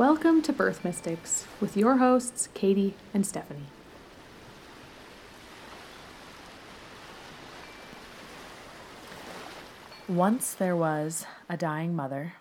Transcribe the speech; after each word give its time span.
Welcome 0.00 0.40
to 0.44 0.52
Birth 0.54 0.82
Mystics 0.82 1.46
with 1.60 1.76
your 1.76 1.98
hosts, 1.98 2.48
Katie 2.54 2.94
and 3.12 3.26
Stephanie. 3.26 3.66
Once 10.08 10.54
there 10.54 10.74
was 10.74 11.26
a 11.50 11.58
dying 11.58 11.94
mother 11.94 12.32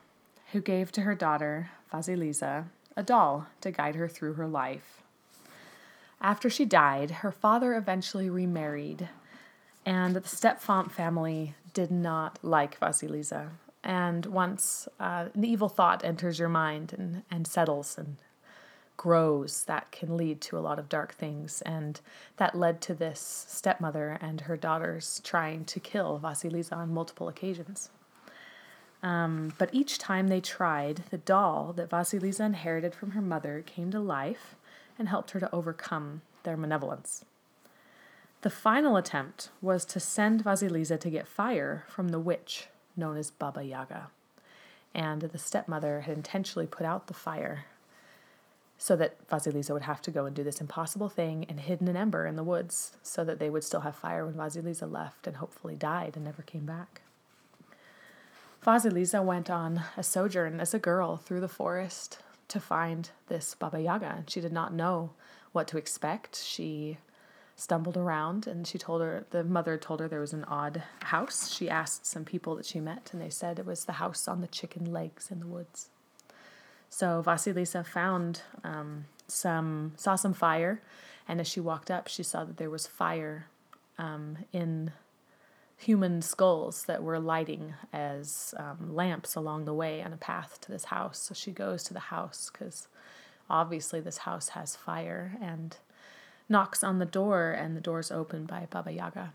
who 0.54 0.62
gave 0.62 0.94
to 0.94 1.02
her 1.02 1.14
daughter, 1.14 1.72
Vasilisa, 1.92 2.68
a 2.96 3.04
doll 3.04 3.48
to 3.60 3.72
guide 3.72 3.96
her 3.96 4.08
through 4.08 4.36
her 4.36 4.48
life. 4.48 5.02
After 6.22 6.50
she 6.50 6.64
died, 6.64 7.12
her 7.12 7.32
father 7.34 7.74
eventually 7.74 8.30
remarried, 8.30 9.10
and 9.86 10.16
the 10.16 10.22
Stepfont 10.22 10.92
family 10.94 11.56
did 11.74 11.92
not 11.92 12.40
like 12.42 12.80
Vasilisa 12.80 13.50
and 13.84 14.26
once 14.26 14.88
uh, 15.00 15.26
an 15.34 15.46
evil 15.46 15.70
thought 15.70 16.04
enters 16.04 16.40
your 16.40 16.50
mind 16.50 16.94
and, 16.98 17.24
and 17.32 17.48
settles 17.48 17.98
and 17.98 18.18
grows, 18.98 19.64
that 19.64 19.92
can 19.92 20.18
lead 20.18 20.42
to 20.42 20.58
a 20.58 20.60
lot 20.60 20.78
of 20.78 20.90
dark 20.90 21.14
things. 21.14 21.62
And 21.62 22.02
that 22.36 22.56
led 22.56 22.82
to 22.82 22.94
this 22.94 23.46
stepmother 23.48 24.18
and 24.20 24.42
her 24.42 24.58
daughters 24.58 25.22
trying 25.24 25.64
to 25.66 25.80
kill 25.80 26.20
Vasilisa 26.22 26.76
on 26.76 26.94
multiple 26.94 27.30
occasions. 27.30 27.90
Um, 29.02 29.54
but 29.58 29.70
each 29.72 29.98
time 29.98 30.28
they 30.28 30.42
tried, 30.42 31.04
the 31.10 31.18
doll 31.18 31.72
that 31.78 31.90
Vasilisa 31.90 32.46
inherited 32.46 32.94
from 32.94 33.12
her 33.12 33.22
mother 33.22 33.64
came 33.66 33.92
to 33.92 34.00
life 34.02 34.56
and 34.98 35.08
helped 35.08 35.32
her 35.32 35.40
to 35.40 35.56
overcome 35.56 36.22
their 36.44 36.58
malevolence. 36.58 37.24
The 38.42 38.50
final 38.50 38.98
attempt 38.98 39.50
was 39.62 39.86
to 39.86 40.02
send 40.02 40.44
Vasilisa 40.44 41.00
to 41.00 41.10
get 41.10 41.28
fire 41.28 41.86
from 41.88 42.10
the 42.10 42.20
witch 42.20 42.68
known 43.00 43.18
as 43.18 43.32
Baba 43.32 43.64
Yaga. 43.64 44.10
And 44.94 45.22
the 45.22 45.38
stepmother 45.38 46.02
had 46.02 46.16
intentionally 46.16 46.68
put 46.68 46.86
out 46.86 47.08
the 47.08 47.14
fire 47.14 47.66
so 48.78 48.96
that 48.96 49.28
Vasilisa 49.28 49.72
would 49.72 49.84
have 49.84 50.02
to 50.04 50.12
go 50.12 50.26
and 50.26 50.36
do 50.36 50.44
this 50.44 50.62
impossible 50.62 51.10
thing 51.10 51.46
and 51.50 51.60
hidden 51.60 51.88
an 51.88 51.98
ember 51.98 52.26
in 52.26 52.36
the 52.36 52.44
woods 52.44 52.94
so 53.04 53.24
that 53.26 53.38
they 53.38 53.50
would 53.50 53.64
still 53.64 53.82
have 53.82 53.96
fire 53.96 54.26
when 54.26 54.36
Vasilisa 54.36 54.90
left 54.90 55.28
and 55.28 55.38
hopefully 55.38 55.76
died 55.76 56.14
and 56.16 56.24
never 56.24 56.42
came 56.42 56.66
back. 56.66 57.02
Vasilisa 58.66 59.24
went 59.24 59.50
on 59.50 59.84
a 59.98 60.04
sojourn 60.04 60.60
as 60.60 60.74
a 60.74 60.80
girl 60.80 61.18
through 61.18 61.42
the 61.42 61.48
forest 61.48 62.20
to 62.50 62.60
find 62.60 63.12
this 63.28 63.54
Baba 63.54 63.80
Yaga, 63.80 64.24
she 64.28 64.42
did 64.42 64.52
not 64.52 64.74
know 64.74 65.12
what 65.52 65.68
to 65.68 65.78
expect. 65.78 66.44
She 66.44 66.98
stumbled 67.60 67.98
around 67.98 68.48
and 68.48 68.66
she 68.66 68.78
told 68.78 69.02
her 69.02 69.26
the 69.32 69.44
mother 69.44 69.78
told 69.78 70.00
her 70.00 70.08
there 70.08 70.22
was 70.22 70.34
an 70.34 70.46
odd 70.46 70.82
house. 71.04 71.52
She 71.52 71.70
asked 71.70 72.06
some 72.06 72.24
people 72.24 72.56
that 72.56 72.66
she 72.66 72.80
met 72.80 73.10
and 73.12 73.22
they 73.22 73.30
said 73.30 73.60
it 73.60 73.66
was 73.66 73.84
the 73.84 73.94
house 73.94 74.28
on 74.28 74.40
the 74.40 74.48
chicken 74.48 74.92
legs 74.92 75.30
in 75.30 75.40
the 75.42 75.48
woods. 75.48 75.90
So 76.90 77.22
vasilisa 77.26 77.86
found 77.86 78.42
um, 78.64 79.06
some 79.28 79.94
saw 79.98 80.16
some 80.16 80.34
fire 80.34 80.82
and 81.28 81.42
as 81.42 81.48
she 81.48 81.60
walked 81.60 81.92
up 81.92 82.08
she 82.08 82.24
saw 82.24 82.46
that 82.46 82.58
there 82.58 82.70
was 82.70 82.88
fire 82.88 83.48
um, 83.98 84.38
in 84.54 84.92
human 85.76 86.22
skulls 86.22 86.84
that 86.84 87.04
were 87.04 87.20
lighting 87.20 87.74
as 87.92 88.54
um, 88.58 88.96
lamps 88.96 89.36
along 89.36 89.66
the 89.66 89.74
way 89.74 90.02
on 90.02 90.14
a 90.14 90.18
path 90.18 90.60
to 90.62 90.72
this 90.72 90.86
house. 90.86 91.20
So 91.20 91.34
she 91.34 91.52
goes 91.52 91.84
to 91.84 91.94
the 91.94 92.00
house 92.00 92.50
because 92.52 92.88
obviously 93.50 94.00
this 94.00 94.20
house 94.20 94.50
has 94.50 94.76
fire 94.76 95.38
and 95.42 95.78
knocks 96.50 96.84
on 96.84 97.00
the 97.00 97.06
door, 97.06 97.52
and 97.52 97.78
the 97.78 97.82
door 97.82 98.00
is 98.00 98.12
opened 98.12 98.48
by 98.48 98.68
Baba 98.70 98.92
Yaga. 98.92 99.34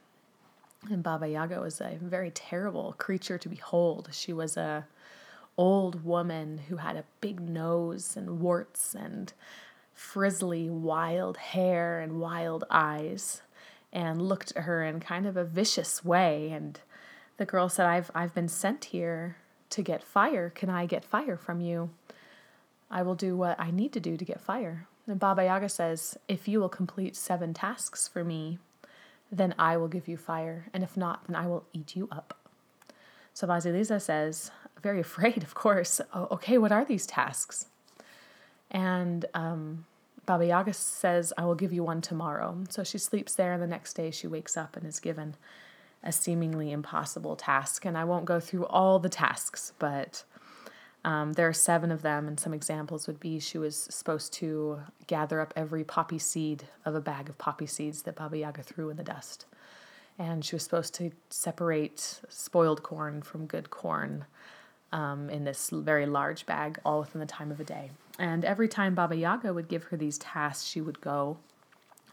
And 0.91 1.03
Baba 1.03 1.29
Yaga 1.29 1.61
was 1.61 1.81
a 1.81 1.97
very 2.03 2.31
terrible 2.31 2.95
creature 2.99 3.39
to 3.39 3.49
behold. 3.49 4.11
She 4.13 4.33
was 4.33 4.57
a 4.57 4.87
old 5.57 6.05
woman 6.05 6.59
who 6.69 6.77
had 6.77 6.97
a 6.97 7.05
big 7.21 7.41
nose 7.41 8.17
and 8.17 8.41
warts 8.41 8.95
and 8.95 9.33
frizzly 9.95 10.69
wild 10.69 11.37
hair 11.37 12.01
and 12.01 12.21
wild 12.21 12.65
eyes 12.69 13.43
and 13.93 14.21
looked 14.21 14.53
at 14.57 14.65
her 14.65 14.83
in 14.83 14.99
kind 14.99 15.27
of 15.27 15.37
a 15.37 15.45
vicious 15.45 16.05
way 16.05 16.51
and 16.51 16.81
the 17.37 17.47
girl 17.47 17.69
said 17.69 17.87
I've 17.87 18.11
I've 18.15 18.35
been 18.35 18.49
sent 18.49 18.87
here 18.87 19.37
to 19.71 19.83
get 19.83 20.03
fire. 20.03 20.51
Can 20.51 20.71
I 20.71 20.87
get 20.87 21.05
fire 21.05 21.37
from 21.37 21.61
you? 21.61 21.91
I 22.91 23.03
will 23.03 23.15
do 23.15 23.37
what 23.37 23.59
I 23.59 23.71
need 23.71 23.93
to 23.95 24.01
do 24.01 24.17
to 24.17 24.25
get 24.25 24.41
fire. 24.41 24.87
And 25.07 25.19
Baba 25.19 25.45
Yaga 25.45 25.69
says, 25.69 26.17
If 26.29 26.49
you 26.49 26.61
will 26.61 26.69
complete 26.69 27.17
seven 27.17 27.53
tasks 27.55 28.09
for 28.09 28.25
me, 28.25 28.59
then 29.31 29.55
I 29.59 29.77
will 29.77 29.89
give 29.89 30.09
you 30.09 30.17
fire, 30.17 30.67
and 30.73 30.83
if 30.83 30.97
not, 30.97 31.27
then 31.27 31.37
I 31.37 31.47
will 31.47 31.65
eat 31.73 31.97
you 31.97 32.09
up. 32.11 32.39
So 33.33 33.47
Vasilisa 33.47 34.01
says, 34.01 34.51
very 34.83 35.01
afraid, 35.09 35.43
of 35.43 35.55
course, 35.55 36.01
oh, 36.13 36.29
okay, 36.31 36.59
what 36.59 36.73
are 36.73 36.85
these 36.85 37.07
tasks? 37.07 37.67
And 38.71 39.27
um, 39.35 39.87
Baba 40.27 40.47
Yaga 40.47 40.73
says, 40.73 41.33
I 41.37 41.45
will 41.45 41.55
give 41.55 41.73
you 41.73 41.83
one 41.83 42.01
tomorrow. 42.01 42.65
So 42.71 42.85
she 42.85 42.99
sleeps 42.99 43.35
there, 43.35 43.53
and 43.53 43.63
the 43.63 43.67
next 43.67 43.95
day 43.95 44.11
she 44.11 44.27
wakes 44.27 44.57
up 44.57 44.77
and 44.77 44.87
is 44.87 45.01
given 45.01 45.35
a 46.03 46.13
seemingly 46.13 46.71
impossible 46.71 47.35
task. 47.35 47.85
And 47.85 47.97
I 47.97 48.05
won't 48.05 48.25
go 48.25 48.41
through 48.41 48.67
all 48.67 48.99
the 48.99 49.09
tasks, 49.09 49.73
but 49.79 50.25
um, 51.05 51.35
there 51.35 51.49
are 51.49 51.53
seven 51.53 51.91
of 51.91 52.03
them, 52.03 52.27
and 52.27 52.41
some 52.41 52.55
examples 52.55 53.07
would 53.07 53.21
be 53.21 53.39
she 53.39 53.59
was 53.59 53.77
supposed 53.91 54.33
to 54.35 54.81
gather 55.07 55.41
up 55.41 55.53
every 55.55 55.85
poppy 55.85 56.19
seed 56.19 56.65
of 56.85 56.95
a 56.95 57.01
bag 57.01 57.29
of 57.29 57.37
poppy 57.37 57.67
seeds 57.67 58.03
that 58.03 58.17
Baba 58.17 58.39
Yaga 58.39 58.63
threw 58.63 58.89
in 58.89 58.97
the 58.97 59.05
dust. 59.05 59.45
And 60.19 60.45
she 60.45 60.55
was 60.55 60.63
supposed 60.63 60.95
to 60.95 61.11
separate 61.29 62.21
spoiled 62.29 62.83
corn 62.83 63.21
from 63.21 63.47
good 63.47 63.69
corn 63.69 64.25
um, 64.93 65.29
in 65.29 65.45
this 65.45 65.71
very 65.71 66.07
large 66.07 66.47
bag, 66.47 66.79
all 66.85 67.01
within 67.01 67.21
the 67.21 67.27
time 67.27 67.51
of 67.51 67.61
a 67.61 67.65
day. 67.65 67.91
And 68.19 68.45
every 68.45 68.69
time 68.69 68.95
Baba 68.95 69.17
Yaga 69.17 69.53
would 69.53 69.69
give 69.69 69.85
her 69.85 69.97
these 69.97 70.19
tasks, 70.19 70.65
she 70.65 70.81
would 70.81 71.01
go 71.01 71.37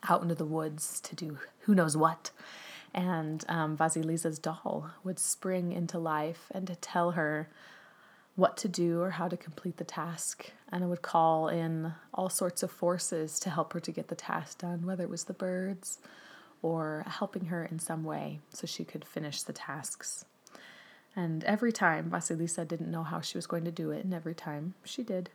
out 0.09 0.23
into 0.23 0.35
the 0.35 0.45
woods 0.45 0.99
to 1.01 1.15
do 1.15 1.37
who 1.61 1.75
knows 1.75 1.95
what. 1.95 2.31
And 2.93 3.45
um, 3.47 3.77
Vasilisa's 3.77 4.39
doll 4.39 4.89
would 5.03 5.19
spring 5.19 5.71
into 5.71 5.97
life 5.97 6.47
and 6.51 6.67
to 6.67 6.75
tell 6.75 7.11
her 7.11 7.47
what 8.35 8.57
to 8.57 8.67
do 8.67 9.01
or 9.01 9.11
how 9.11 9.27
to 9.27 9.37
complete 9.37 9.77
the 9.77 9.83
task. 9.83 10.51
And 10.71 10.83
I 10.83 10.87
would 10.87 11.01
call 11.01 11.47
in 11.47 11.93
all 12.13 12.29
sorts 12.29 12.63
of 12.63 12.71
forces 12.71 13.39
to 13.41 13.49
help 13.49 13.73
her 13.73 13.79
to 13.81 13.91
get 13.91 14.07
the 14.07 14.15
task 14.15 14.59
done, 14.59 14.85
whether 14.85 15.03
it 15.03 15.09
was 15.09 15.25
the 15.25 15.33
birds 15.33 15.99
or 16.61 17.03
helping 17.07 17.45
her 17.45 17.65
in 17.65 17.79
some 17.79 18.03
way 18.03 18.39
so 18.53 18.67
she 18.67 18.83
could 18.83 19.03
finish 19.03 19.41
the 19.41 19.53
tasks. 19.53 20.25
And 21.15 21.43
every 21.43 21.71
time 21.71 22.09
Vasilisa 22.09 22.67
didn't 22.67 22.91
know 22.91 23.03
how 23.03 23.19
she 23.19 23.37
was 23.37 23.47
going 23.47 23.65
to 23.65 23.71
do 23.71 23.91
it, 23.91 24.05
and 24.05 24.13
every 24.13 24.35
time 24.35 24.75
she 24.83 25.03
did. 25.03 25.29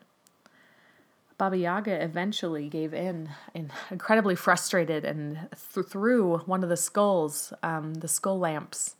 Baba 1.38 1.58
Yaga 1.58 2.02
eventually 2.02 2.68
gave 2.68 2.94
in, 2.94 3.28
in 3.52 3.70
incredibly 3.90 4.34
frustrated, 4.34 5.04
and 5.04 5.48
th- 5.74 5.86
threw 5.86 6.38
one 6.38 6.62
of 6.62 6.70
the 6.70 6.76
skulls, 6.78 7.52
um, 7.62 7.94
the 7.94 8.08
skull 8.08 8.38
lamps, 8.38 8.94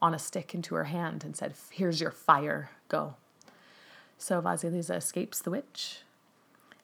on 0.00 0.14
a 0.14 0.18
stick 0.18 0.54
into 0.54 0.74
her 0.74 0.84
hand 0.84 1.24
and 1.24 1.34
said, 1.34 1.54
Here's 1.70 2.00
your 2.00 2.10
fire, 2.10 2.70
go. 2.88 3.14
So 4.18 4.42
Vasilisa 4.42 4.96
escapes 4.96 5.40
the 5.40 5.50
witch 5.50 6.00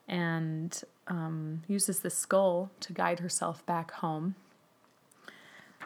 and 0.08 0.82
um, 1.08 1.62
uses 1.66 2.00
the 2.00 2.10
skull 2.10 2.70
to 2.80 2.92
guide 2.92 3.18
herself 3.20 3.64
back 3.66 3.90
home. 3.90 4.36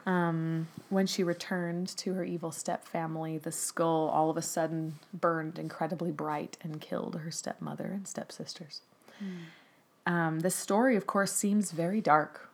Um, 0.06 0.68
when 0.88 1.06
she 1.06 1.22
returned 1.22 1.88
to 1.98 2.14
her 2.14 2.24
evil 2.24 2.52
step 2.52 2.86
family, 2.86 3.38
the 3.38 3.52
skull 3.52 4.08
all 4.08 4.30
of 4.30 4.36
a 4.36 4.42
sudden 4.42 4.98
burned 5.12 5.58
incredibly 5.58 6.10
bright 6.10 6.56
and 6.62 6.80
killed 6.80 7.16
her 7.16 7.30
stepmother 7.30 7.86
and 7.86 8.06
stepsisters. 8.06 8.80
Mm. 9.22 10.12
Um, 10.12 10.40
this 10.40 10.54
story, 10.54 10.96
of 10.96 11.06
course, 11.06 11.32
seems 11.32 11.72
very 11.72 12.00
dark 12.00 12.47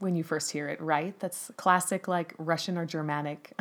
when 0.00 0.16
you 0.16 0.24
first 0.24 0.50
hear 0.50 0.68
it, 0.68 0.80
right? 0.80 1.18
That's 1.20 1.50
classic, 1.56 2.08
like 2.08 2.34
Russian 2.38 2.76
or 2.76 2.86
Germanic 2.86 3.52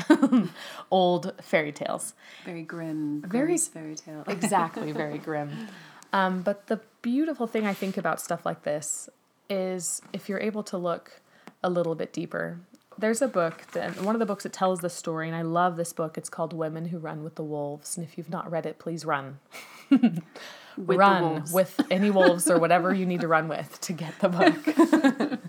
old 0.91 1.33
fairy 1.41 1.71
tales. 1.71 2.13
Very 2.45 2.63
grim, 2.63 3.21
very 3.27 3.57
fairy 3.57 3.95
tale. 3.95 4.23
exactly, 4.27 4.91
very 4.91 5.19
grim. 5.19 5.67
Um, 6.11 6.41
but 6.41 6.67
the 6.67 6.79
beautiful 7.01 7.45
thing 7.45 7.67
I 7.67 7.73
think 7.73 7.97
about 7.97 8.19
stuff 8.19 8.45
like 8.45 8.63
this 8.63 9.09
is 9.49 10.01
if 10.13 10.29
you're 10.29 10.39
able 10.39 10.63
to 10.63 10.77
look 10.77 11.21
a 11.63 11.69
little 11.69 11.95
bit 11.95 12.13
deeper. 12.13 12.59
There's 12.97 13.21
a 13.21 13.27
book, 13.29 13.65
that, 13.71 14.01
one 14.01 14.13
of 14.13 14.19
the 14.19 14.25
books 14.25 14.43
that 14.43 14.51
tells 14.51 14.81
the 14.81 14.89
story, 14.89 15.27
and 15.27 15.35
I 15.35 15.41
love 15.41 15.77
this 15.77 15.93
book. 15.93 16.17
It's 16.17 16.27
called 16.27 16.51
Women 16.51 16.85
Who 16.85 16.97
Run 16.97 17.23
with 17.23 17.35
the 17.35 17.43
Wolves. 17.43 17.95
And 17.95 18.05
if 18.05 18.17
you've 18.17 18.29
not 18.29 18.51
read 18.51 18.65
it, 18.65 18.77
please 18.77 19.05
run. 19.05 19.39
with 19.89 20.97
run 20.97 21.43
with 21.51 21.79
any 21.89 22.09
wolves 22.09 22.49
or 22.49 22.57
whatever 22.59 22.93
you 22.93 23.05
need 23.05 23.21
to 23.21 23.27
run 23.27 23.47
with 23.47 23.79
to 23.81 23.93
get 23.93 24.17
the 24.19 24.29
book 24.29 25.39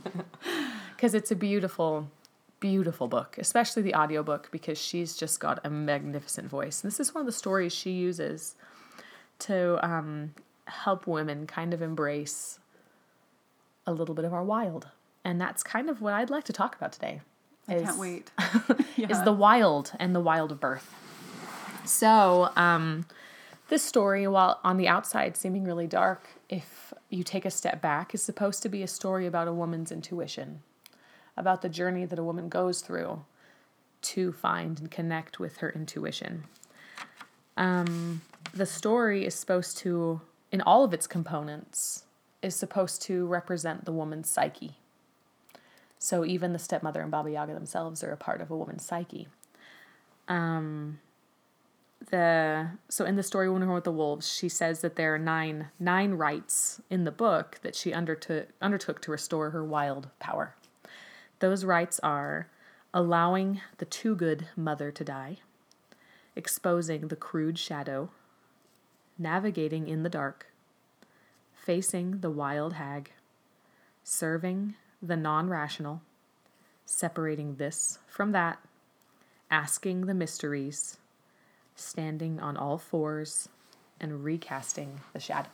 because 1.00 1.14
it's 1.14 1.30
a 1.30 1.36
beautiful 1.36 2.10
beautiful 2.60 3.08
book 3.08 3.38
especially 3.38 3.80
the 3.80 3.94
audiobook 3.94 4.50
because 4.50 4.76
she's 4.76 5.16
just 5.16 5.40
got 5.40 5.58
a 5.64 5.70
magnificent 5.70 6.46
voice 6.46 6.82
and 6.82 6.92
this 6.92 7.00
is 7.00 7.14
one 7.14 7.22
of 7.22 7.26
the 7.26 7.32
stories 7.32 7.72
she 7.72 7.90
uses 7.90 8.54
to 9.38 9.82
um, 9.82 10.34
help 10.66 11.06
women 11.06 11.46
kind 11.46 11.72
of 11.72 11.80
embrace 11.80 12.58
a 13.86 13.92
little 13.94 14.14
bit 14.14 14.26
of 14.26 14.34
our 14.34 14.44
wild 14.44 14.88
and 15.24 15.40
that's 15.40 15.62
kind 15.62 15.88
of 15.88 16.02
what 16.02 16.12
i'd 16.12 16.28
like 16.28 16.44
to 16.44 16.52
talk 16.52 16.76
about 16.76 16.92
today 16.92 17.22
is, 17.66 17.82
I 17.82 17.84
can't 17.86 17.98
wait. 17.98 18.30
yeah. 18.96 19.08
Is 19.08 19.22
the 19.22 19.32
wild 19.32 19.92
and 19.98 20.14
the 20.14 20.20
wild 20.20 20.50
of 20.50 20.60
birth. 20.60 20.92
So, 21.84 22.50
um, 22.56 23.06
This 23.68 23.82
story, 23.84 24.26
while 24.26 24.58
on 24.64 24.76
the 24.76 24.88
outside 24.88 25.36
seeming 25.36 25.62
really 25.62 25.86
dark, 25.86 26.26
if 26.48 26.92
you 27.08 27.22
take 27.22 27.44
a 27.44 27.50
step 27.50 27.80
back, 27.80 28.14
is 28.14 28.22
supposed 28.22 28.62
to 28.62 28.68
be 28.68 28.82
a 28.82 28.88
story 28.88 29.26
about 29.26 29.46
a 29.46 29.52
woman's 29.52 29.92
intuition, 29.92 30.62
about 31.40 31.62
the 31.62 31.68
journey 31.68 32.04
that 32.04 32.18
a 32.18 32.22
woman 32.22 32.48
goes 32.48 32.82
through 32.82 33.24
to 34.02 34.30
find 34.32 34.78
and 34.78 34.90
connect 34.90 35.40
with 35.40 35.56
her 35.58 35.70
intuition. 35.70 36.44
Um, 37.56 38.20
the 38.54 38.66
story 38.66 39.26
is 39.26 39.34
supposed 39.34 39.78
to, 39.78 40.20
in 40.52 40.60
all 40.60 40.84
of 40.84 40.94
its 40.94 41.06
components, 41.06 42.04
is 42.42 42.54
supposed 42.54 43.02
to 43.02 43.26
represent 43.26 43.84
the 43.84 43.92
woman's 43.92 44.30
psyche. 44.30 44.76
So 45.98 46.24
even 46.24 46.52
the 46.52 46.58
stepmother 46.58 47.02
and 47.02 47.10
Baba 47.10 47.30
Yaga 47.30 47.52
themselves 47.52 48.04
are 48.04 48.12
a 48.12 48.16
part 48.16 48.40
of 48.40 48.50
a 48.50 48.56
woman's 48.56 48.84
psyche. 48.84 49.28
Um, 50.28 51.00
the 52.10 52.70
so 52.88 53.04
in 53.04 53.16
the 53.16 53.22
story 53.22 53.50
Woman 53.50 53.70
with 53.70 53.84
the 53.84 53.92
Wolves, 53.92 54.32
she 54.32 54.48
says 54.48 54.80
that 54.80 54.96
there 54.96 55.14
are 55.14 55.18
nine 55.18 55.68
nine 55.78 56.12
rites 56.12 56.80
in 56.88 57.04
the 57.04 57.10
book 57.10 57.58
that 57.62 57.74
she 57.74 57.92
undertook 57.92 58.48
undertook 58.62 59.02
to 59.02 59.10
restore 59.10 59.50
her 59.50 59.62
wild 59.62 60.08
power. 60.18 60.54
Those 61.40 61.64
rites 61.64 61.98
are 62.02 62.48
allowing 62.92 63.60
the 63.78 63.86
too 63.86 64.14
good 64.14 64.48
mother 64.56 64.90
to 64.92 65.04
die, 65.04 65.38
exposing 66.36 67.08
the 67.08 67.16
crude 67.16 67.58
shadow, 67.58 68.10
navigating 69.18 69.88
in 69.88 70.02
the 70.02 70.08
dark, 70.08 70.48
facing 71.54 72.20
the 72.20 72.30
wild 72.30 72.74
hag, 72.74 73.12
serving 74.04 74.74
the 75.02 75.16
non 75.16 75.48
rational, 75.48 76.02
separating 76.84 77.56
this 77.56 77.98
from 78.06 78.32
that, 78.32 78.58
asking 79.50 80.06
the 80.06 80.14
mysteries, 80.14 80.98
standing 81.74 82.38
on 82.38 82.56
all 82.56 82.76
fours, 82.76 83.48
and 83.98 84.24
recasting 84.24 85.00
the 85.14 85.20
shadow. 85.20 85.48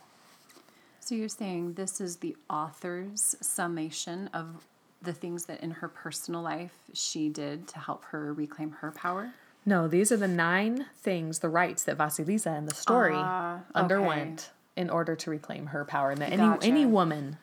So 0.99 1.15
you're 1.15 1.29
saying 1.29 1.73
this 1.73 2.01
is 2.01 2.17
the 2.17 2.35
author's 2.49 3.37
summation 3.39 4.27
of 4.33 4.65
the 5.01 5.13
things 5.13 5.45
that 5.45 5.61
in 5.61 5.71
her 5.71 5.87
personal 5.87 6.41
life 6.41 6.73
she 6.93 7.29
did 7.29 7.67
to 7.69 7.79
help 7.79 8.05
her 8.05 8.33
reclaim 8.33 8.71
her 8.71 8.91
power? 8.91 9.31
No, 9.65 9.87
these 9.87 10.11
are 10.11 10.17
the 10.17 10.27
nine 10.27 10.85
things, 10.95 11.39
the 11.39 11.49
rites 11.49 11.83
that 11.83 11.97
Vasilisa 11.97 12.57
in 12.57 12.65
the 12.65 12.73
story 12.73 13.15
uh, 13.15 13.55
okay. 13.55 13.63
underwent 13.75 14.51
in 14.75 14.89
order 14.89 15.15
to 15.15 15.29
reclaim 15.29 15.67
her 15.67 15.83
power, 15.83 16.11
and 16.11 16.21
that 16.21 16.29
gotcha. 16.35 16.65
any 16.65 16.81
any 16.81 16.85
woman 16.85 17.37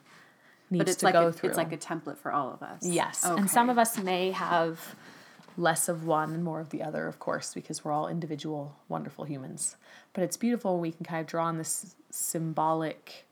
needs 0.70 0.84
but 0.84 0.88
it's 0.88 0.98
to 0.98 1.06
like 1.06 1.14
go 1.14 1.26
a, 1.26 1.32
through. 1.32 1.50
It's 1.50 1.58
like 1.58 1.72
a 1.72 1.76
template 1.76 2.16
for 2.16 2.32
all 2.32 2.52
of 2.52 2.62
us. 2.62 2.82
Yes, 2.82 3.26
okay. 3.26 3.38
and 3.38 3.50
some 3.50 3.68
of 3.68 3.78
us 3.78 3.98
may 3.98 4.30
have 4.30 4.94
less 5.56 5.88
of 5.88 6.06
one 6.06 6.32
and 6.32 6.42
more 6.42 6.60
of 6.60 6.70
the 6.70 6.82
other, 6.82 7.06
of 7.06 7.18
course, 7.18 7.54
because 7.54 7.84
we're 7.84 7.92
all 7.92 8.08
individual, 8.08 8.76
wonderful 8.88 9.24
humans. 9.24 9.76
But 10.12 10.24
it's 10.24 10.36
beautiful 10.36 10.74
when 10.74 10.82
we 10.82 10.92
can 10.92 11.04
kind 11.04 11.20
of 11.20 11.26
draw 11.26 11.44
on 11.44 11.58
this 11.58 11.94
symbolic 12.10 13.26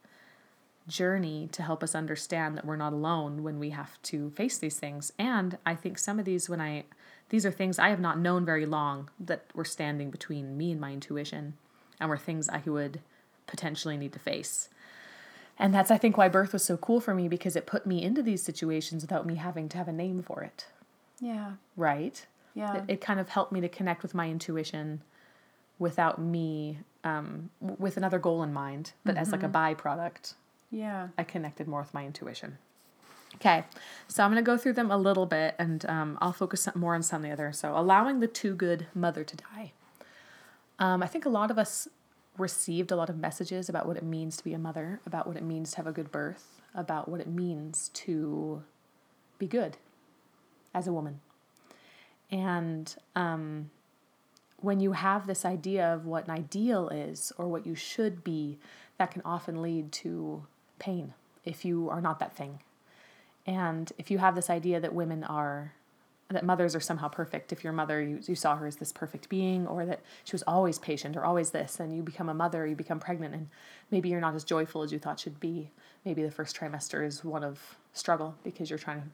journey 0.87 1.49
to 1.51 1.63
help 1.63 1.83
us 1.83 1.95
understand 1.95 2.57
that 2.57 2.65
we're 2.65 2.75
not 2.75 2.93
alone 2.93 3.43
when 3.43 3.59
we 3.59 3.69
have 3.69 4.01
to 4.03 4.31
face 4.31 4.57
these 4.57 4.77
things. 4.77 5.11
And 5.17 5.57
I 5.65 5.75
think 5.75 5.97
some 5.97 6.19
of 6.19 6.25
these, 6.25 6.49
when 6.49 6.61
I 6.61 6.85
these 7.29 7.45
are 7.45 7.51
things 7.51 7.79
I 7.79 7.89
have 7.89 7.99
not 7.99 8.19
known 8.19 8.45
very 8.45 8.65
long 8.65 9.09
that 9.19 9.45
were 9.55 9.65
standing 9.65 10.11
between 10.11 10.57
me 10.57 10.71
and 10.71 10.79
my 10.79 10.91
intuition 10.91 11.53
and 11.99 12.09
were 12.09 12.17
things 12.17 12.49
I 12.49 12.61
would 12.65 12.99
potentially 13.47 13.97
need 13.97 14.13
to 14.13 14.19
face. 14.19 14.69
And 15.57 15.73
that's, 15.73 15.91
I 15.91 15.97
think, 15.97 16.17
why 16.17 16.29
birth 16.29 16.53
was 16.53 16.63
so 16.63 16.77
cool 16.77 16.99
for 16.99 17.13
me 17.13 17.27
because 17.27 17.55
it 17.55 17.65
put 17.65 17.85
me 17.85 18.03
into 18.03 18.21
these 18.21 18.43
situations 18.43 19.03
without 19.03 19.25
me 19.25 19.35
having 19.35 19.69
to 19.69 19.77
have 19.77 19.87
a 19.87 19.93
name 19.93 20.21
for 20.21 20.43
it. 20.43 20.65
Yeah. 21.19 21.53
Right? 21.77 22.25
Yeah. 22.53 22.77
It, 22.77 22.83
it 22.87 23.01
kind 23.01 23.19
of 23.19 23.29
helped 23.29 23.51
me 23.51 23.61
to 23.61 23.69
connect 23.69 24.03
with 24.03 24.13
my 24.13 24.29
intuition 24.29 25.01
without 25.79 26.19
me, 26.19 26.79
um, 27.03 27.49
with 27.61 27.97
another 27.97 28.19
goal 28.19 28.43
in 28.43 28.53
mind, 28.53 28.93
but 29.03 29.15
mm-hmm. 29.15 29.21
as 29.21 29.31
like 29.31 29.43
a 29.43 29.47
mm-hmm. 29.47 29.81
byproduct. 29.81 30.33
Yeah. 30.73 31.09
I 31.19 31.23
connected 31.23 31.67
more 31.67 31.81
with 31.81 31.93
my 31.93 32.03
intuition. 32.03 32.57
Okay, 33.35 33.63
so 34.07 34.23
I'm 34.23 34.31
going 34.31 34.43
to 34.43 34.45
go 34.45 34.57
through 34.57 34.73
them 34.73 34.91
a 34.91 34.97
little 34.97 35.25
bit 35.25 35.55
and 35.59 35.85
um, 35.87 36.17
I'll 36.19 36.33
focus 36.33 36.67
more 36.75 36.95
on 36.95 37.03
some 37.03 37.23
of 37.23 37.27
the 37.27 37.31
other. 37.31 37.51
So, 37.51 37.77
allowing 37.77 38.19
the 38.19 38.27
too 38.27 38.55
good 38.55 38.87
mother 38.93 39.23
to 39.23 39.35
die. 39.35 39.71
Um, 40.79 41.03
I 41.03 41.07
think 41.07 41.25
a 41.25 41.29
lot 41.29 41.51
of 41.51 41.57
us 41.57 41.87
received 42.37 42.91
a 42.91 42.95
lot 42.95 43.09
of 43.09 43.17
messages 43.17 43.69
about 43.69 43.87
what 43.87 43.97
it 43.97 44.03
means 44.03 44.35
to 44.37 44.43
be 44.43 44.53
a 44.53 44.57
mother, 44.57 44.99
about 45.05 45.27
what 45.27 45.37
it 45.37 45.43
means 45.43 45.71
to 45.71 45.77
have 45.77 45.87
a 45.87 45.91
good 45.91 46.11
birth, 46.11 46.61
about 46.73 47.07
what 47.07 47.21
it 47.21 47.27
means 47.27 47.89
to 47.93 48.63
be 49.37 49.45
good 49.45 49.77
as 50.73 50.87
a 50.87 50.93
woman. 50.93 51.21
And 52.31 52.95
um, 53.15 53.69
when 54.57 54.79
you 54.79 54.93
have 54.93 55.27
this 55.27 55.45
idea 55.45 55.93
of 55.93 56.05
what 56.05 56.25
an 56.25 56.31
ideal 56.31 56.89
is 56.89 57.31
or 57.37 57.47
what 57.47 57.67
you 57.67 57.75
should 57.75 58.23
be, 58.23 58.57
that 58.97 59.11
can 59.11 59.21
often 59.23 59.61
lead 59.61 59.91
to 59.91 60.45
pain 60.83 61.13
if 61.45 61.65
you 61.65 61.89
are 61.89 62.01
not 62.01 62.19
that 62.19 62.35
thing 62.35 62.59
and 63.45 63.91
if 63.97 64.09
you 64.09 64.19
have 64.19 64.35
this 64.35 64.49
idea 64.49 64.79
that 64.79 64.93
women 64.93 65.23
are, 65.23 65.73
that 66.29 66.45
mothers 66.45 66.75
are 66.75 66.79
somehow 66.79 67.09
perfect, 67.09 67.51
if 67.51 67.63
your 67.63 67.73
mother, 67.73 68.01
you, 68.01 68.19
you 68.25 68.35
saw 68.35 68.55
her 68.55 68.65
as 68.65 68.77
this 68.77 68.93
perfect 68.93 69.27
being, 69.29 69.67
or 69.67 69.85
that 69.85 69.99
she 70.23 70.33
was 70.33 70.43
always 70.47 70.79
patient 70.79 71.17
or 71.17 71.25
always 71.25 71.51
this, 71.51 71.79
and 71.79 71.95
you 71.95 72.01
become 72.01 72.29
a 72.29 72.33
mother, 72.33 72.65
you 72.65 72.75
become 72.75 72.99
pregnant, 72.99 73.33
and 73.33 73.49
maybe 73.91 74.09
you're 74.09 74.21
not 74.21 74.35
as 74.35 74.43
joyful 74.43 74.81
as 74.81 74.91
you 74.91 74.99
thought 74.99 75.19
should 75.19 75.39
be. 75.39 75.71
Maybe 76.05 76.23
the 76.23 76.31
first 76.31 76.57
trimester 76.57 77.05
is 77.05 77.23
one 77.23 77.43
of 77.43 77.77
struggle 77.93 78.35
because 78.43 78.69
you're 78.69 78.79
trying 78.79 79.01
to 79.01 79.07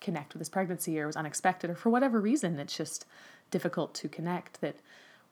connect 0.00 0.34
with 0.34 0.40
this 0.40 0.48
pregnancy 0.48 0.98
or 0.98 1.04
it 1.04 1.06
was 1.06 1.16
unexpected, 1.16 1.70
or 1.70 1.74
for 1.74 1.90
whatever 1.90 2.20
reason, 2.20 2.58
it's 2.58 2.76
just 2.76 3.04
difficult 3.50 3.92
to 3.94 4.08
connect. 4.08 4.60
That 4.62 4.76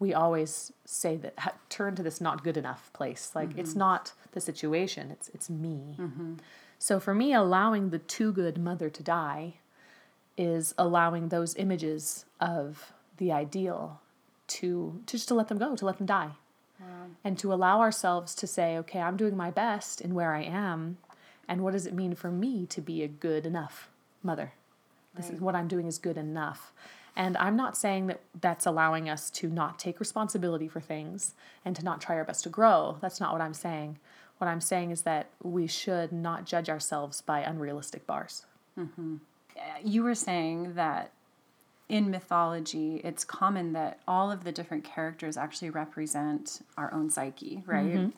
we 0.05 0.13
always 0.13 0.71
say 0.85 1.17
that 1.17 1.35
ha- 1.39 1.59
turn 1.71 1.97
to 1.97 2.03
this 2.03 2.21
not 2.21 2.45
good 2.45 2.59
enough 2.63 2.93
place. 2.93 3.25
Like 3.35 3.51
mm-hmm. 3.51 3.61
it's 3.61 3.75
not 3.75 4.13
the 4.33 4.41
situation, 4.41 5.11
it's 5.11 5.29
it's 5.37 5.49
me. 5.49 5.97
Mm-hmm. 5.99 6.35
So 6.79 7.01
for 7.01 7.15
me, 7.15 7.33
allowing 7.33 7.89
the 7.89 8.03
too 8.17 8.31
good 8.41 8.59
mother 8.59 8.91
to 8.91 9.03
die 9.03 9.55
is 10.37 10.75
allowing 10.77 11.29
those 11.29 11.57
images 11.57 12.27
of 12.41 12.93
the 13.17 13.33
ideal 13.33 14.01
to, 14.47 15.01
to 15.07 15.17
just 15.17 15.29
to 15.29 15.35
let 15.35 15.49
them 15.49 15.59
go, 15.59 15.75
to 15.75 15.87
let 15.87 15.97
them 15.97 16.07
die. 16.07 16.33
Wow. 16.79 17.07
And 17.23 17.39
to 17.39 17.53
allow 17.55 17.81
ourselves 17.81 18.35
to 18.35 18.47
say, 18.47 18.77
okay, 18.79 19.01
I'm 19.01 19.17
doing 19.17 19.37
my 19.37 19.51
best 19.51 20.01
in 20.01 20.13
where 20.13 20.35
I 20.35 20.43
am, 20.43 20.99
and 21.49 21.63
what 21.63 21.73
does 21.73 21.87
it 21.87 21.95
mean 21.95 22.15
for 22.15 22.31
me 22.31 22.67
to 22.67 22.81
be 22.83 23.03
a 23.03 23.09
good 23.09 23.47
enough 23.47 23.89
mother? 24.23 24.53
This 25.15 25.27
right. 25.27 25.35
is 25.35 25.41
what 25.41 25.55
I'm 25.55 25.69
doing 25.69 25.87
is 25.87 25.99
good 25.99 26.19
enough. 26.19 26.73
And 27.17 27.37
I'm 27.37 27.57
not 27.57 27.77
saying 27.77 28.09
that 28.09 28.21
that's 28.41 28.67
allowing 28.67 29.09
us 29.09 29.31
to 29.31 29.49
not 29.49 29.79
take 29.79 30.01
responsibility 30.01 30.69
for 30.69 30.81
things 30.81 31.35
and 31.65 31.77
to 31.77 31.85
not 31.85 32.01
try 32.01 32.17
our 32.17 32.25
best 32.25 32.43
to 32.45 32.49
grow. 32.49 32.99
That's 33.01 33.21
not 33.21 33.33
what 33.33 33.41
I'm 33.41 33.55
saying. 33.55 33.99
What 34.39 34.49
I'm 34.49 34.61
saying 34.61 34.91
is 34.91 35.03
that 35.03 35.29
we 35.43 35.67
should 35.67 36.13
not 36.13 36.45
judge 36.45 36.69
ourselves 36.69 37.21
by 37.21 37.41
unrealistic 37.41 38.07
bars. 38.07 38.47
Mm-hmm. 38.79 39.17
You 39.85 40.03
were 40.03 40.17
saying 40.17 40.75
that 40.75 41.13
in 41.89 42.11
mythology, 42.11 43.01
it's 43.05 43.25
common 43.25 43.73
that 43.75 44.01
all 44.09 44.33
of 44.33 44.43
the 44.43 44.51
different 44.51 44.85
characters 44.85 45.37
actually 45.37 45.71
represent 45.71 46.63
our 46.77 46.93
own 46.93 47.11
psyche, 47.11 47.63
right? 47.67 47.95
Mm-hmm. 47.95 48.09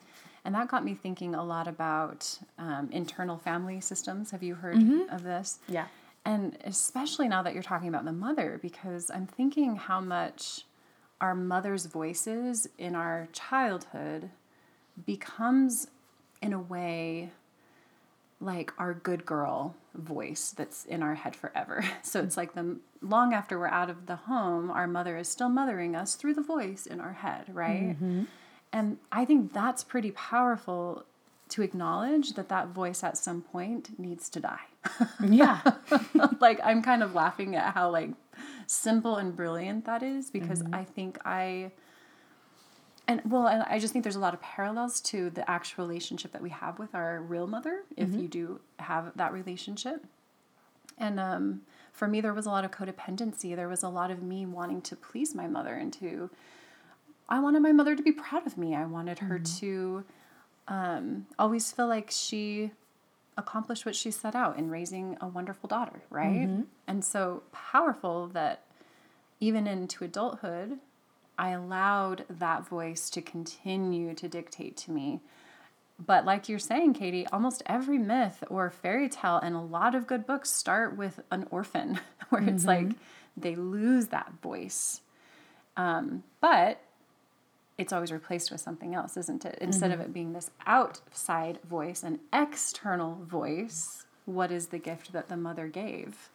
And 0.45 0.55
that 0.55 0.69
got 0.69 0.83
me 0.85 0.95
thinking 0.95 1.35
a 1.35 1.43
lot 1.43 1.67
about 1.67 2.39
um, 2.57 2.89
internal 2.91 3.37
family 3.37 3.81
systems. 3.81 4.31
Have 4.31 4.41
you 4.41 4.55
heard 4.55 4.77
mm-hmm. 4.77 5.13
of 5.13 5.23
this? 5.23 5.59
Yeah. 5.67 5.87
And 6.27 6.57
especially 6.65 7.29
now 7.29 7.41
that 7.43 7.53
you're 7.53 7.63
talking 7.63 7.87
about 7.87 8.03
the 8.03 8.11
mother, 8.11 8.59
because 8.61 9.09
I'm 9.09 9.27
thinking 9.27 9.77
how 9.77 10.01
much 10.01 10.65
our 11.21 11.33
mother's 11.33 11.85
voices 11.85 12.67
in 12.77 12.95
our 12.95 13.29
childhood 13.31 14.29
becomes 15.05 15.87
in 16.41 16.51
a 16.51 16.59
way 16.59 17.31
like 18.41 18.73
our 18.77 18.93
good 18.93 19.25
girl 19.25 19.77
voice 19.95 20.51
that's 20.51 20.83
in 20.83 21.01
our 21.01 21.15
head 21.15 21.33
forever. 21.33 21.81
So 22.03 22.21
it's 22.21 22.35
like 22.35 22.53
the 22.53 22.77
long 23.01 23.33
after 23.33 23.57
we're 23.57 23.67
out 23.67 23.89
of 23.89 24.05
the 24.07 24.17
home, 24.17 24.69
our 24.69 24.85
mother 24.85 25.17
is 25.17 25.29
still 25.29 25.47
mothering 25.47 25.95
us 25.95 26.15
through 26.15 26.33
the 26.33 26.41
voice 26.41 26.85
in 26.85 26.99
our 26.99 27.13
head, 27.13 27.45
right? 27.53 27.95
Mm-hmm. 27.95 28.23
And 28.73 28.97
I 29.13 29.23
think 29.23 29.53
that's 29.53 29.85
pretty 29.85 30.11
powerful 30.11 31.05
to 31.49 31.61
acknowledge 31.61 32.33
that 32.33 32.49
that 32.49 32.69
voice 32.69 33.03
at 33.03 33.17
some 33.17 33.41
point 33.41 33.97
needs 33.99 34.29
to 34.29 34.39
die. 34.39 34.67
yeah. 35.23 35.61
like 36.39 36.59
I'm 36.63 36.81
kind 36.81 37.03
of 37.03 37.13
laughing 37.13 37.55
at 37.55 37.73
how 37.73 37.89
like 37.89 38.11
simple 38.67 39.15
and 39.15 39.35
brilliant 39.35 39.85
that 39.85 40.03
is 40.03 40.29
because 40.29 40.61
mm-hmm. 40.61 40.75
I 40.75 40.83
think 40.83 41.19
I 41.25 41.71
and 43.07 43.21
well 43.25 43.47
i 43.69 43.79
just 43.79 43.93
think 43.93 44.03
there's 44.03 44.15
a 44.15 44.19
lot 44.19 44.33
of 44.33 44.41
parallels 44.41 44.99
to 44.99 45.29
the 45.29 45.49
actual 45.49 45.85
relationship 45.85 46.31
that 46.33 46.41
we 46.41 46.49
have 46.49 46.77
with 46.77 46.93
our 46.93 47.21
real 47.21 47.47
mother 47.47 47.83
if 47.95 48.09
mm-hmm. 48.09 48.19
you 48.19 48.27
do 48.27 48.59
have 48.79 49.11
that 49.15 49.33
relationship 49.33 50.05
and 50.97 51.19
um, 51.19 51.61
for 51.93 52.07
me 52.07 52.21
there 52.21 52.33
was 52.33 52.45
a 52.45 52.49
lot 52.49 52.65
of 52.65 52.71
codependency 52.71 53.55
there 53.55 53.69
was 53.69 53.83
a 53.83 53.89
lot 53.89 54.11
of 54.11 54.21
me 54.21 54.45
wanting 54.45 54.81
to 54.81 54.95
please 54.95 55.33
my 55.33 55.47
mother 55.47 55.73
and 55.73 55.93
to 55.93 56.29
i 57.29 57.39
wanted 57.39 57.61
my 57.61 57.71
mother 57.71 57.95
to 57.95 58.03
be 58.03 58.11
proud 58.11 58.45
of 58.45 58.57
me 58.57 58.75
i 58.75 58.85
wanted 58.85 59.19
her 59.19 59.39
mm-hmm. 59.39 59.59
to 59.59 60.03
um, 60.67 61.25
always 61.39 61.71
feel 61.71 61.87
like 61.87 62.09
she 62.11 62.71
accomplished 63.37 63.85
what 63.85 63.95
she 63.95 64.09
set 64.11 64.35
out 64.35 64.57
in 64.57 64.69
raising 64.69 65.17
a 65.21 65.27
wonderful 65.27 65.67
daughter 65.67 66.01
right 66.09 66.47
mm-hmm. 66.47 66.61
and 66.87 67.05
so 67.05 67.43
powerful 67.51 68.27
that 68.27 68.63
even 69.39 69.67
into 69.67 70.03
adulthood 70.03 70.79
I 71.37 71.49
allowed 71.49 72.25
that 72.29 72.67
voice 72.67 73.09
to 73.11 73.21
continue 73.21 74.13
to 74.15 74.27
dictate 74.27 74.75
to 74.77 74.91
me. 74.91 75.21
But 76.03 76.25
like 76.25 76.49
you're 76.49 76.59
saying, 76.59 76.93
Katie, 76.93 77.27
almost 77.27 77.63
every 77.65 77.97
myth 77.97 78.43
or 78.49 78.69
fairy 78.69 79.09
tale 79.09 79.37
and 79.37 79.55
a 79.55 79.59
lot 79.61 79.95
of 79.95 80.07
good 80.07 80.25
books 80.25 80.51
start 80.51 80.97
with 80.97 81.19
an 81.31 81.47
orphan, 81.49 81.99
where 82.29 82.43
it's 82.43 82.65
like 82.65 82.89
they 83.35 83.55
lose 83.55 84.07
that 84.07 84.33
voice. 84.41 85.01
Um, 85.75 86.23
but 86.41 86.81
it's 87.77 87.93
always 87.93 88.11
replaced 88.11 88.51
with 88.51 88.59
something 88.59 88.95
else, 88.95 89.17
isn't 89.17 89.45
it? 89.45 89.57
Instead 89.61 89.91
of 89.91 89.99
mm-hmm. 89.99 90.09
it 90.09 90.13
being 90.13 90.33
this 90.33 90.49
outside 90.65 91.59
voice, 91.63 92.03
an 92.03 92.19
external 92.33 93.15
voice, 93.15 94.05
what 94.25 94.51
is 94.51 94.67
the 94.67 94.79
gift 94.79 95.13
that 95.13 95.29
the 95.29 95.37
mother 95.37 95.67
gave 95.67 96.29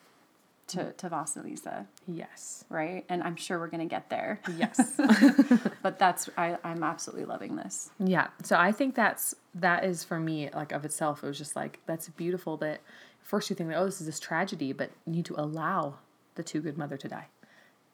to, 0.69 0.79
mm. 0.79 0.97
to 0.97 1.11
Vasilisa, 1.11 1.87
Yes. 2.07 2.65
right? 2.69 3.05
And 3.09 3.23
I'm 3.23 3.37
sure 3.37 3.59
we're 3.59 3.69
going 3.69 3.87
to 3.87 3.93
get 3.93 4.09
there. 4.09 4.41
Yes. 4.57 5.01
But 5.83 5.99
that's, 5.99 6.31
I, 6.37 6.57
I'm 6.63 6.85
absolutely 6.85 7.25
loving 7.25 7.57
this. 7.57 7.91
Yeah. 7.99 8.29
So 8.45 8.57
I 8.57 8.71
think 8.71 8.95
that's 8.95 9.35
that 9.57 9.85
is 9.85 10.05
for 10.05 10.21
me 10.21 10.49
like 10.55 10.71
of 10.71 10.85
itself. 10.85 11.25
It 11.25 11.27
was 11.27 11.37
just 11.37 11.57
like 11.57 11.81
that's 11.87 12.09
beautiful 12.11 12.57
that 12.59 12.81
first 13.21 13.51
you 13.51 13.57
think 13.57 13.71
that 13.71 13.77
oh 13.79 13.85
this 13.85 14.01
is 14.01 14.07
this 14.07 14.21
tragedy, 14.21 14.73
but 14.73 14.91
you 15.05 15.15
need 15.15 15.25
to 15.25 15.35
allow 15.37 15.97
the 16.37 16.45
too 16.45 16.61
good 16.61 16.79
mother 16.79 16.97
to 16.97 17.09
die. 17.09 17.27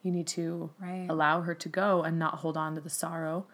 You 0.03 0.11
need 0.11 0.27
to 0.27 0.69
Right. 0.79 1.07
allow 1.09 1.41
her 1.41 1.53
to 1.55 1.69
go 1.69 2.03
and 2.03 2.17
not 2.17 2.35
hold 2.35 2.55
on 2.57 2.75
to 2.75 2.81
the 2.81 2.89
sorrow, 2.89 3.45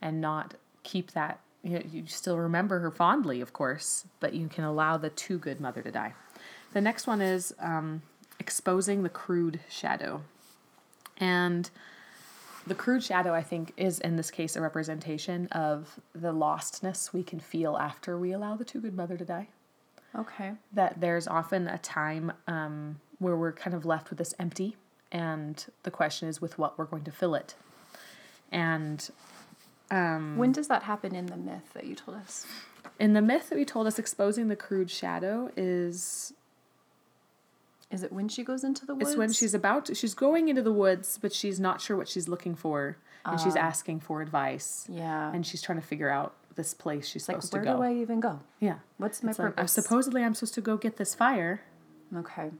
and 0.00 0.20
not 0.20 0.54
keep 0.82 1.12
that. 1.12 1.40
You, 1.62 1.78
know, 1.78 1.84
you 1.90 2.06
still 2.06 2.38
remember 2.38 2.78
her 2.80 2.90
fondly, 2.90 3.40
of 3.40 3.52
course, 3.52 4.06
but 4.20 4.34
you 4.34 4.46
can 4.48 4.62
allow 4.62 4.96
the 4.98 5.10
too 5.10 5.38
good 5.38 5.60
mother 5.60 5.82
to 5.82 5.90
die. 5.90 6.14
The 6.72 6.80
next 6.80 7.06
one 7.06 7.20
is 7.20 7.54
um, 7.58 8.02
exposing 8.38 9.02
the 9.02 9.08
crude 9.08 9.60
shadow, 9.68 10.22
and 11.18 11.68
the 12.66 12.74
crude 12.74 13.02
shadow, 13.02 13.32
I 13.32 13.42
think, 13.42 13.72
is 13.76 13.98
in 14.00 14.16
this 14.16 14.30
case 14.30 14.54
a 14.56 14.60
representation 14.60 15.46
of 15.48 15.98
the 16.14 16.32
lostness 16.32 17.12
we 17.12 17.22
can 17.22 17.40
feel 17.40 17.76
after 17.78 18.18
we 18.18 18.32
allow 18.32 18.56
the 18.56 18.64
too 18.64 18.80
good 18.80 18.94
mother 18.94 19.16
to 19.16 19.24
die. 19.24 19.48
Okay. 20.14 20.52
That 20.72 21.00
there's 21.00 21.26
often 21.28 21.68
a 21.68 21.78
time 21.78 22.32
um, 22.46 23.00
where 23.18 23.36
we're 23.36 23.52
kind 23.52 23.74
of 23.74 23.84
left 23.86 24.10
with 24.10 24.18
this 24.18 24.34
empty, 24.38 24.76
and 25.12 25.64
the 25.84 25.90
question 25.90 26.28
is 26.28 26.40
with 26.40 26.58
what 26.58 26.78
we're 26.78 26.84
going 26.84 27.04
to 27.04 27.10
fill 27.12 27.34
it. 27.34 27.54
And 28.52 29.08
When 29.90 30.52
does 30.52 30.68
that 30.68 30.84
happen 30.84 31.14
in 31.14 31.26
the 31.26 31.36
myth 31.36 31.72
that 31.74 31.84
you 31.86 31.94
told 31.94 32.16
us? 32.18 32.46
in 32.98 33.12
the 33.12 33.20
myth 33.22 33.50
that 33.50 33.56
we 33.56 33.64
told 33.64 33.86
us, 33.86 33.98
exposing 33.98 34.48
the 34.48 34.56
crude 34.56 34.90
shadow 34.90 35.50
is 35.56 36.32
Is 37.90 38.02
it 38.02 38.10
when 38.12 38.28
she 38.28 38.42
goes 38.42 38.64
into 38.64 38.86
the 38.86 38.94
woods? 38.94 39.10
it's 39.10 39.16
when 39.18 39.32
she's 39.32 39.54
about 39.54 39.86
to, 39.86 39.94
she's 39.94 40.14
going 40.14 40.48
into 40.48 40.62
the 40.62 40.72
woods, 40.72 41.18
but 41.20 41.32
she's 41.32 41.60
not 41.60 41.80
sure 41.80 41.96
what 41.96 42.08
she's 42.08 42.26
looking 42.28 42.54
for, 42.54 42.96
and 43.24 43.40
she's 43.40 43.56
asking 43.56 44.00
for 44.00 44.22
advice, 44.22 44.86
Yeah. 44.88 45.30
and 45.32 45.44
she's 45.46 45.60
trying 45.62 45.80
to 45.80 45.86
figure 45.86 46.08
out 46.10 46.34
this 46.54 46.72
place 46.74 47.06
she's 47.06 47.28
like, 47.28 47.36
supposed 47.42 47.52
where 47.52 47.62
to 47.64 47.70
go. 47.72 47.76
do 47.76 47.82
I 47.82 47.92
even 47.94 48.18
go? 48.20 48.40
Yeah. 48.60 48.78
What's 48.98 49.22
my 49.22 49.30
It's 49.30 49.38
like, 49.38 49.60
uh, 49.60 49.66
supposedly 49.66 50.24
I'm 50.24 50.34
supposed 50.34 50.54
to 50.54 50.60
go 50.62 50.76
get 50.76 50.96
this 50.96 51.14
fire, 51.14 51.60
Okay. 52.16 52.50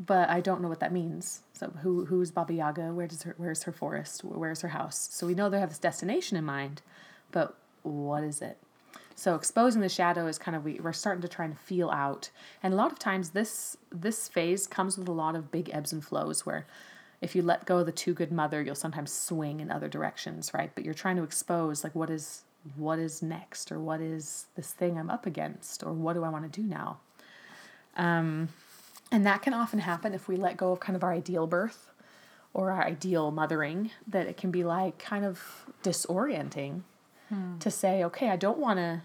But 0.00 0.30
I 0.30 0.40
don't 0.40 0.62
know 0.62 0.68
what 0.68 0.80
that 0.80 0.92
means. 0.92 1.42
So 1.52 1.68
who 1.82 2.06
who's 2.06 2.30
Baba 2.30 2.54
Yaga? 2.54 2.94
Where 2.94 3.06
does 3.06 3.22
her 3.24 3.34
where's 3.36 3.64
her 3.64 3.72
forest? 3.72 4.24
Where's 4.24 4.62
her 4.62 4.68
house? 4.68 5.10
So 5.12 5.26
we 5.26 5.34
know 5.34 5.50
they 5.50 5.60
have 5.60 5.68
this 5.68 5.78
destination 5.78 6.38
in 6.38 6.44
mind, 6.44 6.80
but 7.30 7.54
what 7.82 8.24
is 8.24 8.40
it? 8.40 8.56
So 9.14 9.34
exposing 9.34 9.82
the 9.82 9.90
shadow 9.90 10.26
is 10.26 10.38
kind 10.38 10.56
of 10.56 10.64
we, 10.64 10.80
we're 10.80 10.94
starting 10.94 11.20
to 11.20 11.28
try 11.28 11.44
and 11.44 11.58
feel 11.58 11.90
out. 11.90 12.30
And 12.62 12.72
a 12.72 12.76
lot 12.76 12.90
of 12.90 12.98
times 12.98 13.30
this 13.30 13.76
this 13.92 14.26
phase 14.26 14.66
comes 14.66 14.96
with 14.96 15.06
a 15.06 15.12
lot 15.12 15.36
of 15.36 15.52
big 15.52 15.68
ebbs 15.70 15.92
and 15.92 16.02
flows 16.02 16.46
where 16.46 16.66
if 17.20 17.36
you 17.36 17.42
let 17.42 17.66
go 17.66 17.78
of 17.78 17.86
the 17.86 17.92
too 17.92 18.14
good 18.14 18.32
mother, 18.32 18.62
you'll 18.62 18.74
sometimes 18.74 19.12
swing 19.12 19.60
in 19.60 19.70
other 19.70 19.88
directions, 19.88 20.54
right? 20.54 20.70
But 20.74 20.86
you're 20.86 20.94
trying 20.94 21.16
to 21.16 21.22
expose 21.22 21.84
like 21.84 21.94
what 21.94 22.08
is 22.08 22.44
what 22.76 22.98
is 22.98 23.20
next 23.20 23.70
or 23.70 23.78
what 23.78 24.00
is 24.00 24.46
this 24.56 24.72
thing 24.72 24.98
I'm 24.98 25.10
up 25.10 25.26
against 25.26 25.82
or 25.82 25.92
what 25.92 26.14
do 26.14 26.24
I 26.24 26.30
want 26.30 26.50
to 26.50 26.60
do 26.60 26.66
now? 26.66 27.00
Um, 27.96 28.48
and 29.10 29.26
that 29.26 29.42
can 29.42 29.52
often 29.54 29.80
happen 29.80 30.14
if 30.14 30.28
we 30.28 30.36
let 30.36 30.56
go 30.56 30.72
of 30.72 30.80
kind 30.80 30.96
of 30.96 31.02
our 31.02 31.12
ideal 31.12 31.46
birth 31.46 31.90
or 32.52 32.70
our 32.70 32.82
ideal 32.84 33.30
mothering, 33.30 33.90
that 34.06 34.26
it 34.26 34.36
can 34.36 34.50
be 34.50 34.64
like 34.64 34.98
kind 34.98 35.24
of 35.24 35.66
disorienting 35.82 36.82
to 37.60 37.70
say, 37.70 38.02
okay, 38.02 38.28
I 38.28 38.34
don't 38.36 38.58
want 38.58 38.78
to 38.78 39.02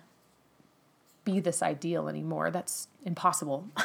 be 1.26 1.40
this 1.40 1.62
ideal 1.62 2.08
anymore. 2.10 2.50
That's 2.52 2.88
impossible. 3.04 3.68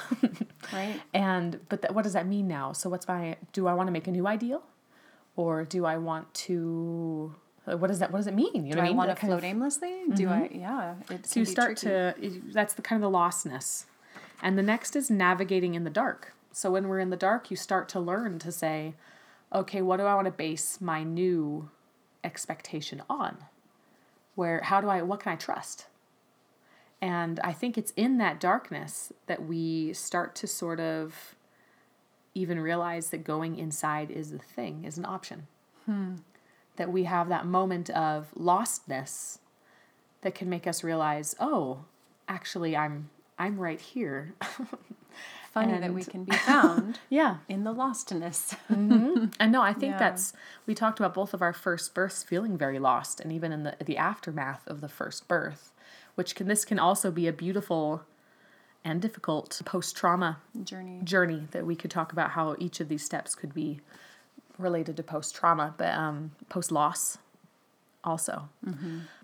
Right. 0.72 1.00
and, 1.12 1.58
but 1.68 1.82
th- 1.82 1.92
what 1.94 2.02
does 2.04 2.12
that 2.12 2.26
mean 2.28 2.46
now? 2.46 2.72
So, 2.72 2.88
what's 2.90 3.08
my, 3.08 3.36
do 3.52 3.66
I 3.66 3.72
want 3.74 3.88
to 3.88 3.90
make 3.92 4.06
a 4.06 4.10
new 4.12 4.26
ideal? 4.26 4.62
Or 5.36 5.64
do 5.64 5.84
I 5.84 5.96
want 5.96 6.32
to, 6.34 7.34
uh, 7.66 7.76
what 7.78 7.88
does 7.88 7.98
that, 7.98 8.12
what 8.12 8.18
does 8.18 8.26
it 8.28 8.34
mean? 8.34 8.66
You 8.66 8.72
Do 8.72 8.76
know 8.76 8.82
I 8.84 8.88
mean? 8.88 8.96
want 8.96 9.08
to 9.10 9.16
kind 9.16 9.32
of- 9.32 9.40
float 9.40 9.48
aimlessly? 9.50 10.02
Do 10.14 10.28
I? 10.28 10.48
Yeah. 10.52 10.94
So 11.24 11.40
you 11.40 11.46
start 11.46 11.78
tricky. 11.78 12.30
to 12.30 12.40
that's 12.52 12.74
the 12.74 12.82
kind 12.82 13.02
of 13.02 13.10
the 13.10 13.18
lostness 13.18 13.84
and 14.42 14.58
the 14.58 14.62
next 14.62 14.96
is 14.96 15.10
navigating 15.10 15.74
in 15.74 15.84
the 15.84 15.90
dark. 15.90 16.34
So 16.52 16.72
when 16.72 16.88
we're 16.88 16.98
in 16.98 17.10
the 17.10 17.16
dark 17.16 17.50
you 17.50 17.56
start 17.56 17.88
to 17.90 18.00
learn 18.00 18.38
to 18.40 18.52
say 18.52 18.94
okay 19.52 19.82
what 19.82 19.96
do 19.96 20.04
i 20.04 20.14
want 20.14 20.26
to 20.26 20.32
base 20.32 20.80
my 20.80 21.02
new 21.02 21.70
expectation 22.24 23.02
on? 23.08 23.38
Where 24.34 24.60
how 24.62 24.80
do 24.80 24.88
i 24.88 25.02
what 25.02 25.20
can 25.20 25.32
i 25.32 25.36
trust? 25.36 25.86
And 27.00 27.40
i 27.40 27.52
think 27.52 27.78
it's 27.78 27.92
in 27.96 28.18
that 28.18 28.40
darkness 28.40 29.12
that 29.26 29.46
we 29.46 29.92
start 29.92 30.34
to 30.36 30.46
sort 30.46 30.80
of 30.80 31.34
even 32.34 32.60
realize 32.60 33.10
that 33.10 33.24
going 33.24 33.56
inside 33.56 34.10
is 34.10 34.32
a 34.32 34.38
thing 34.38 34.84
is 34.84 34.98
an 34.98 35.04
option. 35.04 35.46
Hmm. 35.86 36.16
That 36.76 36.92
we 36.92 37.04
have 37.04 37.28
that 37.28 37.46
moment 37.46 37.90
of 37.90 38.32
lostness 38.38 39.38
that 40.22 40.34
can 40.34 40.48
make 40.48 40.66
us 40.66 40.84
realize, 40.84 41.34
oh, 41.40 41.84
actually 42.28 42.76
I'm 42.76 43.10
I'm 43.40 43.58
right 43.58 43.80
here. 43.80 44.34
Funny 45.52 45.76
that 45.78 45.92
we 45.92 46.04
can 46.04 46.22
be 46.22 46.36
found 46.36 47.00
yeah. 47.08 47.38
in 47.48 47.64
the 47.64 47.74
lostness. 47.74 48.54
And 48.68 49.50
no, 49.52 49.62
I 49.62 49.72
think 49.72 49.92
Yeah. 49.94 49.98
that's 49.98 50.32
we 50.66 50.74
talked 50.76 51.00
about 51.00 51.12
both 51.12 51.34
of 51.34 51.42
our 51.42 51.52
first 51.52 51.92
births 51.92 52.22
feeling 52.22 52.56
very 52.56 52.78
lost 52.78 53.18
and 53.18 53.32
even 53.32 53.50
in 53.50 53.64
the 53.64 53.74
the 53.84 53.96
aftermath 53.96 54.64
of 54.68 54.80
the 54.80 54.88
first 54.88 55.26
birth, 55.26 55.72
which 56.14 56.36
can 56.36 56.46
this 56.46 56.64
can 56.64 56.78
also 56.78 57.10
be 57.10 57.26
a 57.26 57.32
beautiful 57.32 58.02
and 58.84 59.02
difficult 59.02 59.60
post-trauma 59.64 60.38
Journey. 60.62 61.00
journey 61.02 61.48
that 61.50 61.66
we 61.66 61.74
could 61.74 61.90
talk 61.90 62.12
about 62.12 62.30
how 62.30 62.54
each 62.58 62.78
of 62.80 62.88
these 62.88 63.04
steps 63.04 63.34
could 63.34 63.52
be 63.52 63.80
related 64.56 64.96
to 64.98 65.02
post 65.02 65.34
trauma, 65.34 65.74
but 65.76 65.92
um, 65.94 66.30
post 66.48 66.70
also. 68.02 68.48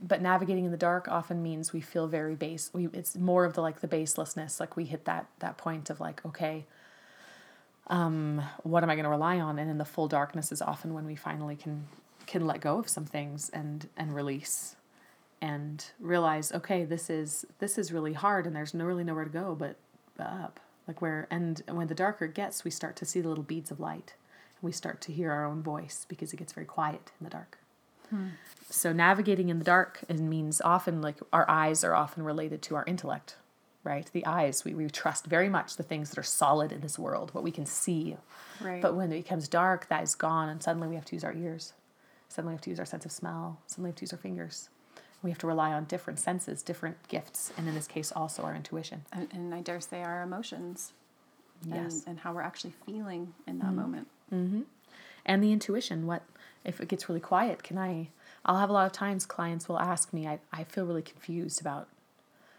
But 0.02 0.22
navigating 0.22 0.64
in 0.64 0.70
the 0.70 0.76
dark 0.76 1.08
often 1.08 1.42
means 1.42 1.72
we 1.72 1.80
feel 1.80 2.06
very 2.06 2.34
base. 2.34 2.70
We 2.72 2.88
it's 2.92 3.16
more 3.16 3.44
of 3.44 3.54
the 3.54 3.60
like 3.62 3.80
the 3.80 3.88
baselessness. 3.88 4.60
Like 4.60 4.76
we 4.76 4.84
hit 4.84 5.04
that 5.04 5.26
that 5.40 5.56
point 5.56 5.90
of 5.90 6.00
like 6.00 6.24
okay, 6.26 6.64
um, 7.88 8.42
what 8.62 8.82
am 8.82 8.90
I 8.90 8.94
going 8.94 9.04
to 9.04 9.10
rely 9.10 9.38
on? 9.40 9.58
And 9.58 9.70
in 9.70 9.78
the 9.78 9.84
full 9.84 10.08
darkness 10.08 10.52
is 10.52 10.60
often 10.60 10.94
when 10.94 11.06
we 11.06 11.16
finally 11.16 11.56
can 11.56 11.86
can 12.26 12.46
let 12.46 12.60
go 12.60 12.78
of 12.78 12.88
some 12.88 13.04
things 13.04 13.48
and 13.50 13.88
and 13.96 14.14
release 14.14 14.76
and 15.40 15.86
realize 16.00 16.52
okay 16.52 16.84
this 16.84 17.10
is 17.10 17.44
this 17.58 17.78
is 17.78 17.92
really 17.92 18.14
hard 18.14 18.46
and 18.46 18.56
there's 18.56 18.74
no 18.74 18.84
really 18.84 19.04
nowhere 19.04 19.24
to 19.24 19.30
go 19.30 19.54
but 19.54 19.76
up 20.18 20.60
like 20.88 21.02
where 21.02 21.26
and 21.30 21.62
when 21.68 21.86
the 21.88 21.94
darker 21.94 22.24
it 22.24 22.34
gets 22.34 22.64
we 22.64 22.70
start 22.70 22.96
to 22.96 23.04
see 23.04 23.20
the 23.20 23.28
little 23.28 23.44
beads 23.44 23.70
of 23.70 23.78
light 23.78 24.14
and 24.58 24.66
we 24.66 24.72
start 24.72 25.00
to 25.00 25.12
hear 25.12 25.30
our 25.30 25.44
own 25.44 25.62
voice 25.62 26.06
because 26.08 26.32
it 26.32 26.38
gets 26.38 26.52
very 26.52 26.66
quiet 26.66 27.12
in 27.20 27.24
the 27.24 27.30
dark 27.30 27.58
so 28.68 28.92
navigating 28.92 29.48
in 29.48 29.58
the 29.58 29.64
dark 29.64 30.00
it 30.08 30.18
means 30.18 30.60
often 30.60 31.00
like 31.00 31.16
our 31.32 31.48
eyes 31.48 31.84
are 31.84 31.94
often 31.94 32.22
related 32.22 32.62
to 32.62 32.74
our 32.74 32.84
intellect 32.86 33.36
right 33.84 34.10
the 34.12 34.26
eyes 34.26 34.64
we, 34.64 34.74
we 34.74 34.88
trust 34.88 35.26
very 35.26 35.48
much 35.48 35.76
the 35.76 35.82
things 35.82 36.10
that 36.10 36.18
are 36.18 36.22
solid 36.22 36.72
in 36.72 36.80
this 36.80 36.98
world 36.98 37.32
what 37.34 37.44
we 37.44 37.50
can 37.50 37.66
see 37.66 38.16
Right. 38.60 38.80
but 38.80 38.94
when 38.94 39.12
it 39.12 39.22
becomes 39.22 39.48
dark 39.48 39.88
that 39.88 40.02
is 40.02 40.14
gone 40.14 40.48
and 40.48 40.62
suddenly 40.62 40.88
we 40.88 40.94
have 40.94 41.04
to 41.06 41.14
use 41.14 41.24
our 41.24 41.34
ears 41.34 41.74
suddenly 42.28 42.52
we 42.52 42.56
have 42.56 42.62
to 42.62 42.70
use 42.70 42.80
our 42.80 42.86
sense 42.86 43.04
of 43.04 43.12
smell 43.12 43.60
suddenly 43.66 43.88
we 43.88 43.90
have 43.90 43.96
to 43.96 44.02
use 44.04 44.12
our 44.12 44.18
fingers 44.18 44.68
we 45.22 45.30
have 45.30 45.38
to 45.38 45.46
rely 45.46 45.72
on 45.72 45.84
different 45.84 46.18
senses 46.18 46.62
different 46.62 46.96
gifts 47.08 47.52
and 47.56 47.68
in 47.68 47.74
this 47.74 47.86
case 47.86 48.12
also 48.12 48.42
our 48.42 48.54
intuition 48.54 49.04
and, 49.12 49.28
and 49.32 49.54
I 49.54 49.60
dare 49.60 49.80
say 49.80 50.02
our 50.02 50.22
emotions. 50.22 50.92
Yes. 51.64 52.00
And, 52.00 52.02
and 52.08 52.18
how 52.20 52.34
we're 52.34 52.42
actually 52.42 52.74
feeling 52.84 53.32
in 53.46 53.58
that 53.60 53.66
mm-hmm. 53.68 53.76
moment. 53.76 54.08
Mm-hmm. 54.32 54.60
and 55.24 55.42
the 55.42 55.52
intuition 55.52 56.06
what 56.06 56.22
if 56.66 56.80
it 56.80 56.88
gets 56.88 57.08
really 57.08 57.20
quiet 57.20 57.62
can 57.62 57.78
i 57.78 58.08
i'll 58.44 58.58
have 58.58 58.70
a 58.70 58.72
lot 58.72 58.86
of 58.86 58.92
times 58.92 59.24
clients 59.24 59.68
will 59.68 59.78
ask 59.78 60.12
me 60.12 60.26
i, 60.26 60.38
I 60.52 60.64
feel 60.64 60.84
really 60.84 61.02
confused 61.02 61.60
about 61.60 61.88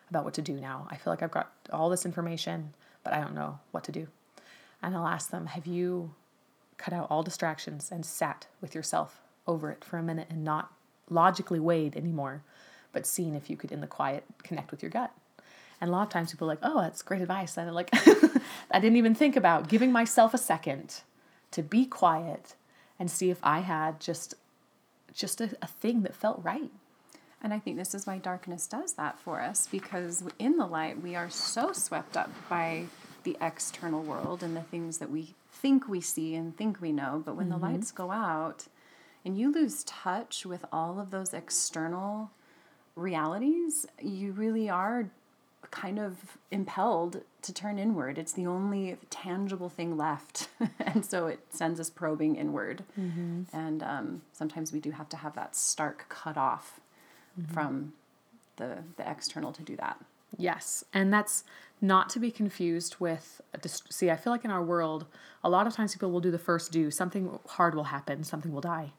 about 0.09 0.23
what 0.23 0.33
to 0.35 0.41
do 0.41 0.53
now. 0.53 0.87
I 0.89 0.95
feel 0.95 1.11
like 1.11 1.21
i've 1.21 1.31
got 1.31 1.51
all 1.71 1.89
this 1.89 2.05
information 2.05 2.73
but 3.03 3.13
i 3.13 3.19
don't 3.19 3.35
know 3.35 3.59
what 3.71 3.83
to 3.85 3.91
do. 3.91 4.07
And 4.81 4.95
i'll 4.95 5.07
ask 5.07 5.29
them 5.29 5.47
have 5.47 5.65
you 5.65 6.13
cut 6.77 6.93
out 6.93 7.07
all 7.09 7.23
distractions 7.23 7.89
and 7.91 8.05
sat 8.05 8.47
with 8.61 8.75
yourself 8.75 9.21
over 9.47 9.71
it 9.71 9.83
for 9.83 9.97
a 9.97 10.03
minute 10.03 10.27
and 10.29 10.43
not 10.43 10.71
logically 11.09 11.59
weighed 11.59 11.95
anymore 11.95 12.43
but 12.91 13.05
seen 13.05 13.35
if 13.35 13.49
you 13.49 13.57
could 13.57 13.71
in 13.71 13.81
the 13.81 13.87
quiet 13.87 14.23
connect 14.43 14.71
with 14.71 14.81
your 14.81 14.91
gut? 14.91 15.11
And 15.79 15.89
a 15.89 15.93
lot 15.93 16.03
of 16.03 16.09
times 16.09 16.31
people 16.31 16.47
are 16.47 16.51
like 16.51 16.59
oh 16.63 16.81
that's 16.81 17.01
great 17.01 17.21
advice. 17.21 17.57
And 17.57 17.69
i'm 17.69 17.75
like 17.75 17.89
i 18.71 18.79
didn't 18.79 18.97
even 18.97 19.15
think 19.15 19.35
about 19.35 19.67
giving 19.67 19.91
myself 19.91 20.33
a 20.33 20.37
second 20.37 21.01
to 21.51 21.63
be 21.63 21.85
quiet 21.85 22.55
and 22.99 23.09
see 23.09 23.29
if 23.29 23.39
I 23.43 23.59
had 23.59 23.99
just 23.99 24.35
just 25.13 25.41
a, 25.41 25.49
a 25.61 25.67
thing 25.67 26.03
that 26.03 26.15
felt 26.15 26.43
right. 26.43 26.71
And 27.41 27.53
I 27.53 27.59
think 27.59 27.77
this 27.77 27.95
is 27.95 28.05
why 28.05 28.17
darkness 28.17 28.67
does 28.67 28.93
that 28.93 29.19
for 29.19 29.41
us 29.41 29.67
because 29.67 30.23
in 30.39 30.57
the 30.57 30.65
light, 30.65 31.01
we 31.01 31.15
are 31.15 31.29
so 31.29 31.71
swept 31.71 32.17
up 32.17 32.31
by 32.49 32.85
the 33.23 33.37
external 33.41 34.01
world 34.01 34.43
and 34.43 34.55
the 34.55 34.61
things 34.61 34.97
that 34.99 35.11
we 35.11 35.35
think 35.51 35.87
we 35.87 36.01
see 36.01 36.35
and 36.35 36.55
think 36.55 36.81
we 36.81 36.91
know. 36.91 37.21
But 37.23 37.35
when 37.35 37.49
mm-hmm. 37.49 37.59
the 37.59 37.71
lights 37.71 37.91
go 37.91 38.11
out 38.11 38.65
and 39.25 39.37
you 39.37 39.51
lose 39.51 39.83
touch 39.83 40.45
with 40.45 40.65
all 40.71 40.99
of 40.99 41.11
those 41.11 41.33
external 41.33 42.31
realities, 42.95 43.85
you 44.01 44.31
really 44.31 44.69
are 44.69 45.09
kind 45.71 45.99
of 45.99 46.37
impelled 46.51 47.21
to 47.41 47.53
turn 47.53 47.79
inward. 47.79 48.17
It's 48.17 48.33
the 48.33 48.45
only 48.47 48.97
tangible 49.09 49.69
thing 49.69 49.97
left. 49.97 50.49
and 50.79 51.05
so 51.05 51.27
it 51.27 51.39
sends 51.49 51.79
us 51.79 51.89
probing 51.89 52.35
inward. 52.35 52.83
Mm-hmm. 52.99 53.43
And 53.53 53.83
um, 53.83 54.21
sometimes 54.33 54.71
we 54.71 54.79
do 54.79 54.91
have 54.91 55.09
to 55.09 55.17
have 55.17 55.35
that 55.35 55.55
stark 55.55 56.05
cut 56.09 56.37
off 56.37 56.79
mm-hmm. 57.39 57.53
from 57.53 57.93
the 58.57 58.79
the 58.97 59.09
external 59.09 59.51
to 59.53 59.63
do 59.63 59.75
that. 59.77 59.97
Yes, 60.37 60.83
and 60.93 61.13
that's 61.13 61.45
not 61.79 62.09
to 62.09 62.19
be 62.19 62.31
confused 62.31 62.97
with 62.99 63.41
see. 63.65 64.09
I 64.09 64.17
feel 64.17 64.33
like 64.33 64.43
in 64.43 64.51
our 64.51 64.63
world, 64.63 65.05
a 65.43 65.49
lot 65.49 65.67
of 65.67 65.73
times 65.73 65.93
people 65.93 66.11
will 66.11 66.19
do 66.19 66.31
the 66.31 66.39
first 66.39 66.71
do. 66.71 66.91
Something 66.91 67.39
hard 67.47 67.75
will 67.75 67.85
happen. 67.85 68.23
Something 68.23 68.51
will 68.51 68.61
die. 68.61 68.91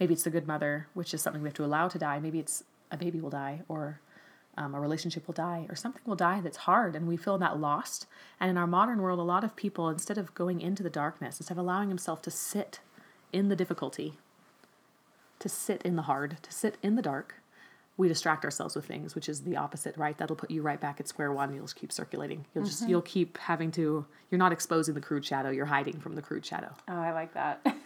Maybe 0.00 0.14
it's 0.14 0.24
the 0.24 0.30
good 0.30 0.46
mother, 0.46 0.88
which 0.94 1.12
is 1.12 1.20
something 1.20 1.42
we 1.42 1.48
have 1.48 1.54
to 1.54 1.64
allow 1.64 1.88
to 1.88 1.98
die. 1.98 2.18
Maybe 2.18 2.38
it's 2.38 2.64
a 2.90 2.96
baby 2.96 3.20
will 3.20 3.30
die, 3.30 3.60
or 3.68 4.00
um, 4.56 4.74
a 4.74 4.80
relationship 4.80 5.26
will 5.26 5.34
die, 5.34 5.66
or 5.68 5.76
something 5.76 6.02
will 6.04 6.16
die 6.16 6.40
that's 6.40 6.58
hard, 6.58 6.94
and 6.94 7.08
we 7.08 7.16
feel 7.16 7.38
that 7.38 7.58
lost. 7.58 8.06
And 8.38 8.50
in 8.50 8.58
our 8.58 8.66
modern 8.66 9.00
world, 9.00 9.18
a 9.18 9.22
lot 9.22 9.44
of 9.44 9.56
people, 9.56 9.88
instead 9.88 10.18
of 10.18 10.34
going 10.34 10.60
into 10.60 10.82
the 10.82 10.90
darkness, 10.90 11.40
instead 11.40 11.54
of 11.54 11.58
allowing 11.58 11.88
himself 11.88 12.20
to 12.22 12.30
sit 12.30 12.80
in 13.32 13.48
the 13.48 13.56
difficulty, 13.56 14.14
to 15.38 15.48
sit 15.48 15.82
in 15.82 15.96
the 15.96 16.02
hard, 16.02 16.36
to 16.42 16.52
sit 16.52 16.76
in 16.82 16.96
the 16.96 17.02
dark, 17.02 17.36
we 17.96 18.08
distract 18.08 18.44
ourselves 18.44 18.74
with 18.74 18.86
things, 18.86 19.14
which 19.14 19.28
is 19.28 19.42
the 19.42 19.56
opposite, 19.56 19.96
right? 19.96 20.16
That'll 20.16 20.36
put 20.36 20.50
you 20.50 20.62
right 20.62 20.80
back 20.80 20.98
at 20.98 21.08
square 21.08 21.32
one. 21.32 21.54
You'll 21.54 21.64
just 21.64 21.76
keep 21.76 21.92
circulating. 21.92 22.46
You'll 22.54 22.64
just 22.64 22.82
mm-hmm. 22.82 22.90
you'll 22.90 23.02
keep 23.02 23.38
having 23.38 23.70
to. 23.72 24.04
You're 24.30 24.38
not 24.38 24.52
exposing 24.52 24.94
the 24.94 25.00
crude 25.00 25.24
shadow. 25.24 25.50
You're 25.50 25.66
hiding 25.66 26.00
from 26.00 26.14
the 26.14 26.22
crude 26.22 26.44
shadow. 26.44 26.72
Oh, 26.88 27.00
I 27.00 27.12
like 27.12 27.34
that. 27.34 27.64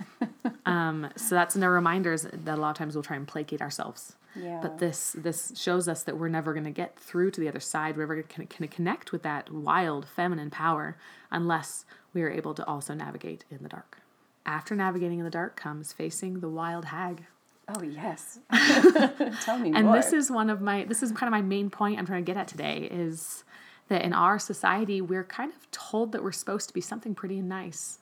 um, 0.67 1.09
so 1.17 1.35
that's 1.35 1.55
in 1.55 1.61
the 1.61 1.69
reminders 1.69 2.23
that 2.23 2.59
a 2.59 2.61
lot 2.61 2.71
of 2.71 2.77
times 2.77 2.95
we'll 2.95 3.03
try 3.03 3.17
and 3.17 3.27
placate 3.27 3.61
ourselves. 3.61 4.17
Yeah. 4.35 4.59
But 4.61 4.79
this 4.79 5.13
this 5.19 5.53
shows 5.57 5.89
us 5.89 6.03
that 6.03 6.19
we're 6.19 6.29
never 6.29 6.53
going 6.53 6.65
to 6.65 6.71
get 6.71 6.99
through 6.99 7.31
to 7.33 7.41
the 7.41 7.49
other 7.49 7.61
side. 7.61 7.97
We're 7.97 8.03
never 8.03 8.23
going 8.23 8.47
to 8.49 8.67
connect 8.69 9.13
with 9.13 9.23
that 9.23 9.51
wild 9.51 10.07
feminine 10.07 10.51
power 10.51 10.99
unless 11.31 11.87
we 12.13 12.23
are 12.23 12.31
able 12.31 12.55
to 12.55 12.67
also 12.67 12.93
navigate 12.93 13.45
in 13.51 13.63
the 13.63 13.69
dark. 13.69 13.99
After 14.45 14.75
navigating 14.75 15.19
in 15.19 15.25
the 15.25 15.31
dark 15.31 15.57
comes 15.57 15.93
facing 15.93 16.41
the 16.41 16.49
wild 16.49 16.87
hag 16.87 17.25
Oh 17.69 17.83
yes. 17.83 18.39
Tell 19.45 19.59
me 19.59 19.73
and 19.75 19.87
more. 19.87 19.97
this 19.97 20.13
is 20.13 20.31
one 20.31 20.51
of 20.51 20.61
my 20.61 20.85
this 20.85 21.03
is 21.03 21.11
kind 21.13 21.25
of 21.25 21.33
my 21.33 21.43
main 21.43 21.69
point 21.69 21.99
I'm 21.99 22.07
trying 22.07 22.25
to 22.25 22.33
get 22.33 22.39
at 22.39 22.47
today 22.47 22.89
is 22.91 23.45
that 23.89 24.03
in 24.03 24.13
our 24.13 24.39
society 24.39 25.01
we're 25.01 25.25
kind 25.25 25.53
of 25.53 25.71
told 25.73 26.13
that 26.13 26.23
we're 26.23 26.33
supposed 26.33 26.69
to 26.69 26.75
be 26.75 26.81
something 26.81 27.15
pretty 27.15 27.39
and 27.39 27.49
nice. 27.49 27.99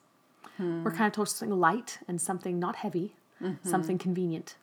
Hmm. 0.56 0.84
We're 0.84 0.92
kind 0.92 1.06
of 1.06 1.12
told 1.12 1.28
something 1.28 1.58
light 1.58 1.98
and 2.06 2.20
something 2.20 2.58
not 2.58 2.76
heavy, 2.76 3.14
mm-hmm. 3.42 3.68
something 3.68 3.98
convenient. 3.98 4.56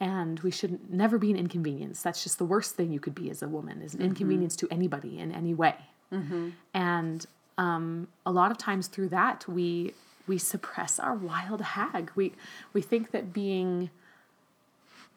And 0.00 0.40
we 0.40 0.50
should 0.50 0.90
never 0.90 1.18
be 1.18 1.30
an 1.30 1.36
inconvenience. 1.36 2.02
That's 2.02 2.22
just 2.22 2.38
the 2.38 2.44
worst 2.44 2.76
thing 2.76 2.92
you 2.92 3.00
could 3.00 3.14
be 3.14 3.30
as 3.30 3.42
a 3.42 3.48
woman 3.48 3.80
is 3.80 3.94
an 3.94 4.00
mm-hmm. 4.00 4.08
inconvenience 4.08 4.56
to 4.56 4.68
anybody 4.70 5.18
in 5.18 5.32
any 5.32 5.54
way. 5.54 5.76
Mm-hmm. 6.12 6.50
And 6.74 7.26
um, 7.58 8.08
a 8.26 8.32
lot 8.32 8.50
of 8.50 8.58
times 8.58 8.88
through 8.88 9.08
that 9.08 9.46
we 9.48 9.94
we 10.26 10.38
suppress 10.38 10.98
our 10.98 11.14
wild 11.14 11.60
hag. 11.60 12.10
We 12.14 12.32
we 12.72 12.82
think 12.82 13.10
that 13.10 13.32
being 13.32 13.90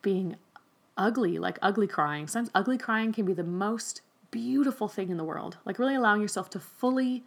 being 0.02 0.36
ugly, 0.98 1.38
like 1.40 1.58
ugly 1.62 1.88
crying, 1.88 2.28
sometimes 2.28 2.52
ugly 2.54 2.78
crying 2.78 3.14
can 3.14 3.26
be 3.26 3.34
the 3.34 3.44
most 3.44 4.02
beautiful 4.32 4.88
thing 4.88 5.10
in 5.10 5.18
the 5.18 5.24
world. 5.24 5.58
Like 5.66 5.80
really 5.80 5.96
allowing 5.96 6.22
yourself 6.22 6.50
to 6.52 6.60
fully 6.60 7.24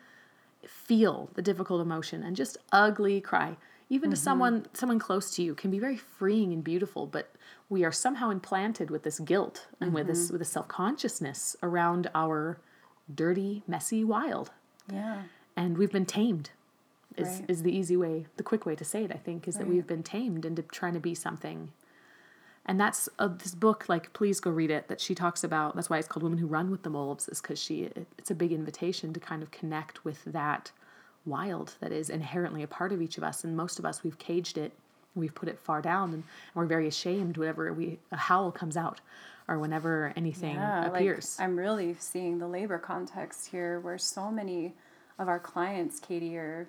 feel 0.66 1.30
the 1.34 1.42
difficult 1.42 1.80
emotion 1.80 2.22
and 2.22 2.36
just 2.36 2.58
ugly 2.72 3.20
cry. 3.20 3.56
Even 3.88 4.08
mm-hmm. 4.08 4.14
to 4.14 4.20
someone 4.20 4.66
someone 4.72 4.98
close 4.98 5.34
to 5.36 5.42
you 5.42 5.54
can 5.54 5.70
be 5.70 5.78
very 5.78 5.96
freeing 5.96 6.52
and 6.52 6.62
beautiful, 6.62 7.06
but 7.06 7.32
we 7.68 7.84
are 7.84 7.92
somehow 7.92 8.30
implanted 8.30 8.90
with 8.90 9.02
this 9.02 9.18
guilt 9.20 9.66
and 9.80 9.88
mm-hmm. 9.88 9.96
with 9.96 10.06
this 10.06 10.24
mm-hmm. 10.24 10.34
with 10.34 10.40
this 10.40 10.50
self-consciousness 10.50 11.56
around 11.62 12.10
our 12.14 12.58
dirty, 13.12 13.62
messy 13.66 14.04
wild. 14.04 14.50
Yeah. 14.92 15.22
And 15.56 15.76
we've 15.76 15.92
been 15.92 16.06
tamed 16.06 16.50
is 17.16 17.40
right. 17.40 17.44
is 17.48 17.62
the 17.62 17.76
easy 17.76 17.96
way, 17.96 18.26
the 18.36 18.42
quick 18.42 18.64
way 18.64 18.76
to 18.76 18.84
say 18.84 19.04
it. 19.04 19.12
I 19.12 19.18
think 19.18 19.48
is 19.48 19.56
right. 19.56 19.64
that 19.64 19.70
we've 19.70 19.86
been 19.86 20.02
tamed 20.02 20.44
into 20.44 20.62
trying 20.62 20.94
to 20.94 21.00
be 21.00 21.14
something. 21.14 21.72
And 22.70 22.78
that's 22.78 23.08
uh, 23.18 23.26
this 23.26 23.52
book. 23.52 23.88
Like, 23.88 24.12
please 24.12 24.38
go 24.38 24.48
read 24.48 24.70
it. 24.70 24.86
That 24.86 25.00
she 25.00 25.12
talks 25.12 25.42
about. 25.42 25.74
That's 25.74 25.90
why 25.90 25.98
it's 25.98 26.06
called 26.06 26.22
"Women 26.22 26.38
Who 26.38 26.46
Run 26.46 26.70
with 26.70 26.84
the 26.84 26.90
Wolves." 26.90 27.28
Is 27.28 27.40
because 27.40 27.60
she. 27.60 27.82
It, 27.82 28.06
it's 28.16 28.30
a 28.30 28.34
big 28.34 28.52
invitation 28.52 29.12
to 29.12 29.18
kind 29.18 29.42
of 29.42 29.50
connect 29.50 30.04
with 30.04 30.22
that 30.26 30.70
wild 31.26 31.74
that 31.80 31.90
is 31.90 32.08
inherently 32.08 32.62
a 32.62 32.68
part 32.68 32.92
of 32.92 33.02
each 33.02 33.18
of 33.18 33.24
us. 33.24 33.42
And 33.42 33.56
most 33.56 33.80
of 33.80 33.84
us, 33.84 34.04
we've 34.04 34.18
caged 34.20 34.56
it. 34.56 34.70
We've 35.16 35.34
put 35.34 35.48
it 35.48 35.58
far 35.58 35.82
down, 35.82 36.12
and 36.14 36.22
we're 36.54 36.64
very 36.64 36.86
ashamed 36.86 37.36
whenever 37.36 37.72
we 37.72 37.98
a 38.12 38.16
howl 38.16 38.52
comes 38.52 38.76
out, 38.76 39.00
or 39.48 39.58
whenever 39.58 40.12
anything 40.14 40.54
yeah, 40.54 40.86
appears. 40.86 41.40
Like 41.40 41.48
I'm 41.48 41.58
really 41.58 41.96
seeing 41.98 42.38
the 42.38 42.46
labor 42.46 42.78
context 42.78 43.48
here, 43.48 43.80
where 43.80 43.98
so 43.98 44.30
many 44.30 44.74
of 45.18 45.26
our 45.26 45.40
clients, 45.40 45.98
Katie, 45.98 46.36
or 46.36 46.68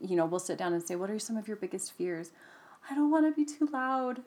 you 0.00 0.16
know, 0.16 0.24
we'll 0.24 0.40
sit 0.40 0.56
down 0.56 0.72
and 0.72 0.82
say, 0.82 0.96
"What 0.96 1.10
are 1.10 1.18
some 1.18 1.36
of 1.36 1.46
your 1.46 1.58
biggest 1.58 1.92
fears?" 1.92 2.30
I 2.88 2.94
don't 2.94 3.10
want 3.10 3.26
to 3.26 3.32
be 3.32 3.44
too 3.44 3.68
loud. 3.70 4.22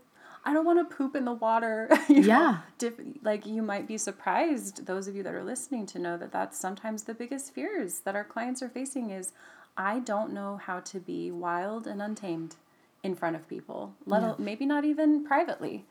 I 0.46 0.54
don't 0.54 0.66
want 0.66 0.88
to 0.88 0.96
poop 0.96 1.16
in 1.16 1.26
the 1.26 1.34
water. 1.34 1.90
know, 2.10 2.16
yeah. 2.16 2.58
Diff, 2.78 2.94
like 3.24 3.46
you 3.46 3.62
might 3.62 3.88
be 3.88 3.98
surprised, 3.98 4.86
those 4.86 5.08
of 5.08 5.16
you 5.16 5.24
that 5.24 5.34
are 5.34 5.44
listening, 5.44 5.86
to 5.88 6.00
know 6.00 6.18
that 6.18 6.32
that's 6.32 6.60
sometimes 6.60 7.04
the 7.04 7.16
biggest 7.16 7.54
fears 7.54 8.02
that 8.02 8.16
our 8.16 8.24
clients 8.24 8.62
are 8.62 8.70
facing 8.70 9.10
is, 9.10 9.32
I 9.76 10.00
don't 10.00 10.32
know 10.32 10.58
how 10.58 10.80
to 10.82 11.00
be 11.00 11.32
wild 11.32 11.88
and 11.88 12.02
untamed 12.02 12.56
in 13.04 13.16
front 13.16 13.36
of 13.36 13.50
people. 13.50 13.96
Let 14.06 14.22
yeah. 14.22 14.36
maybe 14.38 14.66
not 14.66 14.86
even 14.86 15.26
privately, 15.26 15.86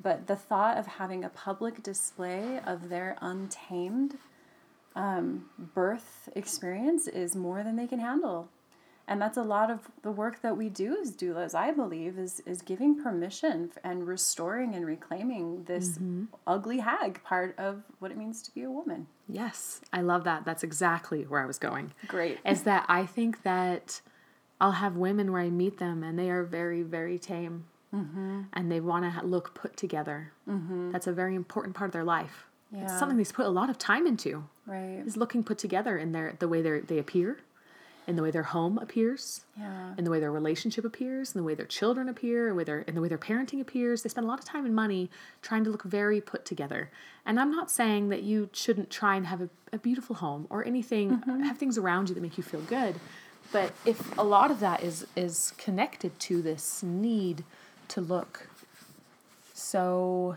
but 0.00 0.26
the 0.26 0.36
thought 0.36 0.78
of 0.78 0.86
having 0.86 1.24
a 1.24 1.28
public 1.28 1.82
display 1.82 2.60
of 2.64 2.88
their 2.88 3.16
untamed 3.20 4.18
um, 4.94 5.46
birth 5.58 6.28
experience 6.34 7.06
is 7.06 7.36
more 7.36 7.62
than 7.62 7.76
they 7.76 7.86
can 7.86 7.98
handle. 7.98 8.48
And 9.08 9.22
that's 9.22 9.36
a 9.36 9.42
lot 9.42 9.70
of 9.70 9.88
the 10.02 10.10
work 10.10 10.42
that 10.42 10.56
we 10.56 10.68
do 10.68 10.96
as 11.00 11.12
doulas, 11.12 11.54
I 11.54 11.70
believe, 11.70 12.18
is, 12.18 12.42
is 12.44 12.60
giving 12.60 13.00
permission 13.00 13.70
and 13.84 14.06
restoring 14.06 14.74
and 14.74 14.84
reclaiming 14.84 15.62
this 15.64 15.90
mm-hmm. 15.90 16.24
ugly 16.46 16.78
hag 16.78 17.22
part 17.22 17.56
of 17.56 17.84
what 18.00 18.10
it 18.10 18.16
means 18.16 18.42
to 18.42 18.52
be 18.52 18.62
a 18.62 18.70
woman. 18.70 19.06
Yes, 19.28 19.80
I 19.92 20.00
love 20.00 20.24
that. 20.24 20.44
That's 20.44 20.64
exactly 20.64 21.22
where 21.22 21.40
I 21.40 21.46
was 21.46 21.58
going. 21.58 21.92
Great. 22.08 22.38
Is 22.44 22.62
that 22.62 22.84
I 22.88 23.06
think 23.06 23.44
that 23.44 24.00
I'll 24.60 24.72
have 24.72 24.96
women 24.96 25.30
where 25.30 25.42
I 25.42 25.50
meet 25.50 25.78
them 25.78 26.02
and 26.02 26.18
they 26.18 26.30
are 26.30 26.42
very, 26.42 26.82
very 26.82 27.18
tame. 27.18 27.66
Mm-hmm. 27.94 28.42
And 28.52 28.70
they 28.70 28.80
want 28.80 29.04
to 29.04 29.24
look 29.24 29.54
put 29.54 29.76
together. 29.76 30.32
Mm-hmm. 30.48 30.90
That's 30.90 31.06
a 31.06 31.12
very 31.12 31.34
important 31.34 31.76
part 31.76 31.88
of 31.88 31.92
their 31.92 32.04
life. 32.04 32.46
Yeah. 32.72 32.82
It's 32.82 32.98
something 32.98 33.16
they 33.16 33.24
put 33.24 33.46
a 33.46 33.50
lot 33.50 33.70
of 33.70 33.78
time 33.78 34.06
into. 34.06 34.44
Right. 34.66 35.02
Is 35.06 35.16
looking 35.16 35.44
put 35.44 35.58
together 35.58 35.96
in 35.96 36.12
their 36.12 36.34
the 36.38 36.48
way 36.48 36.60
they 36.60 36.80
they 36.80 36.98
appear, 36.98 37.38
in 38.06 38.16
the 38.16 38.22
way 38.22 38.30
their 38.30 38.44
home 38.44 38.78
appears, 38.78 39.44
yeah. 39.58 39.94
in 39.98 40.04
the 40.04 40.10
way 40.10 40.20
their 40.20 40.30
relationship 40.30 40.84
appears, 40.84 41.34
in 41.34 41.40
the 41.40 41.44
way 41.44 41.54
their 41.54 41.66
children 41.66 42.08
appear, 42.08 42.48
in, 42.48 42.64
their, 42.64 42.80
in 42.80 42.94
the 42.94 43.00
way 43.00 43.08
their 43.08 43.18
parenting 43.18 43.60
appears. 43.60 44.02
They 44.02 44.08
spend 44.08 44.24
a 44.24 44.28
lot 44.28 44.38
of 44.38 44.44
time 44.44 44.64
and 44.64 44.74
money 44.74 45.10
trying 45.42 45.64
to 45.64 45.70
look 45.70 45.82
very 45.82 46.20
put 46.20 46.44
together. 46.44 46.90
And 47.24 47.40
I'm 47.40 47.50
not 47.50 47.70
saying 47.70 48.08
that 48.10 48.22
you 48.22 48.48
shouldn't 48.52 48.90
try 48.90 49.16
and 49.16 49.26
have 49.26 49.40
a, 49.40 49.48
a 49.72 49.78
beautiful 49.78 50.16
home 50.16 50.46
or 50.50 50.64
anything, 50.64 51.18
mm-hmm. 51.18 51.42
have 51.42 51.58
things 51.58 51.76
around 51.76 52.08
you 52.08 52.14
that 52.14 52.20
make 52.20 52.36
you 52.36 52.44
feel 52.44 52.62
good. 52.62 52.94
But 53.52 53.72
if 53.84 54.16
a 54.18 54.22
lot 54.22 54.50
of 54.50 54.60
that 54.60 54.82
is 54.82 55.06
is 55.14 55.52
connected 55.56 56.18
to 56.20 56.42
this 56.42 56.82
need 56.82 57.44
to 57.88 58.00
look 58.00 58.48
so 59.54 60.36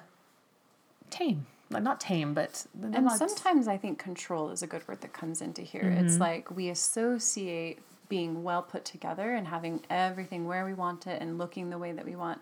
tame 1.10 1.48
not 1.70 2.00
tame, 2.00 2.34
but 2.34 2.66
and 2.82 3.06
not... 3.06 3.18
sometimes 3.18 3.68
I 3.68 3.78
think 3.78 4.00
control 4.00 4.50
is 4.50 4.64
a 4.64 4.68
good 4.68 4.88
word 4.88 5.02
that 5.02 5.14
comes 5.14 5.42
into 5.42 5.62
here. 5.62 5.84
Mm-hmm. 5.84 6.06
It's 6.06 6.18
like 6.18 6.56
we 6.56 6.70
associate 6.70 7.80
being 8.10 8.44
well 8.44 8.64
put 8.64 8.84
together 8.84 9.36
and 9.36 9.48
having 9.48 9.82
everything 9.90 10.48
where 10.48 10.66
we 10.66 10.74
want 10.74 11.06
it 11.06 11.22
and 11.22 11.38
looking 11.38 11.70
the 11.70 11.78
way 11.78 11.92
that 11.92 12.06
we 12.06 12.16
want 12.16 12.42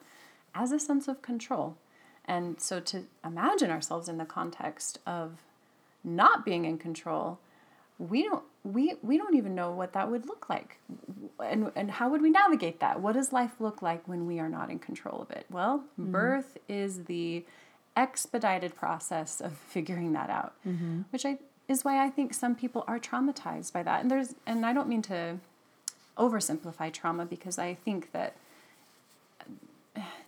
as 0.55 0.71
a 0.71 0.79
sense 0.79 1.07
of 1.07 1.21
control. 1.21 1.75
And 2.25 2.59
so 2.59 2.79
to 2.79 3.03
imagine 3.23 3.69
ourselves 3.69 4.09
in 4.09 4.17
the 4.17 4.25
context 4.25 4.99
of 5.05 5.41
not 6.03 6.45
being 6.45 6.65
in 6.65 6.77
control, 6.77 7.39
we 7.99 8.23
don't 8.23 8.43
we 8.63 8.95
we 9.01 9.17
don't 9.17 9.35
even 9.35 9.55
know 9.55 9.71
what 9.71 9.93
that 9.93 10.09
would 10.09 10.25
look 10.25 10.49
like. 10.49 10.79
And 11.43 11.71
and 11.75 11.91
how 11.91 12.09
would 12.09 12.21
we 12.21 12.29
navigate 12.29 12.79
that? 12.79 13.01
What 13.01 13.13
does 13.13 13.33
life 13.33 13.59
look 13.59 13.81
like 13.81 14.07
when 14.07 14.25
we 14.27 14.39
are 14.39 14.49
not 14.49 14.69
in 14.69 14.79
control 14.79 15.21
of 15.21 15.31
it? 15.31 15.45
Well, 15.49 15.83
mm-hmm. 15.99 16.11
birth 16.11 16.57
is 16.67 17.05
the 17.05 17.45
expedited 17.97 18.75
process 18.75 19.41
of 19.41 19.53
figuring 19.69 20.13
that 20.13 20.29
out, 20.29 20.53
mm-hmm. 20.65 21.01
which 21.11 21.25
I 21.25 21.37
is 21.67 21.83
why 21.83 22.01
I 22.01 22.09
think 22.09 22.33
some 22.33 22.55
people 22.55 22.85
are 22.87 22.97
traumatized 22.97 23.73
by 23.73 23.83
that. 23.83 24.01
And 24.01 24.09
there's 24.09 24.35
and 24.45 24.65
I 24.65 24.73
don't 24.73 24.87
mean 24.87 25.01
to 25.03 25.39
oversimplify 26.17 26.91
trauma 26.93 27.25
because 27.25 27.59
I 27.59 27.73
think 27.73 28.11
that 28.11 28.35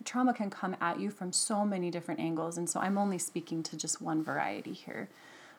trauma 0.04 0.34
can 0.34 0.50
come 0.50 0.76
at 0.80 1.00
you 1.00 1.10
from 1.10 1.32
so 1.32 1.64
many 1.64 1.90
different 1.90 2.20
angles. 2.20 2.56
And 2.56 2.68
so 2.68 2.80
I'm 2.80 2.98
only 2.98 3.18
speaking 3.18 3.62
to 3.64 3.76
just 3.76 4.00
one 4.00 4.22
variety 4.22 4.72
here. 4.72 5.08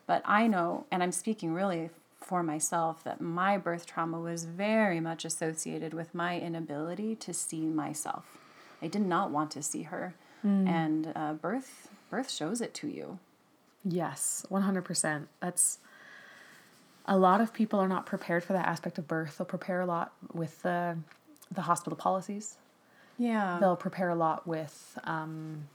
But 0.08 0.22
I 0.26 0.48
know, 0.48 0.86
and 0.92 1.02
I'm 1.04 1.12
speaking 1.12 1.54
really 1.54 1.90
for 2.20 2.44
myself, 2.44 3.04
that 3.04 3.22
my 3.22 3.58
birth 3.58 3.86
trauma 3.86 4.20
was 4.20 4.46
very 4.46 5.00
much 5.00 5.26
associated 5.26 5.94
with 5.94 6.14
my 6.14 6.40
inability 6.40 7.16
to 7.16 7.34
see 7.34 7.62
myself. 7.62 8.38
I 8.82 8.88
did 8.88 9.04
not 9.04 9.32
want 9.32 9.52
to 9.52 9.62
see 9.62 9.84
her. 9.84 10.16
Mm. 10.46 10.68
And 10.68 11.14
uh, 11.16 11.34
birth 11.34 11.90
birth 12.12 12.30
shows 12.30 12.62
it 12.62 12.76
to 12.76 12.88
you. 12.88 13.18
Yes, 13.84 14.46
100%. 14.52 15.26
That's 15.40 15.80
a 17.08 17.18
lot 17.18 17.42
of 17.42 17.52
people 17.54 17.80
are 17.80 17.88
not 17.88 18.06
prepared 18.06 18.44
for 18.44 18.54
that 18.54 18.68
aspect 18.68 19.00
of 19.00 19.08
birth. 19.08 19.38
They'll 19.38 19.46
prepare 19.46 19.82
a 19.82 19.86
lot 19.86 20.14
with 20.34 20.62
the 20.62 20.98
the 21.54 21.62
hospital 21.62 21.98
policies. 21.98 22.58
Yeah. 23.18 23.58
They'll 23.60 23.76
prepare 23.76 24.10
a 24.10 24.16
lot 24.16 24.48
with 24.48 24.98
um, 25.04 25.68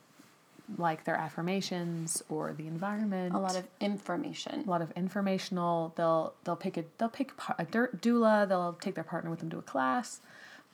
like 0.78 1.04
their 1.04 1.16
affirmations 1.16 2.22
or 2.28 2.52
the 2.52 2.66
environment. 2.66 3.34
A 3.34 3.38
lot 3.38 3.56
of 3.56 3.66
information. 3.80 4.64
A 4.66 4.70
lot 4.70 4.82
of 4.82 4.90
informational. 4.92 5.92
They'll 5.96 6.34
they'll 6.44 6.56
pick 6.56 6.76
a 6.76 6.84
they'll 6.98 7.08
pick 7.08 7.32
a 7.58 7.64
doula. 7.66 8.48
They'll 8.48 8.76
take 8.80 8.94
their 8.94 9.04
partner 9.04 9.30
with 9.30 9.40
them 9.40 9.50
to 9.50 9.58
a 9.58 9.62
class. 9.62 10.20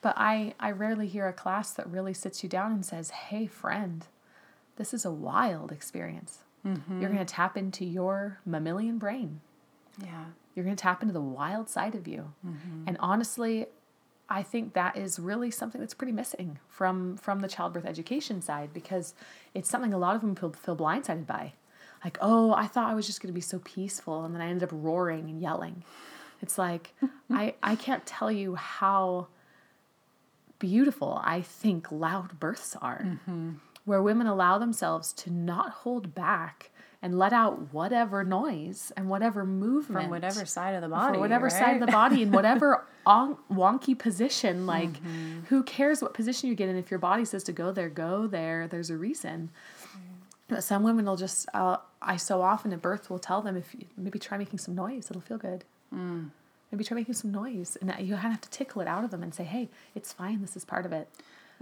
But 0.01 0.15
I 0.17 0.53
I 0.59 0.71
rarely 0.71 1.07
hear 1.07 1.27
a 1.27 1.33
class 1.33 1.71
that 1.71 1.89
really 1.89 2.13
sits 2.13 2.43
you 2.43 2.49
down 2.49 2.71
and 2.71 2.85
says, 2.85 3.09
"Hey, 3.09 3.47
friend, 3.47 4.05
this 4.75 4.93
is 4.93 5.05
a 5.05 5.11
wild 5.11 5.71
experience. 5.71 6.39
Mm-hmm. 6.65 7.01
You're 7.01 7.09
going 7.09 7.25
to 7.25 7.33
tap 7.33 7.57
into 7.57 7.85
your 7.85 8.39
mammalian 8.45 8.97
brain. 8.97 9.41
Yeah. 10.01 10.25
You're 10.55 10.65
going 10.65 10.75
to 10.75 10.81
tap 10.81 11.01
into 11.01 11.13
the 11.13 11.21
wild 11.21 11.69
side 11.69 11.95
of 11.95 12.07
you. 12.07 12.33
Mm-hmm. 12.45 12.83
And 12.87 12.97
honestly, 12.99 13.67
I 14.29 14.43
think 14.43 14.73
that 14.73 14.97
is 14.97 15.19
really 15.19 15.51
something 15.51 15.81
that's 15.81 15.93
pretty 15.93 16.13
missing 16.13 16.59
from 16.69 17.17
from 17.17 17.41
the 17.41 17.47
childbirth 17.47 17.85
education 17.85 18.41
side 18.41 18.73
because 18.73 19.13
it's 19.53 19.69
something 19.69 19.93
a 19.93 19.97
lot 19.97 20.15
of 20.15 20.21
them 20.21 20.35
feel, 20.35 20.51
feel 20.51 20.75
blindsided 20.75 21.27
by. 21.27 21.53
Like, 22.03 22.17
oh, 22.21 22.53
I 22.53 22.67
thought 22.67 22.89
I 22.89 22.95
was 22.95 23.05
just 23.05 23.21
going 23.21 23.29
to 23.29 23.33
be 23.33 23.41
so 23.41 23.59
peaceful, 23.59 24.25
and 24.25 24.33
then 24.35 24.41
I 24.41 24.47
ended 24.47 24.63
up 24.63 24.71
roaring 24.73 25.29
and 25.29 25.41
yelling. 25.41 25.83
It's 26.41 26.57
like 26.57 26.93
I 27.29 27.55
I 27.61 27.75
can't 27.75 28.05
tell 28.05 28.31
you 28.31 28.55
how 28.55 29.27
beautiful 30.59 31.21
I 31.23 31.41
think 31.41 31.91
loud 31.91 32.39
births 32.39 32.75
are. 32.81 33.03
Mm-hmm 33.05 33.51
where 33.85 34.01
women 34.01 34.27
allow 34.27 34.57
themselves 34.57 35.13
to 35.13 35.31
not 35.31 35.69
hold 35.69 36.15
back 36.15 36.71
and 37.03 37.19
let 37.19 37.33
out 37.33 37.73
whatever 37.73 38.23
noise 38.23 38.93
and 38.95 39.09
whatever 39.09 39.45
movement 39.45 40.05
from 40.05 40.09
whatever 40.09 40.45
side 40.45 40.73
of 40.73 40.81
the 40.81 40.87
body, 40.87 41.13
from 41.13 41.19
whatever 41.19 41.47
right? 41.47 41.53
side 41.53 41.73
of 41.75 41.85
the 41.85 41.91
body, 41.91 42.21
in 42.21 42.31
whatever 42.31 42.85
on, 43.05 43.37
wonky 43.51 43.97
position. 43.97 44.65
Like, 44.65 44.93
mm-hmm. 44.93 45.41
who 45.49 45.63
cares 45.63 46.01
what 46.01 46.13
position 46.13 46.47
you 46.47 46.55
get 46.55 46.69
in? 46.69 46.77
If 46.77 46.89
your 46.89 46.99
body 46.99 47.25
says 47.25 47.43
to 47.43 47.51
go 47.51 47.73
there, 47.73 47.89
go 47.89 48.25
there. 48.25 48.69
There's 48.69 48.89
a 48.89 48.95
reason. 48.95 49.49
But 50.47 50.63
some 50.63 50.83
women 50.83 51.05
will 51.05 51.17
just. 51.17 51.47
Uh, 51.53 51.77
I 52.01 52.15
so 52.15 52.41
often 52.41 52.71
at 52.71 52.81
birth 52.81 53.09
will 53.09 53.19
tell 53.19 53.41
them 53.41 53.57
if 53.57 53.73
you, 53.73 53.85
maybe 53.97 54.17
try 54.17 54.37
making 54.37 54.59
some 54.59 54.73
noise, 54.73 55.07
it'll 55.09 55.21
feel 55.21 55.37
good. 55.37 55.65
Mm. 55.93 56.29
Maybe 56.71 56.85
try 56.85 56.95
making 56.95 57.15
some 57.15 57.31
noise, 57.31 57.77
and 57.81 57.89
you 57.99 58.15
kind 58.15 58.27
of 58.27 58.31
have 58.31 58.41
to 58.41 58.49
tickle 58.49 58.81
it 58.81 58.87
out 58.87 59.03
of 59.03 59.11
them 59.11 59.23
and 59.23 59.33
say, 59.33 59.43
"Hey, 59.43 59.69
it's 59.93 60.13
fine. 60.13 60.41
This 60.41 60.55
is 60.55 60.63
part 60.63 60.85
of 60.85 60.93
it." 60.93 61.09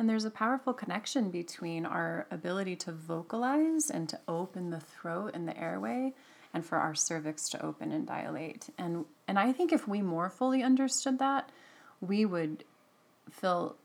And 0.01 0.09
there's 0.09 0.25
a 0.25 0.31
powerful 0.31 0.73
connection 0.73 1.29
between 1.29 1.85
our 1.85 2.25
ability 2.31 2.75
to 2.77 2.91
vocalize 2.91 3.91
and 3.91 4.09
to 4.09 4.19
open 4.27 4.71
the 4.71 4.79
throat 4.79 5.35
and 5.35 5.47
the 5.47 5.55
airway 5.55 6.13
and 6.55 6.65
for 6.65 6.79
our 6.79 6.95
cervix 6.95 7.47
to 7.49 7.63
open 7.63 7.91
and 7.91 8.07
dilate. 8.07 8.71
And 8.79 9.05
and 9.27 9.37
I 9.37 9.51
think 9.51 9.71
if 9.71 9.87
we 9.87 10.01
more 10.01 10.31
fully 10.31 10.63
understood 10.63 11.19
that, 11.19 11.51
we 12.01 12.25
would 12.25 12.63
feel 13.29 13.75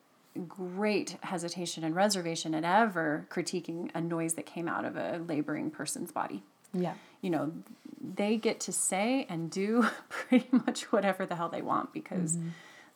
great 0.48 1.18
hesitation 1.20 1.84
and 1.84 1.94
reservation 1.94 2.54
at 2.54 2.64
ever 2.64 3.26
critiquing 3.30 3.90
a 3.94 4.00
noise 4.00 4.32
that 4.36 4.46
came 4.46 4.68
out 4.68 4.86
of 4.86 4.96
a 4.96 5.20
laboring 5.28 5.70
person's 5.70 6.12
body. 6.12 6.42
Yeah. 6.72 6.94
You 7.20 7.28
know, 7.28 7.52
they 8.00 8.38
get 8.38 8.60
to 8.60 8.72
say 8.72 9.26
and 9.28 9.50
do 9.50 9.86
pretty 10.08 10.48
much 10.50 10.90
whatever 10.92 11.26
the 11.26 11.36
hell 11.36 11.50
they 11.50 11.60
want 11.60 11.92
because 11.92 12.38
mm-hmm. 12.38 12.48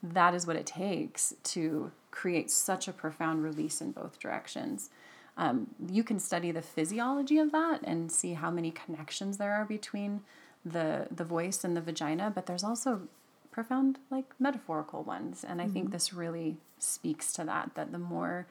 That 0.03 0.35
is 0.35 0.47
what 0.47 0.57
it 0.57 0.67
takes 0.67 1.35
to 1.45 1.93
create 2.11 2.51
such 2.51 2.89
a 2.89 2.93
profound 2.93 3.43
release 3.43 3.81
in 3.81 3.93
both 3.93 4.19
directions. 4.19 4.91
Um, 5.37 5.69
you 5.89 6.03
can 6.03 6.19
study 6.19 6.51
the 6.51 6.63
physiology 6.63 7.39
of 7.39 7.53
that 7.53 7.81
and 7.85 8.11
see 8.11 8.35
how 8.35 8.51
many 8.51 8.71
connections 8.71 9.39
there 9.39 9.53
are 9.53 9.65
between 9.65 10.23
the 10.65 11.07
the 11.11 11.25
voice 11.25 11.65
and 11.65 11.77
the 11.77 11.81
vagina, 11.81 12.31
but 12.35 12.47
there's 12.47 12.65
also 12.65 13.03
profound 13.51 13.99
like 14.11 14.27
metaphorical 14.39 15.03
ones, 15.03 15.45
and 15.45 15.61
I 15.61 15.65
mm-hmm. 15.65 15.73
think 15.73 15.91
this 15.93 16.13
really 16.13 16.59
speaks 16.79 17.33
to 17.35 17.45
that. 17.45 17.71
That 17.75 17.93
the 17.93 17.99
more 17.99 18.47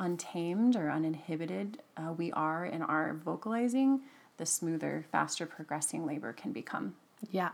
untamed 0.00 0.76
or 0.76 0.90
uninhibited 0.90 1.82
uh, 1.96 2.12
we 2.12 2.32
are 2.32 2.64
in 2.64 2.82
our 2.82 3.14
vocalizing, 3.14 4.00
the 4.36 4.46
smoother, 4.46 5.04
faster 5.10 5.46
progressing 5.46 6.06
labor 6.06 6.32
can 6.32 6.52
become. 6.52 6.94
Yeah. 7.30 7.50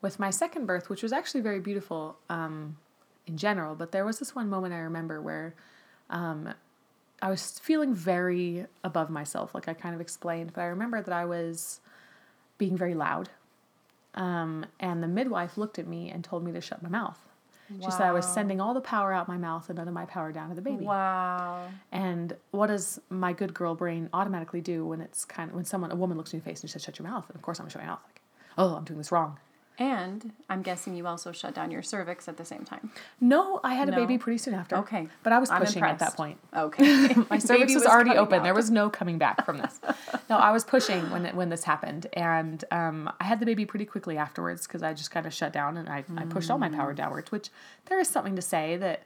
With 0.00 0.18
my 0.18 0.30
second 0.30 0.66
birth, 0.66 0.88
which 0.88 1.02
was 1.02 1.12
actually 1.12 1.40
very 1.40 1.60
beautiful, 1.60 2.16
um, 2.28 2.76
in 3.26 3.36
general, 3.36 3.74
but 3.74 3.92
there 3.92 4.04
was 4.04 4.18
this 4.18 4.34
one 4.34 4.48
moment 4.48 4.74
I 4.74 4.78
remember 4.78 5.20
where 5.20 5.54
um, 6.10 6.54
I 7.20 7.30
was 7.30 7.58
feeling 7.58 7.94
very 7.94 8.66
above 8.84 9.10
myself, 9.10 9.54
like 9.54 9.68
I 9.68 9.74
kind 9.74 9.94
of 9.94 10.00
explained, 10.00 10.52
but 10.54 10.62
I 10.62 10.66
remember 10.66 11.02
that 11.02 11.12
I 11.12 11.24
was 11.24 11.80
being 12.56 12.76
very 12.76 12.94
loud. 12.94 13.28
Um, 14.14 14.66
and 14.80 15.02
the 15.02 15.08
midwife 15.08 15.58
looked 15.58 15.78
at 15.78 15.86
me 15.86 16.10
and 16.10 16.24
told 16.24 16.42
me 16.44 16.52
to 16.52 16.60
shut 16.60 16.82
my 16.82 16.88
mouth. 16.88 17.18
Wow. 17.70 17.86
She 17.86 17.90
said 17.90 18.02
I 18.02 18.12
was 18.12 18.26
sending 18.26 18.60
all 18.60 18.72
the 18.72 18.80
power 18.80 19.12
out 19.12 19.28
my 19.28 19.36
mouth 19.36 19.68
and 19.68 19.76
none 19.76 19.88
of 19.88 19.94
my 19.94 20.06
power 20.06 20.32
down 20.32 20.48
to 20.48 20.54
the 20.54 20.62
baby. 20.62 20.84
Wow. 20.84 21.68
And 21.92 22.34
what 22.50 22.68
does 22.68 22.98
my 23.10 23.34
good 23.34 23.52
girl 23.52 23.74
brain 23.74 24.08
automatically 24.14 24.62
do 24.62 24.86
when 24.86 25.02
it's 25.02 25.26
kind 25.26 25.50
of 25.50 25.56
when 25.56 25.66
someone 25.66 25.90
a 25.90 25.96
woman 25.96 26.16
looks 26.16 26.32
in 26.32 26.38
your 26.38 26.44
face 26.44 26.62
and 26.62 26.70
she 26.70 26.72
says 26.72 26.82
shut 26.84 26.98
your 26.98 27.06
mouth? 27.06 27.26
And 27.28 27.36
of 27.36 27.42
course 27.42 27.58
I'm 27.58 27.64
gonna 27.64 27.72
shut 27.72 27.82
my 27.82 27.88
mouth 27.88 28.00
like, 28.06 28.22
oh, 28.56 28.74
I'm 28.74 28.84
doing 28.84 28.96
this 28.96 29.12
wrong. 29.12 29.38
And 29.78 30.32
I'm 30.50 30.62
guessing 30.62 30.96
you 30.96 31.06
also 31.06 31.30
shut 31.30 31.54
down 31.54 31.70
your 31.70 31.82
cervix 31.82 32.26
at 32.26 32.36
the 32.36 32.44
same 32.44 32.64
time. 32.64 32.90
No, 33.20 33.60
I 33.62 33.74
had 33.74 33.88
a 33.88 33.92
baby 33.92 34.18
pretty 34.18 34.38
soon 34.38 34.54
after. 34.54 34.76
Okay. 34.78 35.06
But 35.22 35.32
I 35.32 35.38
was 35.38 35.50
pushing 35.50 35.84
at 35.84 36.00
that 36.00 36.16
point. 36.16 36.38
Okay. 36.54 37.14
My 37.30 37.38
cervix 37.38 37.74
was, 37.74 37.84
was 37.84 37.86
already 37.86 38.10
open. 38.10 38.40
Out. 38.40 38.42
There 38.42 38.54
was 38.54 38.72
no 38.72 38.90
coming 38.90 39.18
back 39.18 39.46
from 39.46 39.58
this. 39.58 39.80
no, 40.28 40.36
I 40.36 40.50
was 40.50 40.64
pushing 40.64 41.08
when 41.10 41.24
when 41.36 41.48
this 41.48 41.62
happened. 41.62 42.08
And 42.14 42.64
um, 42.72 43.12
I 43.20 43.24
had 43.24 43.38
the 43.38 43.46
baby 43.46 43.66
pretty 43.66 43.84
quickly 43.84 44.18
afterwards 44.18 44.66
because 44.66 44.82
I 44.82 44.94
just 44.94 45.12
kind 45.12 45.26
of 45.26 45.32
shut 45.32 45.52
down 45.52 45.76
and 45.76 45.88
I, 45.88 46.02
mm. 46.02 46.20
I 46.20 46.24
pushed 46.24 46.50
all 46.50 46.58
my 46.58 46.70
power 46.70 46.92
downwards, 46.92 47.30
which 47.30 47.50
there 47.86 48.00
is 48.00 48.08
something 48.08 48.34
to 48.34 48.42
say 48.42 48.76
that 48.78 49.04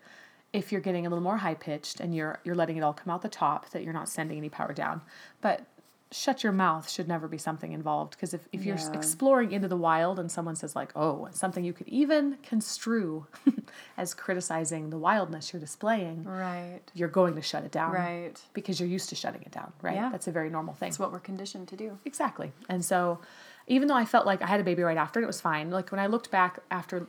if 0.54 0.72
you're 0.72 0.80
getting 0.80 1.06
a 1.06 1.10
little 1.10 1.22
more 1.22 1.38
high 1.38 1.54
pitched 1.54 2.00
and 2.00 2.14
you're 2.14 2.38
you're 2.44 2.54
letting 2.54 2.76
it 2.76 2.82
all 2.82 2.92
come 2.92 3.12
out 3.12 3.22
the 3.22 3.28
top 3.28 3.70
that 3.70 3.82
you're 3.84 3.92
not 3.92 4.08
sending 4.08 4.36
any 4.36 4.48
power 4.50 4.72
down 4.72 5.00
but 5.40 5.66
shut 6.12 6.42
your 6.42 6.52
mouth 6.52 6.88
should 6.88 7.08
never 7.08 7.26
be 7.26 7.38
something 7.38 7.72
involved 7.72 8.12
because 8.12 8.34
if, 8.34 8.46
if 8.52 8.64
you're 8.64 8.78
exploring 8.92 9.52
into 9.52 9.66
the 9.66 9.76
wild 9.76 10.18
and 10.18 10.30
someone 10.30 10.54
says 10.54 10.76
like 10.76 10.92
oh 10.94 11.26
something 11.32 11.64
you 11.64 11.72
could 11.72 11.88
even 11.88 12.36
construe 12.42 13.26
as 13.96 14.12
criticizing 14.12 14.90
the 14.90 14.98
wildness 14.98 15.52
you're 15.52 15.60
displaying 15.60 16.22
right. 16.24 16.80
you're 16.94 17.08
going 17.08 17.34
to 17.34 17.42
shut 17.42 17.64
it 17.64 17.72
down 17.72 17.92
right. 17.92 18.40
because 18.52 18.78
you're 18.78 18.88
used 18.88 19.08
to 19.08 19.14
shutting 19.14 19.42
it 19.42 19.50
down 19.50 19.72
right? 19.80 19.94
Yeah. 19.94 20.10
that's 20.10 20.26
a 20.26 20.32
very 20.32 20.50
normal 20.50 20.74
thing. 20.74 20.88
It's 20.88 20.98
what 20.98 21.12
we're 21.12 21.20
conditioned 21.20 21.68
to 21.68 21.76
do. 21.76 21.98
Exactly. 22.04 22.52
And 22.68 22.84
so 22.84 23.18
even 23.66 23.88
though 23.88 23.96
i 23.96 24.04
felt 24.04 24.26
like 24.26 24.42
i 24.42 24.46
had 24.46 24.60
a 24.60 24.64
baby 24.64 24.82
right 24.82 24.96
after 24.96 25.18
and 25.18 25.24
it 25.24 25.26
was 25.26 25.40
fine. 25.40 25.70
Like 25.70 25.90
when 25.90 26.00
i 26.00 26.06
looked 26.06 26.30
back 26.30 26.58
after 26.70 27.06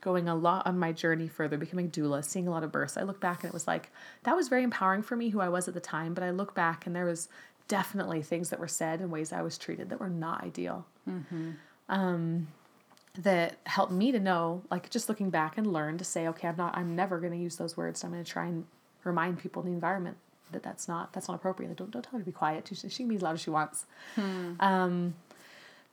going 0.00 0.28
a 0.28 0.34
lot 0.34 0.66
on 0.66 0.78
my 0.78 0.92
journey 0.92 1.28
further, 1.28 1.58
becoming 1.58 1.90
doula, 1.90 2.24
seeing 2.24 2.48
a 2.48 2.50
lot 2.50 2.64
of 2.64 2.72
births, 2.72 2.96
I 2.96 3.02
look 3.02 3.20
back 3.20 3.42
and 3.42 3.50
it 3.50 3.52
was 3.52 3.66
like 3.66 3.90
that 4.22 4.34
was 4.34 4.48
very 4.48 4.62
empowering 4.62 5.02
for 5.02 5.16
me 5.16 5.28
who 5.30 5.40
I 5.40 5.48
was 5.48 5.68
at 5.68 5.74
the 5.74 5.80
time. 5.80 6.14
But 6.14 6.24
I 6.24 6.30
look 6.30 6.54
back 6.54 6.86
and 6.86 6.96
there 6.96 7.04
was 7.04 7.28
definitely 7.70 8.20
things 8.20 8.50
that 8.50 8.58
were 8.58 8.68
said 8.68 9.00
and 9.00 9.12
ways 9.12 9.32
I 9.32 9.42
was 9.42 9.56
treated 9.56 9.90
that 9.90 10.00
were 10.00 10.10
not 10.10 10.42
ideal. 10.42 10.84
Mm-hmm. 11.08 11.52
Um, 11.88 12.48
that 13.16 13.58
helped 13.64 13.92
me 13.92 14.10
to 14.10 14.18
know, 14.18 14.62
like 14.70 14.90
just 14.90 15.08
looking 15.08 15.30
back 15.30 15.56
and 15.56 15.72
learn 15.72 15.96
to 15.98 16.04
say, 16.04 16.26
okay, 16.28 16.48
I'm 16.48 16.56
not, 16.56 16.76
I'm 16.76 16.96
never 16.96 17.20
going 17.20 17.32
to 17.32 17.38
use 17.38 17.56
those 17.56 17.76
words. 17.76 18.02
I'm 18.02 18.10
going 18.10 18.24
to 18.24 18.30
try 18.30 18.46
and 18.46 18.64
remind 19.04 19.38
people 19.38 19.62
in 19.62 19.68
the 19.68 19.74
environment 19.74 20.16
that 20.50 20.64
that's 20.64 20.88
not, 20.88 21.12
that's 21.12 21.28
not 21.28 21.36
appropriate. 21.36 21.76
Don't, 21.76 21.92
don't 21.92 22.02
tell 22.02 22.14
her 22.14 22.18
to 22.18 22.24
be 22.24 22.32
quiet. 22.32 22.68
She, 22.68 22.88
she 22.88 23.02
can 23.04 23.08
be 23.08 23.16
as 23.16 23.22
loud 23.22 23.34
as 23.34 23.40
she 23.40 23.50
wants. 23.50 23.86
Hmm. 24.16 24.54
Um, 24.58 25.14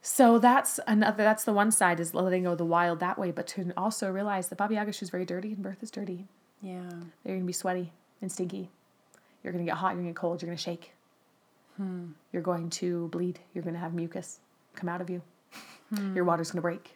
so 0.01 0.39
that's 0.39 0.79
another, 0.87 1.23
that's 1.23 1.43
the 1.43 1.53
one 1.53 1.71
side 1.71 1.99
is 1.99 2.13
letting 2.15 2.43
go 2.43 2.53
of 2.53 2.57
the 2.57 2.65
wild 2.65 2.99
that 3.01 3.19
way, 3.19 3.29
but 3.31 3.45
to 3.47 3.71
also 3.77 4.11
realize 4.11 4.49
that 4.49 4.57
Baba 4.57 4.73
Yaga, 4.73 4.93
she's 4.93 5.11
very 5.11 5.25
dirty 5.25 5.53
and 5.53 5.61
birth 5.61 5.83
is 5.83 5.91
dirty. 5.91 6.25
Yeah. 6.61 6.89
You're 7.23 7.35
going 7.35 7.41
to 7.41 7.45
be 7.45 7.53
sweaty 7.53 7.91
and 8.21 8.31
stinky. 8.31 8.69
You're 9.43 9.53
going 9.53 9.63
to 9.63 9.69
get 9.69 9.77
hot. 9.77 9.89
You're 9.89 10.01
going 10.01 10.07
to 10.07 10.11
get 10.13 10.17
cold. 10.17 10.41
You're 10.41 10.47
going 10.47 10.57
to 10.57 10.63
shake. 10.63 10.91
Hmm. 11.77 12.07
You're 12.31 12.41
going 12.41 12.69
to 12.71 13.07
bleed. 13.09 13.39
You're 13.53 13.63
going 13.63 13.75
to 13.75 13.79
have 13.79 13.93
mucus 13.93 14.39
come 14.75 14.89
out 14.89 15.01
of 15.01 15.09
you. 15.09 15.21
Hmm. 15.93 16.15
Your 16.15 16.25
water's 16.25 16.51
going 16.51 16.57
to 16.57 16.61
break. 16.61 16.95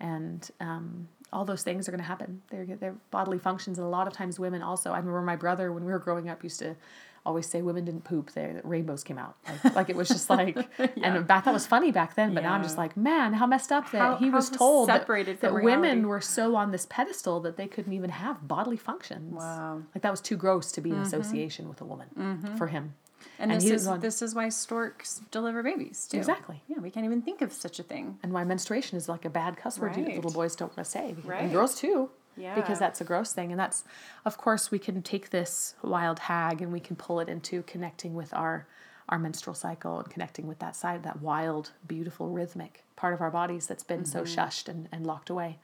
And 0.00 0.48
um, 0.60 1.08
all 1.32 1.44
those 1.44 1.62
things 1.62 1.88
are 1.88 1.92
going 1.92 2.02
to 2.02 2.06
happen. 2.06 2.42
They're, 2.50 2.66
they're 2.66 2.96
bodily 3.10 3.38
functions. 3.38 3.78
And 3.78 3.86
a 3.86 3.90
lot 3.90 4.06
of 4.06 4.12
times 4.12 4.38
women 4.38 4.62
also, 4.62 4.92
I 4.92 4.98
remember 4.98 5.22
my 5.22 5.36
brother, 5.36 5.72
when 5.72 5.84
we 5.84 5.92
were 5.92 5.98
growing 5.98 6.28
up, 6.28 6.42
used 6.42 6.58
to 6.60 6.76
always 7.26 7.46
say 7.46 7.62
women 7.62 7.84
didn't 7.84 8.04
poop. 8.04 8.32
Their 8.32 8.60
rainbows 8.64 9.02
came 9.02 9.18
out. 9.18 9.36
Like, 9.48 9.74
like 9.76 9.90
it 9.90 9.96
was 9.96 10.08
just 10.08 10.28
like, 10.28 10.56
yeah. 10.78 10.88
and 11.02 11.26
back, 11.26 11.44
that 11.44 11.54
was 11.54 11.66
funny 11.66 11.90
back 11.90 12.14
then. 12.14 12.34
But 12.34 12.42
yeah. 12.42 12.50
now 12.50 12.54
I'm 12.56 12.62
just 12.62 12.76
like, 12.76 12.96
man, 12.96 13.32
how 13.32 13.46
messed 13.46 13.72
up 13.72 13.90
that 13.92 13.98
how, 13.98 14.16
he 14.16 14.30
was 14.30 14.50
told 14.50 14.88
that, 14.88 15.06
that 15.40 15.54
women 15.54 16.06
were 16.06 16.20
so 16.20 16.54
on 16.56 16.70
this 16.70 16.86
pedestal 16.88 17.40
that 17.40 17.56
they 17.56 17.66
couldn't 17.66 17.92
even 17.92 18.10
have 18.10 18.46
bodily 18.46 18.76
functions. 18.76 19.34
Wow. 19.34 19.82
Like 19.94 20.02
that 20.02 20.10
was 20.10 20.20
too 20.20 20.36
gross 20.36 20.70
to 20.72 20.80
be 20.80 20.90
in 20.90 20.96
mm-hmm. 20.96 21.04
association 21.04 21.68
with 21.68 21.80
a 21.80 21.84
woman 21.84 22.08
mm-hmm. 22.16 22.56
for 22.56 22.66
him. 22.66 22.94
And, 23.38 23.52
and 23.52 23.60
this 23.60 23.70
is 23.70 23.86
want... 23.86 24.02
this 24.02 24.22
is 24.22 24.34
why 24.34 24.48
storks 24.48 25.22
deliver 25.30 25.62
babies 25.62 26.06
too. 26.06 26.18
Exactly. 26.18 26.62
Yeah, 26.68 26.78
we 26.78 26.90
can't 26.90 27.06
even 27.06 27.22
think 27.22 27.42
of 27.42 27.52
such 27.52 27.78
a 27.78 27.82
thing. 27.82 28.18
And 28.22 28.32
why 28.32 28.44
menstruation 28.44 28.96
is 28.96 29.08
like 29.08 29.24
a 29.24 29.30
bad 29.30 29.56
cuss 29.56 29.78
word 29.78 29.96
right. 29.96 30.16
little 30.16 30.30
boys 30.30 30.56
don't 30.56 30.76
want 30.76 30.84
to 30.84 30.90
say. 30.90 31.14
Right. 31.24 31.42
And 31.42 31.52
girls 31.52 31.74
too. 31.74 32.10
Yeah. 32.36 32.54
Because 32.54 32.78
that's 32.78 33.00
a 33.00 33.04
gross 33.04 33.32
thing. 33.32 33.52
And 33.52 33.60
that's, 33.60 33.84
of 34.24 34.36
course, 34.36 34.70
we 34.70 34.78
can 34.78 35.02
take 35.02 35.30
this 35.30 35.74
wild 35.82 36.18
hag 36.18 36.60
and 36.62 36.72
we 36.72 36.80
can 36.80 36.96
pull 36.96 37.20
it 37.20 37.28
into 37.28 37.62
connecting 37.62 38.14
with 38.14 38.34
our 38.34 38.66
our 39.06 39.18
menstrual 39.18 39.52
cycle 39.54 39.98
and 39.98 40.08
connecting 40.08 40.46
with 40.46 40.58
that 40.60 40.74
side, 40.74 41.02
that 41.02 41.20
wild, 41.20 41.72
beautiful, 41.86 42.30
rhythmic 42.30 42.84
part 42.96 43.12
of 43.12 43.20
our 43.20 43.30
bodies 43.30 43.66
that's 43.66 43.84
been 43.84 44.02
mm-hmm. 44.02 44.18
so 44.18 44.22
shushed 44.22 44.66
and, 44.66 44.88
and 44.90 45.06
locked 45.06 45.28
away. 45.28 45.58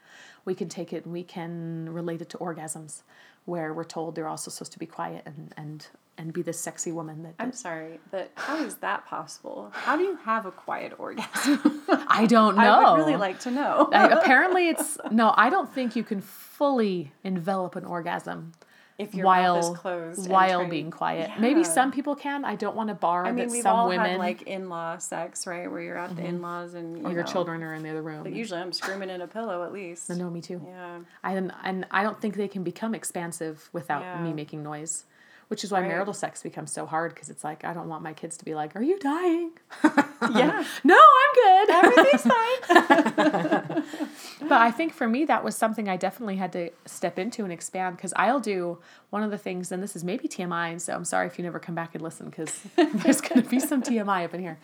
We 0.45 0.53
can 0.53 0.69
take 0.69 0.93
it 0.93 1.05
and 1.05 1.13
we 1.13 1.23
can 1.23 1.89
relate 1.91 2.21
it 2.21 2.29
to 2.29 2.37
orgasms, 2.37 3.01
where 3.45 3.73
we're 3.73 3.83
told 3.83 4.13
they're 4.13 4.27
also 4.27 4.51
supposed 4.51 4.73
to 4.73 4.79
be 4.79 4.85
quiet 4.85 5.23
and, 5.25 5.51
and 5.57 5.87
and 6.21 6.31
be 6.31 6.43
this 6.43 6.59
sexy 6.59 6.91
woman 6.91 7.23
that, 7.23 7.37
that 7.37 7.43
I'm 7.43 7.51
sorry, 7.51 7.99
but 8.11 8.31
how 8.35 8.63
is 8.63 8.75
that 8.75 9.05
possible? 9.07 9.71
How 9.73 9.97
do 9.97 10.03
you 10.03 10.17
have 10.17 10.45
a 10.45 10.51
quiet 10.51 10.93
orgasm? 10.99 11.81
I 12.07 12.27
don't 12.27 12.55
know. 12.55 12.61
I 12.61 12.91
would 12.91 12.99
really 12.99 13.17
like 13.17 13.39
to 13.41 13.51
know. 13.51 13.89
I, 13.91 14.07
apparently 14.07 14.69
it's 14.69 14.99
no, 15.09 15.33
I 15.35 15.49
don't 15.49 15.73
think 15.73 15.95
you 15.95 16.03
can 16.03 16.21
fully 16.21 17.11
envelop 17.23 17.75
an 17.75 17.85
orgasm 17.85 18.53
if 18.99 19.15
your 19.15 19.25
while, 19.25 19.55
mouth 19.55 19.63
is 19.63 19.79
closed 19.79 20.29
while 20.29 20.67
being 20.67 20.91
quiet. 20.91 21.31
Yeah. 21.33 21.41
Maybe 21.41 21.63
some 21.63 21.91
people 21.91 22.15
can. 22.15 22.45
I 22.45 22.55
don't 22.55 22.75
want 22.75 22.89
to 22.89 22.93
bar 22.93 23.25
I 23.25 23.31
mean, 23.31 23.47
that 23.47 23.51
we've 23.51 23.63
some 23.63 23.75
all 23.75 23.89
women 23.89 24.11
had 24.11 24.19
like 24.19 24.43
in-law 24.43 24.99
sex, 24.99 25.47
right? 25.47 25.71
Where 25.71 25.81
you're 25.81 25.97
at 25.97 26.11
mm-hmm. 26.11 26.21
the 26.21 26.27
in-laws 26.27 26.75
and 26.75 26.99
you 26.99 27.05
or 27.07 27.11
your 27.11 27.23
know, 27.23 27.31
children 27.31 27.63
are 27.63 27.73
in 27.73 27.81
the 27.81 27.89
other 27.89 28.03
room. 28.03 28.21
But 28.21 28.33
usually 28.33 28.61
I'm 28.61 28.73
screaming 28.73 29.09
in 29.09 29.21
a 29.21 29.27
pillow 29.27 29.63
at 29.63 29.73
least. 29.73 30.07
No, 30.11 30.29
me 30.29 30.41
too. 30.41 30.61
Yeah. 30.63 30.99
I 31.23 31.33
and 31.33 31.87
I 31.89 32.03
don't 32.03 32.21
think 32.21 32.35
they 32.35 32.47
can 32.47 32.63
become 32.63 32.93
expansive 32.93 33.69
without 33.73 34.03
yeah. 34.03 34.21
me 34.21 34.33
making 34.33 34.61
noise 34.61 35.05
which 35.51 35.65
is 35.65 35.71
why 35.73 35.81
right. 35.81 35.89
marital 35.89 36.13
sex 36.13 36.41
becomes 36.41 36.71
so 36.71 36.85
hard 36.85 37.13
because 37.13 37.29
it's 37.29 37.43
like 37.43 37.65
I 37.65 37.73
don't 37.73 37.89
want 37.89 38.03
my 38.03 38.13
kids 38.13 38.37
to 38.37 38.45
be 38.45 38.55
like, 38.55 38.73
"Are 38.73 38.81
you 38.81 38.97
dying?" 38.97 39.51
yeah. 39.83 40.63
no, 40.85 40.97
I'm 40.97 41.33
good. 41.43 41.69
Everything's 41.69 42.21
fine. 42.21 43.83
but 44.47 44.61
I 44.61 44.71
think 44.71 44.93
for 44.93 45.09
me 45.09 45.25
that 45.25 45.43
was 45.43 45.57
something 45.57 45.89
I 45.89 45.97
definitely 45.97 46.37
had 46.37 46.53
to 46.53 46.69
step 46.85 47.19
into 47.19 47.43
and 47.43 47.51
expand 47.51 47.97
because 47.97 48.13
I'll 48.15 48.39
do 48.39 48.77
one 49.11 49.23
of 49.23 49.29
the 49.29 49.37
things, 49.37 49.73
and 49.73 49.83
this 49.83 49.97
is 49.97 50.05
maybe 50.05 50.29
TMI, 50.29 50.71
and 50.71 50.81
so 50.81 50.95
I'm 50.95 51.03
sorry 51.03 51.27
if 51.27 51.37
you 51.37 51.43
never 51.43 51.59
come 51.59 51.75
back 51.75 51.95
and 51.95 52.01
listen 52.01 52.29
because 52.29 52.61
there's 52.75 53.19
going 53.19 53.43
to 53.43 53.49
be 53.49 53.59
some 53.59 53.83
TMI 53.83 54.23
up 54.23 54.33
in 54.33 54.39
here. 54.39 54.57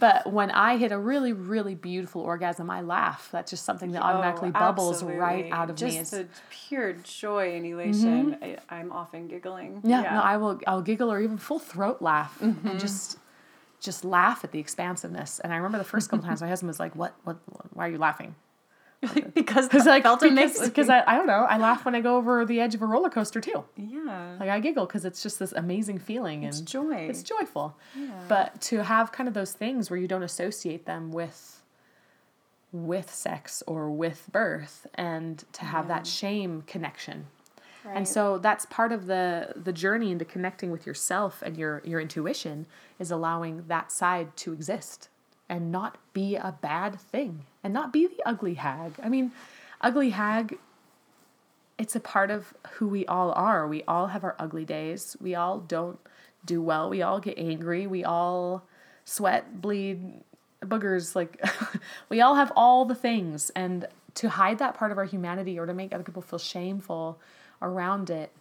But 0.00 0.32
when 0.32 0.50
I 0.50 0.78
hit 0.78 0.92
a 0.92 0.98
really, 0.98 1.34
really 1.34 1.74
beautiful 1.74 2.22
orgasm, 2.22 2.70
I 2.70 2.80
laugh. 2.80 3.28
That's 3.30 3.50
just 3.50 3.66
something 3.66 3.92
that 3.92 4.02
oh, 4.02 4.06
automatically 4.06 4.50
bubbles 4.50 4.96
absolutely. 4.96 5.20
right 5.20 5.52
out 5.52 5.68
of 5.68 5.76
just 5.76 5.92
me. 5.92 6.00
Just 6.00 6.10
the 6.12 6.26
pure 6.50 6.94
joy 6.94 7.54
and 7.54 7.66
elation. 7.66 8.36
Mm-hmm. 8.36 8.60
I, 8.70 8.80
am 8.80 8.92
often 8.92 9.28
giggling. 9.28 9.82
Yeah, 9.84 10.02
yeah, 10.02 10.14
no, 10.14 10.20
I 10.22 10.38
will. 10.38 10.58
I'll 10.66 10.82
giggle 10.82 11.12
or 11.12 11.20
even 11.20 11.36
full 11.36 11.58
throat 11.58 12.00
laugh 12.00 12.38
mm-hmm. 12.40 12.66
and 12.66 12.80
just 12.80 13.18
just 13.78 14.06
laugh 14.06 14.42
at 14.42 14.52
the 14.52 14.58
expansiveness. 14.58 15.38
And 15.38 15.52
I 15.52 15.56
remember 15.56 15.76
the 15.76 15.84
first 15.84 16.08
couple 16.08 16.24
times 16.24 16.40
my 16.40 16.48
husband 16.48 16.68
was 16.68 16.80
like, 16.80 16.96
"What? 16.96 17.14
What? 17.24 17.36
Why 17.74 17.88
are 17.88 17.90
you 17.90 17.98
laughing?" 17.98 18.36
because 19.34 19.68
because 19.68 19.86
like 19.86 20.04
because, 20.04 20.60
because 20.60 20.88
I, 20.88 21.02
I 21.04 21.16
don't 21.16 21.26
know 21.26 21.44
I 21.48 21.58
laugh 21.58 21.84
when 21.84 21.96
I 21.96 22.00
go 22.00 22.16
over 22.16 22.44
the 22.44 22.60
edge 22.60 22.76
of 22.76 22.82
a 22.82 22.86
roller 22.86 23.10
coaster 23.10 23.40
too. 23.40 23.64
Yeah, 23.76 24.36
like 24.38 24.48
I 24.48 24.60
giggle 24.60 24.86
because 24.86 25.04
it's 25.04 25.22
just 25.22 25.40
this 25.40 25.52
amazing 25.52 25.98
feeling 25.98 26.44
it's 26.44 26.60
and 26.60 26.68
joy. 26.68 26.94
It's 27.08 27.22
joyful. 27.22 27.76
Yeah. 27.96 28.10
But 28.28 28.60
to 28.62 28.84
have 28.84 29.10
kind 29.10 29.28
of 29.28 29.34
those 29.34 29.52
things 29.52 29.90
where 29.90 29.98
you 29.98 30.06
don't 30.06 30.22
associate 30.22 30.86
them 30.86 31.10
with 31.10 31.62
with 32.70 33.12
sex 33.12 33.62
or 33.66 33.90
with 33.90 34.28
birth, 34.30 34.86
and 34.94 35.44
to 35.52 35.64
have 35.64 35.86
yeah. 35.86 35.96
that 35.96 36.06
shame 36.06 36.62
connection. 36.68 37.26
Right. 37.84 37.96
And 37.96 38.06
so 38.06 38.38
that's 38.38 38.66
part 38.66 38.92
of 38.92 39.06
the 39.06 39.52
the 39.56 39.72
journey 39.72 40.12
into 40.12 40.24
connecting 40.24 40.70
with 40.70 40.86
yourself 40.86 41.42
and 41.42 41.56
your 41.56 41.82
your 41.84 42.00
intuition 42.00 42.66
is 43.00 43.10
allowing 43.10 43.64
that 43.66 43.90
side 43.90 44.36
to 44.38 44.52
exist 44.52 45.08
and 45.52 45.70
not 45.70 45.98
be 46.14 46.34
a 46.34 46.56
bad 46.62 46.98
thing 46.98 47.44
and 47.62 47.74
not 47.74 47.92
be 47.92 48.06
the 48.06 48.22
ugly 48.24 48.54
hag. 48.54 48.94
I 49.02 49.10
mean, 49.10 49.32
ugly 49.82 50.08
hag, 50.08 50.58
it's 51.76 51.94
a 51.94 52.00
part 52.00 52.30
of 52.30 52.54
who 52.72 52.88
we 52.88 53.04
all 53.04 53.32
are. 53.32 53.68
We 53.68 53.82
all 53.86 54.06
have 54.06 54.24
our 54.24 54.34
ugly 54.38 54.64
days. 54.64 55.14
We 55.20 55.34
all 55.34 55.58
don't 55.58 55.98
do 56.46 56.62
well. 56.62 56.88
We 56.88 57.02
all 57.02 57.20
get 57.20 57.38
angry. 57.38 57.86
We 57.86 58.02
all 58.02 58.64
sweat, 59.04 59.60
bleed, 59.60 60.22
boogers. 60.62 61.14
Like, 61.14 61.44
we 62.08 62.22
all 62.22 62.36
have 62.36 62.50
all 62.56 62.86
the 62.86 62.94
things. 62.94 63.50
And 63.50 63.86
to 64.14 64.30
hide 64.30 64.58
that 64.58 64.74
part 64.74 64.90
of 64.90 64.96
our 64.96 65.04
humanity 65.04 65.58
or 65.58 65.66
to 65.66 65.74
make 65.74 65.92
other 65.92 66.02
people 66.02 66.22
feel 66.22 66.38
shameful 66.38 67.20
around 67.60 68.08
it 68.08 68.32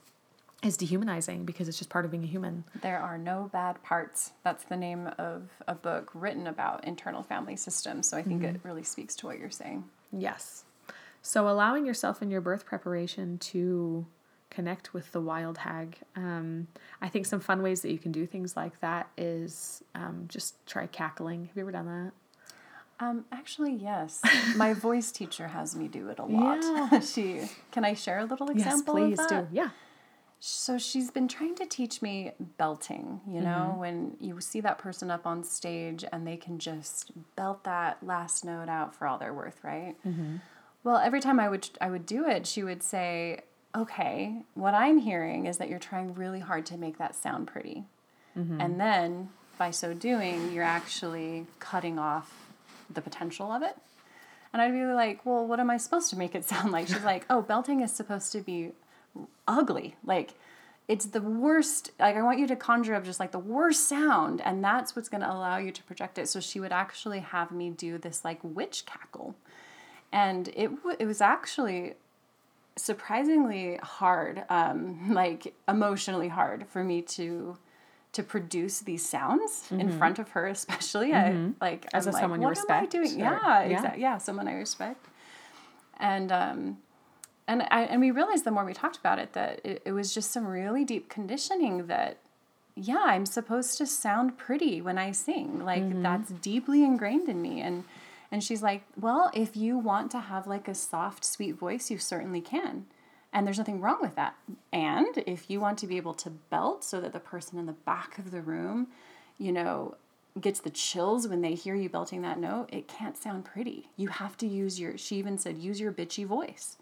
is 0.63 0.77
dehumanizing 0.77 1.43
because 1.45 1.67
it's 1.67 1.77
just 1.77 1.89
part 1.89 2.05
of 2.05 2.11
being 2.11 2.23
a 2.23 2.27
human. 2.27 2.63
There 2.81 2.99
are 2.99 3.17
no 3.17 3.49
bad 3.51 3.81
parts. 3.83 4.31
That's 4.43 4.63
the 4.63 4.77
name 4.77 5.09
of 5.17 5.49
a 5.67 5.73
book 5.73 6.11
written 6.13 6.47
about 6.47 6.85
internal 6.85 7.23
family 7.23 7.55
systems. 7.55 8.07
So 8.07 8.17
I 8.17 8.21
think 8.21 8.41
mm-hmm. 8.41 8.55
it 8.55 8.61
really 8.63 8.83
speaks 8.83 9.15
to 9.17 9.25
what 9.25 9.39
you're 9.39 9.49
saying. 9.49 9.85
Yes. 10.11 10.65
So 11.23 11.47
allowing 11.47 11.85
yourself 11.85 12.21
in 12.21 12.29
your 12.29 12.41
birth 12.41 12.65
preparation 12.65 13.37
to 13.39 14.05
connect 14.51 14.93
with 14.93 15.11
the 15.13 15.21
wild 15.21 15.59
hag. 15.59 15.97
Um, 16.15 16.67
I 17.01 17.07
think 17.07 17.25
some 17.25 17.39
fun 17.39 17.63
ways 17.63 17.81
that 17.81 17.91
you 17.91 17.97
can 17.97 18.11
do 18.11 18.27
things 18.27 18.55
like 18.55 18.79
that 18.81 19.09
is 19.17 19.83
um, 19.95 20.25
just 20.27 20.63
try 20.67 20.85
cackling. 20.87 21.45
Have 21.45 21.55
you 21.55 21.61
ever 21.63 21.71
done 21.71 21.85
that? 21.87 22.11
Um, 23.03 23.25
actually, 23.31 23.73
yes. 23.73 24.21
My 24.55 24.73
voice 24.73 25.11
teacher 25.11 25.47
has 25.47 25.75
me 25.75 25.87
do 25.87 26.09
it 26.09 26.19
a 26.19 26.25
lot. 26.25 26.59
Yeah. 26.61 26.99
she 26.99 27.41
can 27.71 27.83
I 27.83 27.95
share 27.95 28.19
a 28.19 28.25
little 28.25 28.49
example? 28.49 29.09
Yes, 29.09 29.17
please 29.17 29.27
do. 29.27 29.47
Yeah. 29.51 29.69
So 30.43 30.79
she's 30.79 31.11
been 31.11 31.27
trying 31.27 31.53
to 31.57 31.67
teach 31.67 32.01
me 32.01 32.31
belting, 32.57 33.21
you 33.27 33.41
know, 33.41 33.69
mm-hmm. 33.69 33.79
when 33.79 34.17
you 34.19 34.41
see 34.41 34.59
that 34.61 34.79
person 34.79 35.11
up 35.11 35.27
on 35.27 35.43
stage 35.43 36.03
and 36.11 36.25
they 36.25 36.35
can 36.35 36.57
just 36.57 37.11
belt 37.35 37.63
that 37.65 38.01
last 38.01 38.43
note 38.43 38.67
out 38.67 38.95
for 38.95 39.05
all 39.05 39.19
they're 39.19 39.35
worth, 39.35 39.63
right? 39.63 39.95
Mm-hmm. 40.03 40.37
Well, 40.83 40.97
every 40.97 41.21
time 41.21 41.39
I 41.39 41.47
would 41.47 41.69
I 41.79 41.91
would 41.91 42.07
do 42.07 42.27
it, 42.27 42.47
she 42.47 42.63
would 42.63 42.81
say, 42.81 43.41
"Okay, 43.75 44.41
what 44.55 44.73
I'm 44.73 44.97
hearing 44.97 45.45
is 45.45 45.59
that 45.59 45.69
you're 45.69 45.77
trying 45.77 46.15
really 46.15 46.39
hard 46.39 46.65
to 46.67 46.77
make 46.77 46.97
that 46.97 47.13
sound 47.13 47.45
pretty." 47.45 47.83
Mm-hmm. 48.35 48.59
And 48.59 48.79
then 48.79 49.29
by 49.59 49.69
so 49.69 49.93
doing, 49.93 50.51
you're 50.51 50.63
actually 50.63 51.45
cutting 51.59 51.99
off 51.99 52.51
the 52.91 53.01
potential 53.01 53.51
of 53.51 53.61
it. 53.61 53.77
And 54.53 54.59
I'd 54.59 54.71
be 54.71 54.85
like, 54.85 55.23
"Well, 55.23 55.45
what 55.45 55.59
am 55.59 55.69
I 55.69 55.77
supposed 55.77 56.09
to 56.09 56.17
make 56.17 56.33
it 56.33 56.45
sound 56.49 56.71
like?" 56.71 56.87
She's 56.87 57.03
like, 57.03 57.27
"Oh, 57.29 57.43
belting 57.43 57.81
is 57.81 57.91
supposed 57.91 58.31
to 58.31 58.41
be 58.41 58.71
ugly. 59.47 59.95
Like 60.03 60.33
it's 60.87 61.05
the 61.05 61.21
worst. 61.21 61.91
Like 61.99 62.15
I 62.15 62.21
want 62.21 62.39
you 62.39 62.47
to 62.47 62.55
conjure 62.55 62.95
up 62.95 63.05
just 63.05 63.19
like 63.19 63.31
the 63.31 63.39
worst 63.39 63.87
sound, 63.87 64.41
and 64.41 64.63
that's 64.63 64.95
what's 64.95 65.09
going 65.09 65.21
to 65.21 65.31
allow 65.31 65.57
you 65.57 65.71
to 65.71 65.83
project 65.83 66.17
it. 66.17 66.27
So 66.27 66.39
she 66.39 66.59
would 66.59 66.73
actually 66.73 67.19
have 67.19 67.51
me 67.51 67.69
do 67.69 67.97
this 67.97 68.25
like 68.25 68.39
witch 68.43 68.85
cackle, 68.85 69.35
and 70.11 70.49
it 70.49 70.75
w- 70.75 70.97
it 70.99 71.05
was 71.05 71.21
actually 71.21 71.93
surprisingly 72.75 73.77
hard, 73.81 74.43
um, 74.49 75.09
like 75.13 75.53
emotionally 75.67 76.29
hard 76.29 76.67
for 76.67 76.83
me 76.83 77.01
to 77.03 77.57
to 78.13 78.23
produce 78.23 78.79
these 78.79 79.07
sounds 79.07 79.63
mm-hmm. 79.65 79.79
in 79.79 79.97
front 79.97 80.19
of 80.19 80.29
her, 80.31 80.47
especially. 80.47 81.11
Mm-hmm. 81.11 81.51
I 81.61 81.65
like 81.65 81.87
as 81.93 82.05
I'm 82.05 82.11
a 82.11 82.13
like, 82.13 82.21
someone 82.21 82.41
you 82.41 82.49
respect. 82.49 82.93
Am 82.95 83.01
I 83.01 83.05
doing? 83.05 83.19
Yeah, 83.19 83.39
yeah, 83.41 83.59
exactly. 83.61 84.01
Yeah, 84.01 84.17
someone 84.17 84.47
I 84.47 84.53
respect, 84.55 85.05
and 85.99 86.31
um, 86.31 86.77
and 87.51 87.67
I, 87.69 87.81
and 87.81 87.99
we 87.99 88.11
realized 88.11 88.45
the 88.45 88.51
more 88.51 88.63
we 88.63 88.73
talked 88.73 88.95
about 88.95 89.19
it 89.19 89.33
that 89.33 89.59
it, 89.65 89.81
it 89.85 89.91
was 89.91 90.13
just 90.13 90.31
some 90.31 90.47
really 90.47 90.85
deep 90.85 91.09
conditioning 91.09 91.87
that 91.87 92.17
yeah 92.75 93.03
i'm 93.07 93.25
supposed 93.25 93.77
to 93.77 93.85
sound 93.85 94.37
pretty 94.37 94.81
when 94.81 94.97
i 94.97 95.11
sing. 95.11 95.63
Like 95.65 95.83
mm-hmm. 95.83 96.01
that's 96.01 96.31
deeply 96.31 96.83
ingrained 96.83 97.27
in 97.27 97.41
me. 97.41 97.61
And 97.61 97.83
and 98.31 98.41
she's 98.41 98.63
like 98.63 98.83
well 98.99 99.29
if 99.33 99.57
you 99.57 99.77
want 99.77 100.11
to 100.11 100.19
have 100.19 100.47
like 100.47 100.69
a 100.69 100.73
soft 100.73 101.25
sweet 101.25 101.55
voice 101.55 101.91
you 101.91 101.97
certainly 101.97 102.41
can. 102.41 102.85
And 103.33 103.45
there's 103.45 103.57
nothing 103.57 103.81
wrong 103.81 103.99
with 104.01 104.15
that. 104.15 104.35
And 104.73 105.23
if 105.25 105.49
you 105.49 105.59
want 105.59 105.77
to 105.79 105.87
be 105.87 105.97
able 105.97 106.13
to 106.15 106.29
belt 106.29 106.83
so 106.83 106.99
that 107.01 107.13
the 107.13 107.19
person 107.19 107.57
in 107.59 107.65
the 107.65 107.73
back 107.73 108.17
of 108.17 108.31
the 108.31 108.41
room 108.41 108.87
you 109.37 109.51
know 109.51 109.95
gets 110.39 110.61
the 110.61 110.69
chills 110.69 111.27
when 111.27 111.41
they 111.41 111.53
hear 111.53 111.75
you 111.75 111.89
belting 111.89 112.21
that 112.21 112.39
note 112.39 112.69
it 112.71 112.87
can't 112.87 113.17
sound 113.17 113.43
pretty. 113.43 113.89
You 113.97 114.07
have 114.07 114.37
to 114.37 114.47
use 114.47 114.79
your 114.79 114.97
she 114.97 115.17
even 115.17 115.37
said 115.37 115.57
use 115.57 115.81
your 115.81 115.91
bitchy 115.91 116.25
voice 116.25 116.77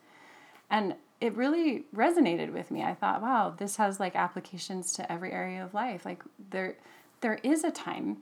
and 0.69 0.95
it 1.21 1.35
really 1.35 1.83
resonated 1.95 2.53
with 2.53 2.71
me. 2.71 2.83
I 2.83 2.93
thought, 2.93 3.21
wow, 3.21 3.53
this 3.57 3.75
has 3.75 3.99
like 3.99 4.15
applications 4.15 4.93
to 4.93 5.11
every 5.11 5.31
area 5.31 5.63
of 5.63 5.73
life. 5.73 6.05
Like 6.05 6.23
there 6.51 6.77
there 7.21 7.39
is 7.43 7.63
a 7.63 7.71
time 7.71 8.17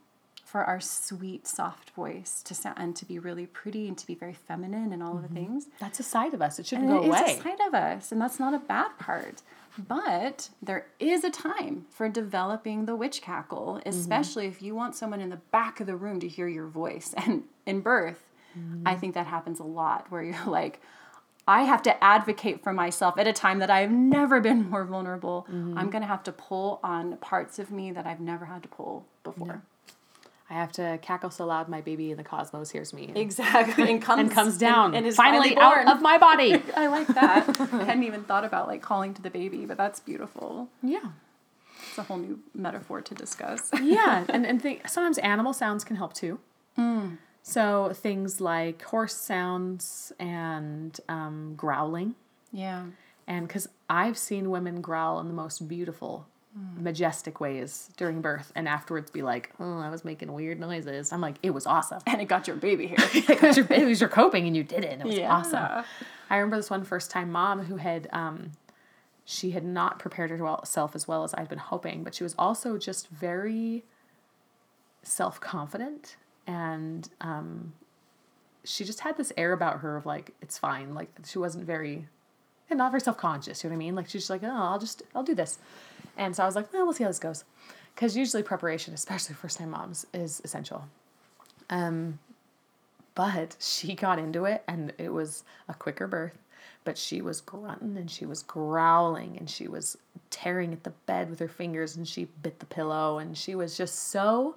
for 0.47 0.63
our 0.63 0.79
sweet, 0.79 1.45
soft 1.45 1.89
voice 1.89 2.41
to 2.41 2.55
sound 2.55 2.77
and 2.79 2.95
to 2.95 3.05
be 3.05 3.19
really 3.19 3.45
pretty 3.45 3.85
and 3.87 3.97
to 3.97 4.07
be 4.07 4.15
very 4.15 4.33
feminine 4.33 4.93
and 4.93 5.03
all 5.03 5.17
of 5.17 5.21
the 5.21 5.27
mm-hmm. 5.27 5.35
things. 5.35 5.67
That's 5.79 5.99
a 5.99 6.03
side 6.03 6.33
of 6.33 6.41
us. 6.41 6.57
It 6.57 6.65
shouldn't 6.65 6.89
And 6.89 6.99
go 6.99 7.03
it 7.03 7.07
away. 7.09 7.37
a 7.37 7.43
side 7.43 7.59
of 7.67 7.73
us, 7.73 8.13
and 8.13 8.21
that's 8.21 8.39
not 8.39 8.53
a 8.53 8.59
bad 8.59 8.97
part. 8.97 9.41
But 9.77 10.49
there 10.61 10.87
is 10.99 11.25
a 11.25 11.29
time 11.29 11.85
for 11.89 12.07
developing 12.07 12.85
the 12.85 12.95
witch 12.95 13.21
cackle, 13.21 13.75
mm-hmm. 13.75 13.89
especially 13.89 14.47
if 14.47 14.61
you 14.61 14.73
want 14.73 14.95
someone 14.95 15.19
in 15.19 15.29
the 15.29 15.41
back 15.51 15.81
of 15.81 15.85
the 15.85 15.97
room 15.97 16.21
to 16.21 16.27
hear 16.27 16.47
your 16.47 16.67
voice. 16.67 17.13
And 17.27 17.43
in 17.65 17.81
birth, 17.81 18.23
I 18.55 18.59
mm-hmm. 18.59 18.99
think 19.01 19.13
that 19.15 19.27
happens 19.27 19.59
a 19.59 19.65
lot 19.65 20.09
where 20.09 20.23
you're 20.23 20.45
like, 20.45 20.81
I 21.47 21.63
have 21.63 21.81
to 21.83 22.03
advocate 22.03 22.61
for 22.61 22.73
myself 22.73 23.17
at 23.17 23.25
a 23.25 23.33
time 23.33 23.59
that 23.59 23.69
I've 23.69 23.91
never 23.91 24.41
been 24.41 24.69
more 24.69 24.83
vulnerable. 24.83 25.47
I'm 25.49 25.89
going 25.89 26.01
to 26.01 26.07
have 26.07 26.23
to 26.23 26.31
pull 26.31 26.79
on 26.83 27.17
parts 27.17 27.57
of 27.57 27.71
me 27.71 27.91
that 27.91 28.05
I've 28.05 28.19
never 28.19 28.45
had 28.45 28.63
to 28.63 28.69
pull 28.69 29.05
before. 29.23 29.61
I 30.49 30.53
have 30.53 30.71
to 30.73 30.97
cackle 31.01 31.29
so 31.29 31.45
loud 31.45 31.67
my 31.67 31.81
baby 31.81 32.11
in 32.11 32.17
the 32.17 32.23
cosmos 32.23 32.71
hears 32.71 32.93
me. 32.93 33.11
Exactly. 33.15 33.91
And 33.91 34.01
comes, 34.01 34.21
and 34.21 34.31
comes 34.31 34.57
down 34.57 34.95
and, 34.95 35.05
is 35.05 35.15
finally, 35.15 35.55
finally, 35.55 35.85
out 35.85 35.95
of 35.95 36.01
my 36.01 36.17
body. 36.17 36.61
I 36.75 36.87
like 36.87 37.07
that. 37.07 37.59
I 37.73 37.83
hadn't 37.83 38.03
even 38.03 38.23
thought 38.23 38.45
about 38.45 38.67
like 38.67 38.81
calling 38.81 39.13
to 39.13 39.21
the 39.21 39.29
baby, 39.29 39.65
but 39.65 39.77
that's 39.77 39.99
beautiful. 39.99 40.69
yeah. 40.81 41.11
It's 41.89 41.97
a 41.97 42.03
whole 42.03 42.17
new 42.17 42.39
metaphor 42.55 43.01
to 43.01 43.13
discuss. 43.13 43.69
yeah, 43.81 44.25
and 44.29 44.45
and 44.45 44.61
think, 44.61 44.87
sometimes 44.87 45.17
animal 45.19 45.53
sounds 45.53 45.83
can 45.83 45.95
help 45.95 46.13
too. 46.13 46.39
Mm. 46.77 47.17
So 47.49 47.91
things 47.93 48.41
like 48.41 48.81
horse 48.81 49.15
sounds 49.15 50.11
and 50.19 50.99
um, 51.07 51.53
growling, 51.55 52.15
Yeah. 52.51 52.87
and 53.25 53.47
because 53.47 53.69
I've 53.89 54.17
seen 54.17 54.49
women 54.49 54.81
growl 54.81 55.19
in 55.21 55.27
the 55.29 55.33
most 55.33 55.67
beautiful, 55.67 56.27
Mm. 56.57 56.81
majestic 56.81 57.39
ways 57.39 57.89
during 57.97 58.19
birth, 58.19 58.51
and 58.55 58.67
afterwards 58.67 59.11
be 59.11 59.21
like, 59.21 59.51
"Oh, 59.59 59.77
I 59.79 59.89
was 59.91 60.03
making 60.03 60.33
weird 60.33 60.59
noises." 60.59 61.13
I'm 61.13 61.21
like, 61.21 61.35
"It 61.43 61.51
was 61.51 61.65
awesome." 61.67 62.01
And 62.07 62.19
it 62.19 62.25
got 62.25 62.47
your 62.47 62.55
baby 62.57 62.87
here. 62.87 62.97
Because 63.27 63.55
your, 63.57 63.67
it 63.69 63.85
was 63.85 64.01
your 64.01 64.09
coping, 64.09 64.47
and 64.47 64.57
you 64.57 64.63
did 64.63 64.83
it. 64.83 64.91
And 64.91 65.01
it 65.01 65.07
was 65.07 65.17
Yeah. 65.17 65.31
awesome. 65.33 65.85
I 66.31 66.35
remember 66.37 66.55
this 66.57 66.69
one 66.71 66.83
first 66.83 67.11
time 67.11 67.31
mom 67.31 67.65
who 67.65 67.77
had 67.77 68.09
um, 68.11 68.53
she 69.23 69.51
had 69.51 69.63
not 69.63 69.99
prepared 69.99 70.31
herself 70.31 70.95
as 70.95 71.07
well 71.07 71.23
as 71.23 71.33
I'd 71.35 71.47
been 71.47 71.59
hoping, 71.59 72.03
but 72.03 72.15
she 72.15 72.23
was 72.23 72.33
also 72.39 72.77
just 72.77 73.07
very 73.07 73.83
self 75.03 75.39
confident 75.39 76.17
and 76.47 77.09
um, 77.21 77.73
she 78.63 78.83
just 78.83 79.01
had 79.01 79.17
this 79.17 79.31
air 79.37 79.53
about 79.53 79.81
her 79.81 79.97
of 79.97 80.05
like 80.05 80.33
it's 80.41 80.57
fine. 80.57 80.95
Like 80.95 81.09
she 81.25 81.37
wasn't 81.37 81.65
very 81.65 82.07
and 82.69 82.77
not 82.77 82.91
very 82.91 83.01
self 83.01 83.17
conscious. 83.17 83.63
You 83.63 83.69
know 83.69 83.75
what 83.75 83.77
I 83.77 83.85
mean? 83.85 83.95
Like 83.95 84.09
she's 84.09 84.23
just 84.23 84.29
like, 84.29 84.43
oh, 84.43 84.49
I'll 84.51 84.79
just 84.79 85.03
I'll 85.13 85.23
do 85.23 85.35
this. 85.35 85.59
And 86.17 86.35
so 86.35 86.43
I 86.43 86.45
was 86.45 86.55
like, 86.55 86.71
well, 86.73 86.85
we'll 86.85 86.93
see 86.93 87.03
how 87.03 87.09
this 87.09 87.19
goes, 87.19 87.43
because 87.93 88.17
usually 88.17 88.41
preparation, 88.41 88.93
especially 88.93 89.35
first 89.35 89.59
time 89.59 89.69
moms, 89.69 90.07
is 90.13 90.41
essential. 90.43 90.85
Um, 91.69 92.19
but 93.13 93.57
she 93.59 93.93
got 93.95 94.17
into 94.17 94.45
it 94.45 94.63
and 94.67 94.93
it 94.97 95.13
was 95.13 95.43
a 95.67 95.73
quicker 95.73 96.07
birth 96.07 96.37
but 96.87 96.97
she 96.97 97.21
was 97.21 97.41
grunting 97.41 97.97
and 97.97 98.09
she 98.09 98.25
was 98.25 98.43
growling 98.43 99.35
and 99.37 99.49
she 99.49 99.67
was 99.67 99.97
tearing 100.29 100.71
at 100.71 100.85
the 100.85 100.93
bed 101.05 101.29
with 101.29 101.37
her 101.37 101.49
fingers 101.49 101.97
and 101.97 102.07
she 102.07 102.29
bit 102.41 102.59
the 102.59 102.65
pillow 102.65 103.17
and 103.17 103.37
she 103.37 103.55
was 103.55 103.75
just 103.75 104.09
so 104.09 104.55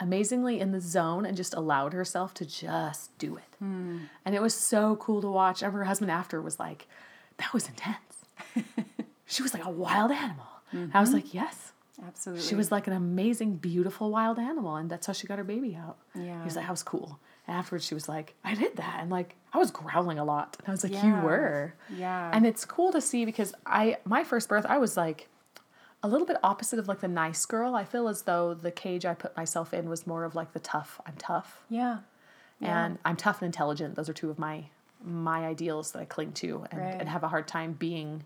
amazingly 0.00 0.60
in 0.60 0.72
the 0.72 0.80
zone 0.80 1.26
and 1.26 1.36
just 1.36 1.54
allowed 1.54 1.92
herself 1.92 2.32
to 2.34 2.44
just 2.44 3.16
do 3.18 3.36
it 3.36 3.56
hmm. 3.58 3.98
and 4.24 4.34
it 4.34 4.42
was 4.42 4.54
so 4.54 4.96
cool 4.96 5.20
to 5.20 5.28
watch 5.28 5.62
and 5.62 5.72
her 5.72 5.84
husband 5.84 6.10
after 6.10 6.40
was 6.40 6.58
like 6.58 6.86
that 7.38 7.52
was 7.52 7.68
intense 7.68 8.24
she 9.26 9.42
was 9.42 9.52
like 9.52 9.64
a 9.64 9.70
wild 9.70 10.12
animal 10.12 10.46
i 10.92 11.00
was 11.00 11.08
mm-hmm. 11.08 11.16
like 11.16 11.34
yes 11.34 11.72
Absolutely. 12.06 12.44
she 12.44 12.54
was 12.54 12.70
like 12.70 12.86
an 12.86 12.92
amazing, 12.92 13.56
beautiful 13.56 14.10
wild 14.10 14.38
animal, 14.38 14.76
and 14.76 14.88
that's 14.88 15.06
how 15.06 15.12
she 15.12 15.26
got 15.26 15.38
her 15.38 15.44
baby 15.44 15.74
out. 15.74 15.96
Yeah. 16.14 16.38
He 16.38 16.44
was 16.44 16.56
like, 16.56 16.66
"That 16.66 16.70
was 16.70 16.82
cool." 16.82 17.18
And 17.46 17.56
afterwards, 17.56 17.86
she 17.86 17.94
was 17.94 18.08
like, 18.08 18.34
"I 18.44 18.54
did 18.54 18.76
that," 18.76 18.98
and 19.00 19.10
like 19.10 19.34
I 19.52 19.58
was 19.58 19.70
growling 19.70 20.18
a 20.18 20.24
lot, 20.24 20.56
and 20.60 20.68
I 20.68 20.70
was 20.70 20.84
like, 20.84 21.02
"You 21.02 21.14
were." 21.14 21.74
Yeah. 21.94 22.30
And 22.32 22.46
it's 22.46 22.64
cool 22.64 22.92
to 22.92 23.00
see 23.00 23.24
because 23.24 23.52
I 23.66 23.98
my 24.04 24.22
first 24.22 24.48
birth, 24.48 24.66
I 24.68 24.78
was 24.78 24.96
like 24.96 25.28
a 26.02 26.08
little 26.08 26.26
bit 26.26 26.36
opposite 26.42 26.78
of 26.78 26.86
like 26.88 27.00
the 27.00 27.08
nice 27.08 27.44
girl. 27.46 27.74
I 27.74 27.84
feel 27.84 28.08
as 28.08 28.22
though 28.22 28.54
the 28.54 28.70
cage 28.70 29.04
I 29.04 29.14
put 29.14 29.36
myself 29.36 29.74
in 29.74 29.88
was 29.88 30.06
more 30.06 30.24
of 30.24 30.34
like 30.34 30.52
the 30.52 30.60
tough. 30.60 31.00
I'm 31.06 31.14
tough, 31.18 31.64
yeah. 31.68 31.98
Yeah. 32.60 32.84
and 32.86 32.98
I'm 33.04 33.16
tough 33.16 33.40
and 33.42 33.46
intelligent. 33.46 33.94
Those 33.94 34.08
are 34.08 34.12
two 34.12 34.30
of 34.30 34.38
my 34.38 34.64
my 35.04 35.46
ideals 35.46 35.92
that 35.92 36.00
I 36.00 36.04
cling 36.06 36.32
to 36.32 36.66
and, 36.72 36.80
Right. 36.80 36.96
and 36.98 37.08
have 37.08 37.22
a 37.22 37.28
hard 37.28 37.46
time 37.46 37.72
being 37.72 38.24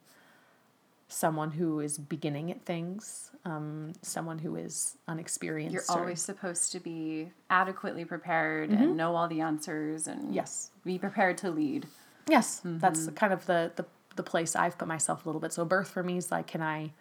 someone 1.08 1.50
who 1.50 1.80
is 1.80 1.98
beginning 1.98 2.50
at 2.50 2.64
things, 2.64 3.30
um, 3.44 3.92
someone 4.00 4.38
who 4.38 4.56
is 4.56 4.96
unexperienced. 5.06 5.74
You're 5.74 5.84
or- 5.90 6.00
always 6.00 6.22
supposed 6.22 6.72
to 6.72 6.80
be 6.80 7.30
adequately 7.50 8.06
prepared 8.06 8.70
and 8.70 8.96
know 8.96 9.14
all 9.14 9.28
the 9.28 9.42
answers 9.42 10.06
and 10.06 10.34
Yes. 10.34 10.70
be 10.84 10.98
prepared 10.98 11.36
to 11.38 11.50
lead. 11.50 11.86
Yes, 12.26 12.62
that's 12.64 13.08
kind 13.10 13.32
of 13.32 13.44
the, 13.46 13.72
the 13.76 13.84
the 14.16 14.22
place 14.22 14.54
I've 14.54 14.76
put 14.76 14.88
myself 14.88 15.24
a 15.24 15.28
little 15.28 15.40
bit. 15.40 15.52
So 15.54 15.64
birth 15.64 15.88
for 15.88 16.02
me 16.02 16.18
is 16.18 16.30
like, 16.30 16.46
can 16.46 16.60
I 16.62 16.92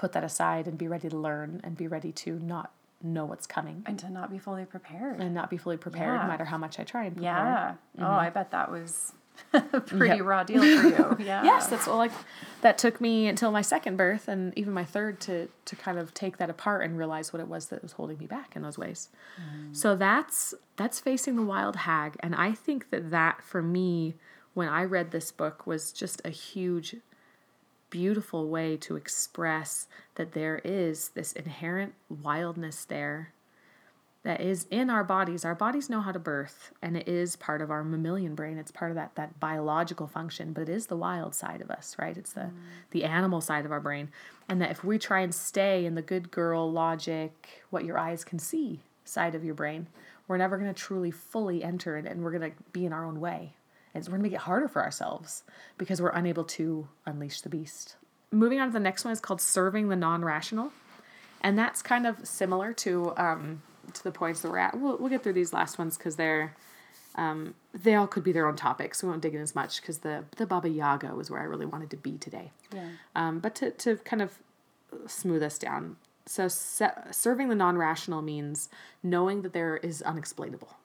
put 0.00 0.12
that 0.12 0.24
aside 0.24 0.66
and 0.66 0.76
be 0.78 0.88
ready 0.88 1.08
to 1.08 1.16
learn 1.16 1.60
and 1.64 1.76
be 1.76 1.86
ready 1.86 2.10
to 2.12 2.30
not 2.38 2.72
know 3.02 3.24
what's 3.24 3.46
coming 3.46 3.82
And 3.86 3.98
to 4.00 4.08
not 4.10 4.30
be 4.30 4.38
fully 4.38 4.64
prepared. 4.64 5.20
and 5.20 5.34
not 5.34 5.48
be 5.50 5.56
fully 5.56 5.76
prepared 5.76 6.14
Yeah. 6.16 6.22
no 6.22 6.28
matter 6.28 6.44
how 6.52 6.58
much 6.58 6.78
I 6.80 6.84
try 6.84 7.04
and 7.04 7.14
prepare. 7.16 7.32
yeah. 7.32 7.74
Oh, 7.98 8.02
Mm-hmm. 8.02 8.26
I 8.26 8.30
bet 8.30 8.50
that 8.50 8.70
was 8.70 9.12
a 9.54 9.80
pretty 9.80 10.16
Yep. 10.16 10.26
raw 10.26 10.42
deal 10.44 10.60
for 10.60 10.88
you. 10.88 11.16
Yeah. 11.30 11.42
Yes, 11.44 11.68
that's 11.68 11.86
well, 11.86 11.96
like 11.96 12.12
that 12.60 12.76
took 12.78 13.00
me 13.00 13.26
until 13.26 13.50
my 13.50 13.62
second 13.62 13.96
birth 13.96 14.28
and 14.28 14.52
even 14.58 14.72
my 14.74 14.84
third 14.84 15.20
to 15.26 15.48
to 15.64 15.76
kind 15.76 15.98
of 15.98 16.12
take 16.12 16.36
that 16.38 16.50
apart 16.50 16.84
and 16.84 16.98
realize 16.98 17.32
what 17.32 17.40
it 17.40 17.48
was 17.48 17.66
that 17.68 17.80
was 17.82 17.92
holding 17.92 18.18
me 18.18 18.26
back 18.26 18.54
in 18.56 18.60
those 18.62 18.76
ways. 18.84 19.08
So 19.72 19.96
that's 19.96 20.52
that's 20.76 20.98
facing 21.00 21.36
the 21.36 21.46
wild 21.54 21.76
hag, 21.76 22.16
and 22.20 22.34
I 22.34 22.52
think 22.52 22.90
that 22.90 23.10
that 23.10 23.42
for 23.42 23.62
me, 23.62 24.14
when 24.52 24.68
I 24.68 24.82
read 24.84 25.10
this 25.10 25.30
book, 25.32 25.66
was 25.66 25.92
just 25.92 26.20
a 26.24 26.30
huge, 26.30 26.96
beautiful 27.90 28.48
way 28.48 28.76
to 28.78 28.96
express 28.96 29.86
that 30.14 30.32
there 30.32 30.60
is 30.64 31.10
this 31.10 31.32
inherent 31.32 31.94
wildness 32.08 32.84
there 32.84 33.32
that 34.22 34.40
is 34.40 34.66
in 34.70 34.90
our 34.90 35.02
bodies. 35.02 35.44
Our 35.44 35.54
bodies 35.54 35.88
know 35.88 36.00
how 36.00 36.12
to 36.12 36.18
birth, 36.18 36.72
and 36.82 36.96
it 36.96 37.08
is 37.08 37.36
part 37.36 37.62
of 37.62 37.70
our 37.70 37.82
mammalian 37.82 38.34
brain. 38.34 38.58
It's 38.58 38.70
part 38.70 38.90
of 38.90 38.94
that 38.96 39.14
that 39.14 39.40
biological 39.40 40.06
function, 40.06 40.52
but 40.52 40.62
it 40.62 40.68
is 40.68 40.86
the 40.86 40.96
wild 40.96 41.34
side 41.34 41.62
of 41.62 41.70
us, 41.70 41.96
right? 41.98 42.16
It's 42.16 42.34
the 42.34 42.40
mm. 42.42 42.52
the 42.90 43.04
animal 43.04 43.40
side 43.40 43.64
of 43.64 43.72
our 43.72 43.80
brain, 43.80 44.10
and 44.48 44.60
that 44.60 44.70
if 44.70 44.84
we 44.84 44.98
try 44.98 45.20
and 45.20 45.34
stay 45.34 45.86
in 45.86 45.94
the 45.94 46.02
good 46.02 46.30
girl 46.30 46.70
logic, 46.70 47.62
what 47.70 47.84
your 47.84 47.98
eyes 47.98 48.24
can 48.24 48.38
see 48.38 48.80
side 49.04 49.34
of 49.34 49.44
your 49.44 49.54
brain, 49.54 49.86
we're 50.28 50.36
never 50.36 50.58
going 50.58 50.72
to 50.72 50.78
truly 50.78 51.10
fully 51.10 51.64
enter 51.64 51.96
it, 51.96 52.04
and 52.04 52.22
we're 52.22 52.30
going 52.30 52.52
to 52.52 52.56
be 52.72 52.84
in 52.84 52.92
our 52.92 53.04
own 53.04 53.20
way. 53.20 53.54
And 53.94 54.04
we're 54.04 54.10
going 54.10 54.20
to 54.20 54.24
make 54.24 54.32
it 54.32 54.42
harder 54.42 54.68
for 54.68 54.82
ourselves 54.82 55.42
because 55.78 56.00
we're 56.00 56.10
unable 56.10 56.44
to 56.44 56.88
unleash 57.06 57.40
the 57.40 57.48
beast. 57.48 57.96
Moving 58.30 58.60
on 58.60 58.68
to 58.68 58.72
the 58.72 58.80
next 58.80 59.04
one 59.04 59.12
is 59.12 59.20
called 59.20 59.40
serving 59.40 59.88
the 59.88 59.96
non-rational 59.96 60.72
and 61.40 61.58
that's 61.58 61.82
kind 61.82 62.06
of 62.06 62.26
similar 62.26 62.72
to 62.74 63.12
um, 63.16 63.62
to 63.92 64.04
the 64.04 64.12
points 64.12 64.40
that 64.42 64.50
we're 64.50 64.58
at. 64.58 64.78
We'll, 64.78 64.98
we'll 64.98 65.08
get 65.08 65.22
through 65.22 65.32
these 65.32 65.52
last 65.52 65.78
ones 65.78 65.96
because 65.96 66.16
they're 66.16 66.54
um, 67.16 67.54
they 67.74 67.94
all 67.94 68.06
could 68.06 68.24
be 68.24 68.32
their 68.32 68.46
own 68.46 68.56
topics. 68.56 69.02
We 69.02 69.08
won't 69.08 69.22
dig 69.22 69.34
in 69.34 69.40
as 69.40 69.54
much 69.54 69.80
because 69.80 69.98
the 69.98 70.24
the 70.36 70.46
Baba 70.46 70.68
Yaga 70.68 71.14
was 71.14 71.30
where 71.30 71.40
I 71.40 71.44
really 71.44 71.66
wanted 71.66 71.90
to 71.90 71.96
be 71.96 72.18
today. 72.18 72.52
Yeah. 72.74 72.88
Um, 73.16 73.40
but 73.40 73.54
to 73.56 73.70
to 73.70 73.96
kind 73.96 74.22
of 74.22 74.38
smooth 75.06 75.42
us 75.42 75.58
down, 75.58 75.96
so 76.26 76.48
se- 76.48 76.90
serving 77.10 77.48
the 77.48 77.54
non-rational 77.54 78.22
means 78.22 78.68
knowing 79.02 79.42
that 79.42 79.52
there 79.52 79.76
is 79.78 80.02
unexplainable, 80.02 80.76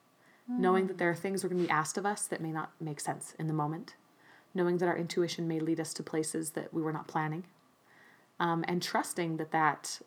knowing 0.48 0.86
that 0.86 0.98
there 0.98 1.10
are 1.10 1.14
things 1.14 1.42
we're 1.42 1.50
going 1.50 1.62
to 1.62 1.66
be 1.66 1.72
asked 1.72 1.98
of 1.98 2.06
us 2.06 2.26
that 2.26 2.40
may 2.40 2.52
not 2.52 2.70
make 2.80 3.00
sense 3.00 3.34
in 3.38 3.46
the 3.46 3.52
moment, 3.52 3.94
knowing 4.54 4.78
that 4.78 4.88
our 4.88 4.96
intuition 4.96 5.48
may 5.48 5.58
lead 5.58 5.80
us 5.80 5.92
to 5.94 6.02
places 6.02 6.50
that 6.50 6.72
we 6.72 6.82
were 6.82 6.92
not 6.92 7.08
planning, 7.08 7.44
um, 8.38 8.64
and 8.68 8.82
trusting 8.82 9.36
that 9.38 9.50
that 9.50 10.00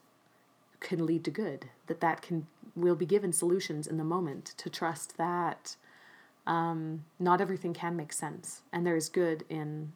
can 0.80 1.06
lead 1.06 1.25
to 1.25 1.32
good 1.32 1.69
that 1.88 1.99
that 1.99 2.21
can 2.21 2.47
we'll 2.75 2.95
be 2.95 3.06
given 3.06 3.34
solutions 3.34 3.88
in 3.88 3.97
the 3.97 4.04
moment 4.04 4.54
to 4.58 4.69
trust 4.69 5.17
that 5.17 5.75
um, 6.47 7.04
not 7.19 7.41
everything 7.41 7.73
can 7.73 7.95
make 7.95 8.13
sense. 8.13 8.62
And 8.71 8.86
there 8.86 8.95
is 8.95 9.10
good 9.10 9.43
in 9.49 9.91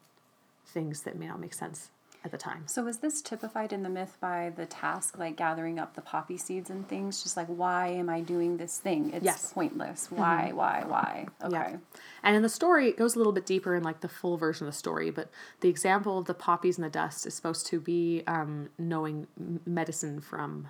things 0.65 1.03
that 1.03 1.17
may 1.17 1.27
not 1.27 1.39
make 1.39 1.53
sense 1.53 1.91
at 2.25 2.31
the 2.31 2.37
time 2.37 2.63
So 2.67 2.83
was 2.83 2.97
this 2.99 3.21
typified 3.21 3.73
in 3.73 3.83
the 3.83 3.89
myth 3.89 4.17
by 4.21 4.51
the 4.55 4.65
task, 4.65 5.17
like 5.17 5.35
gathering 5.35 5.77
up 5.79 5.95
the 5.95 6.01
poppy 6.01 6.37
seeds 6.37 6.69
and 6.69 6.87
things? 6.87 7.21
Just 7.21 7.35
like, 7.35 7.47
why 7.47 7.87
am 7.89 8.09
I 8.09 8.21
doing 8.21 8.57
this 8.57 8.77
thing? 8.79 9.11
It's 9.13 9.25
Yes. 9.25 9.51
pointless. 9.53 10.09
Why, 10.09 10.51
why, 10.53 10.83
why? 10.87 11.27
Okay. 11.43 11.51
Yeah. 11.71 11.77
And 12.23 12.35
in 12.35 12.41
the 12.41 12.49
story, 12.49 12.87
it 12.87 12.97
goes 12.97 13.15
a 13.15 13.17
little 13.17 13.33
bit 13.33 13.45
deeper 13.45 13.75
in 13.75 13.83
like 13.83 13.99
the 14.01 14.07
full 14.09 14.37
version 14.37 14.67
of 14.67 14.73
the 14.73 14.77
story. 14.77 15.09
But 15.11 15.29
the 15.59 15.69
example 15.69 16.17
of 16.17 16.25
the 16.25 16.33
poppies 16.33 16.77
and 16.77 16.85
the 16.85 16.89
dust 16.89 17.25
is 17.25 17.33
supposed 17.33 17.65
to 17.67 17.79
be 17.79 18.23
um, 18.27 18.69
knowing 18.77 19.27
medicine 19.65 20.21
from 20.21 20.67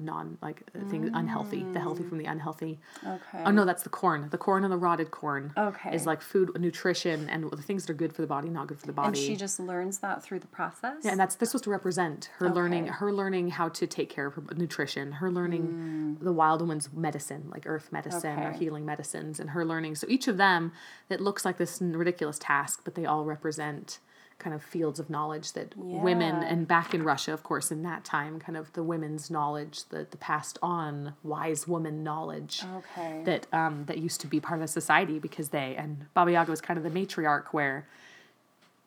non 0.00 0.38
like 0.42 0.62
things 0.90 1.10
unhealthy, 1.12 1.64
the 1.72 1.80
healthy 1.80 2.02
mm. 2.02 2.08
from 2.08 2.18
the 2.18 2.24
unhealthy. 2.24 2.78
Okay. 3.06 3.42
Oh 3.44 3.50
no, 3.50 3.64
that's 3.64 3.82
the 3.82 3.88
corn. 3.88 4.28
The 4.30 4.38
corn 4.38 4.64
and 4.64 4.72
the 4.72 4.76
rotted 4.76 5.10
corn. 5.10 5.52
Okay. 5.56 5.94
Is 5.94 6.06
like 6.06 6.20
food, 6.20 6.50
nutrition, 6.58 7.28
and 7.28 7.50
the 7.50 7.62
things 7.62 7.86
that 7.86 7.92
are 7.92 7.96
good 7.96 8.12
for 8.12 8.22
the 8.22 8.28
body, 8.28 8.48
not 8.48 8.66
good 8.66 8.78
for 8.78 8.86
the 8.86 8.92
body. 8.92 9.08
and 9.08 9.16
she 9.16 9.36
just 9.36 9.60
learns 9.60 9.98
that 9.98 10.22
through 10.22 10.40
the 10.40 10.46
process. 10.46 10.96
Yeah, 11.02 11.12
and 11.12 11.20
that's 11.20 11.36
this 11.36 11.52
was 11.52 11.62
to 11.62 11.70
represent 11.70 12.30
her 12.36 12.50
learning 12.50 12.86
her 12.86 13.12
learning 13.12 13.50
how 13.50 13.68
to 13.70 13.86
take 13.86 14.10
care 14.10 14.26
of 14.26 14.34
her 14.34 14.42
nutrition, 14.56 15.12
her 15.12 15.30
learning 15.30 16.16
mm. 16.20 16.24
the 16.24 16.32
wild 16.32 16.60
woman's 16.60 16.92
medicine, 16.92 17.48
like 17.50 17.64
earth 17.66 17.90
medicine 17.92 18.38
or 18.38 18.52
healing 18.52 18.84
medicines, 18.84 19.40
and 19.40 19.50
her 19.50 19.64
learning. 19.64 19.94
So 19.94 20.06
each 20.08 20.28
of 20.28 20.36
them, 20.36 20.72
it 21.08 21.20
looks 21.20 21.44
like 21.44 21.58
this 21.58 21.80
ridiculous 21.80 22.38
task, 22.38 22.80
but 22.84 22.94
they 22.94 23.06
all 23.06 23.24
represent 23.24 23.98
kind 24.38 24.54
of 24.54 24.62
fields 24.62 24.98
of 25.00 25.08
knowledge 25.08 25.52
that 25.52 25.74
women 25.76 26.42
and 26.42 26.66
back 26.68 26.92
in 26.94 27.02
Russia, 27.02 27.32
of 27.32 27.42
course, 27.42 27.70
in 27.70 27.82
that 27.84 28.04
time, 28.04 28.38
kind 28.40 28.56
of 28.56 28.72
the 28.74 28.82
women's 28.82 29.30
knowledge, 29.30 29.84
the 29.90 30.06
the 30.10 30.16
passed 30.16 30.58
on 30.62 31.14
wise 31.22 31.66
woman 31.68 32.02
knowledge 32.02 32.62
Okay. 32.76 33.22
that 33.24 33.46
um, 33.52 33.84
that 33.86 33.98
used 33.98 34.20
to 34.22 34.26
be 34.26 34.40
part 34.40 34.60
of 34.60 34.62
the 34.66 34.68
society 34.72 35.18
because 35.18 35.50
they 35.50 35.76
and 35.76 36.06
Baba 36.14 36.32
Yaga 36.32 36.50
was 36.50 36.60
kind 36.60 36.76
of 36.78 36.84
the 36.84 36.90
matriarch 36.90 37.46
where 37.52 37.86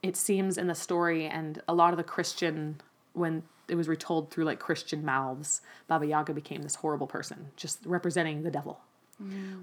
it 0.03 0.15
seems 0.15 0.57
in 0.57 0.67
the 0.67 0.75
story 0.75 1.25
and 1.25 1.61
a 1.67 1.73
lot 1.73 1.91
of 1.91 1.97
the 1.97 2.03
Christian 2.03 2.79
when 3.13 3.43
it 3.67 3.75
was 3.75 3.87
retold 3.87 4.29
through 4.29 4.45
like 4.45 4.59
Christian 4.59 5.03
mouths, 5.03 5.61
Baba 5.87 6.05
Yaga 6.05 6.33
became 6.33 6.61
this 6.61 6.75
horrible 6.75 7.07
person, 7.07 7.47
just 7.57 7.79
representing 7.85 8.43
the 8.43 8.51
devil. 8.51 8.79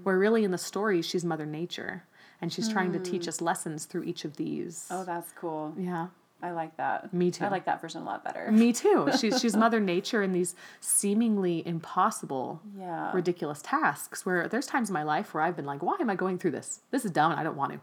Where 0.03 0.19
really 0.19 0.43
in 0.43 0.51
the 0.51 0.57
story 0.57 1.01
she's 1.01 1.23
Mother 1.23 1.45
Nature 1.45 2.03
and 2.41 2.51
she's 2.51 2.67
trying 2.69 2.91
to 2.93 2.99
teach 2.99 3.27
us 3.27 3.41
lessons 3.41 3.85
through 3.85 4.03
each 4.03 4.25
of 4.25 4.35
these. 4.37 4.87
oh, 4.91 5.03
that's 5.03 5.31
cool. 5.33 5.73
yeah. 5.77 6.07
I 6.43 6.51
like 6.51 6.75
that. 6.77 7.11
Me 7.13 7.31
too. 7.31 7.45
I 7.45 7.47
like 7.47 7.65
that 7.65 7.81
version 7.81 8.01
a 8.01 8.05
lot 8.05 8.23
better. 8.23 8.51
Me 8.51 8.71
too. 8.73 9.09
She's 9.17 9.39
she's 9.41 9.55
Mother 9.55 9.79
Nature 9.79 10.21
in 10.21 10.31
these 10.33 10.53
seemingly 10.81 11.65
impossible, 11.65 12.61
Yeah. 12.77 13.11
ridiculous 13.13 13.61
tasks. 13.61 14.25
Where 14.25 14.47
there's 14.47 14.67
times 14.67 14.89
in 14.89 14.93
my 14.93 15.03
life 15.03 15.33
where 15.33 15.41
I've 15.43 15.55
been 15.55 15.65
like, 15.65 15.81
"Why 15.81 15.95
am 15.99 16.09
I 16.09 16.15
going 16.15 16.37
through 16.37 16.51
this? 16.51 16.81
This 16.91 17.05
is 17.05 17.11
dumb, 17.11 17.31
and 17.31 17.39
I 17.39 17.43
don't 17.43 17.55
want 17.55 17.71
to." 17.71 17.79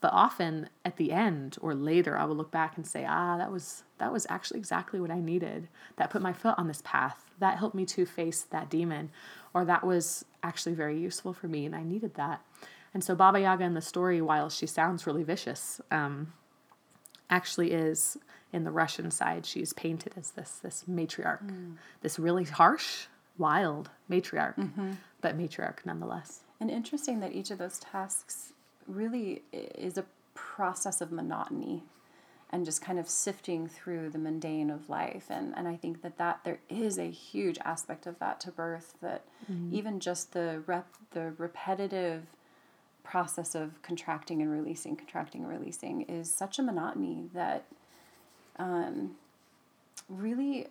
But 0.00 0.12
often 0.12 0.68
at 0.84 0.96
the 0.96 1.12
end 1.12 1.56
or 1.62 1.72
later, 1.74 2.18
I 2.18 2.24
will 2.24 2.34
look 2.34 2.50
back 2.50 2.76
and 2.76 2.86
say, 2.86 3.06
"Ah, 3.08 3.38
that 3.38 3.50
was 3.50 3.84
that 3.98 4.12
was 4.12 4.26
actually 4.28 4.58
exactly 4.58 5.00
what 5.00 5.10
I 5.12 5.20
needed. 5.20 5.68
That 5.96 6.10
put 6.10 6.20
my 6.20 6.32
foot 6.32 6.56
on 6.58 6.66
this 6.66 6.82
path. 6.84 7.24
That 7.38 7.58
helped 7.58 7.76
me 7.76 7.86
to 7.86 8.04
face 8.04 8.42
that 8.42 8.68
demon, 8.68 9.10
or 9.54 9.64
that 9.64 9.84
was 9.86 10.24
actually 10.42 10.74
very 10.74 10.98
useful 10.98 11.32
for 11.32 11.46
me, 11.48 11.64
and 11.64 11.74
I 11.76 11.82
needed 11.84 12.14
that." 12.16 12.42
And 12.94 13.02
so 13.02 13.14
Baba 13.14 13.40
Yaga 13.40 13.64
in 13.64 13.74
the 13.74 13.82
story, 13.82 14.22
while 14.22 14.48
she 14.48 14.66
sounds 14.66 15.06
really 15.06 15.24
vicious, 15.24 15.80
um, 15.90 16.32
actually 17.28 17.72
is 17.72 18.16
in 18.52 18.64
the 18.64 18.70
Russian 18.70 19.10
side. 19.10 19.44
She's 19.44 19.72
painted 19.72 20.12
as 20.16 20.30
this 20.30 20.60
this 20.62 20.84
matriarch, 20.88 21.44
mm. 21.44 21.74
this 22.02 22.18
really 22.18 22.44
harsh, 22.44 23.06
wild 23.36 23.90
matriarch, 24.08 24.56
mm-hmm. 24.56 24.92
but 25.20 25.36
matriarch 25.36 25.84
nonetheless. 25.84 26.44
And 26.60 26.70
interesting 26.70 27.20
that 27.20 27.32
each 27.32 27.50
of 27.50 27.58
those 27.58 27.78
tasks 27.80 28.52
really 28.86 29.42
is 29.52 29.98
a 29.98 30.04
process 30.34 31.00
of 31.00 31.10
monotony 31.10 31.82
and 32.50 32.64
just 32.64 32.80
kind 32.80 33.00
of 33.00 33.08
sifting 33.08 33.66
through 33.66 34.10
the 34.10 34.18
mundane 34.18 34.70
of 34.70 34.88
life. 34.88 35.26
And, 35.28 35.52
and 35.56 35.66
I 35.66 35.74
think 35.74 36.02
that, 36.02 36.18
that 36.18 36.40
there 36.44 36.60
is 36.68 36.98
a 36.98 37.10
huge 37.10 37.58
aspect 37.64 38.06
of 38.06 38.18
that 38.20 38.38
to 38.40 38.52
birth 38.52 38.94
that 39.02 39.24
mm-hmm. 39.50 39.74
even 39.74 39.98
just 39.98 40.32
the 40.32 40.62
rep, 40.66 40.86
the 41.10 41.32
repetitive 41.36 42.22
process 43.04 43.54
of 43.54 43.80
contracting 43.82 44.42
and 44.42 44.50
releasing, 44.50 44.96
contracting 44.96 45.42
and 45.42 45.50
releasing 45.50 46.02
is 46.02 46.32
such 46.32 46.58
a 46.58 46.62
monotony 46.62 47.24
that 47.32 47.64
um, 48.56 49.12
really, 50.08 50.66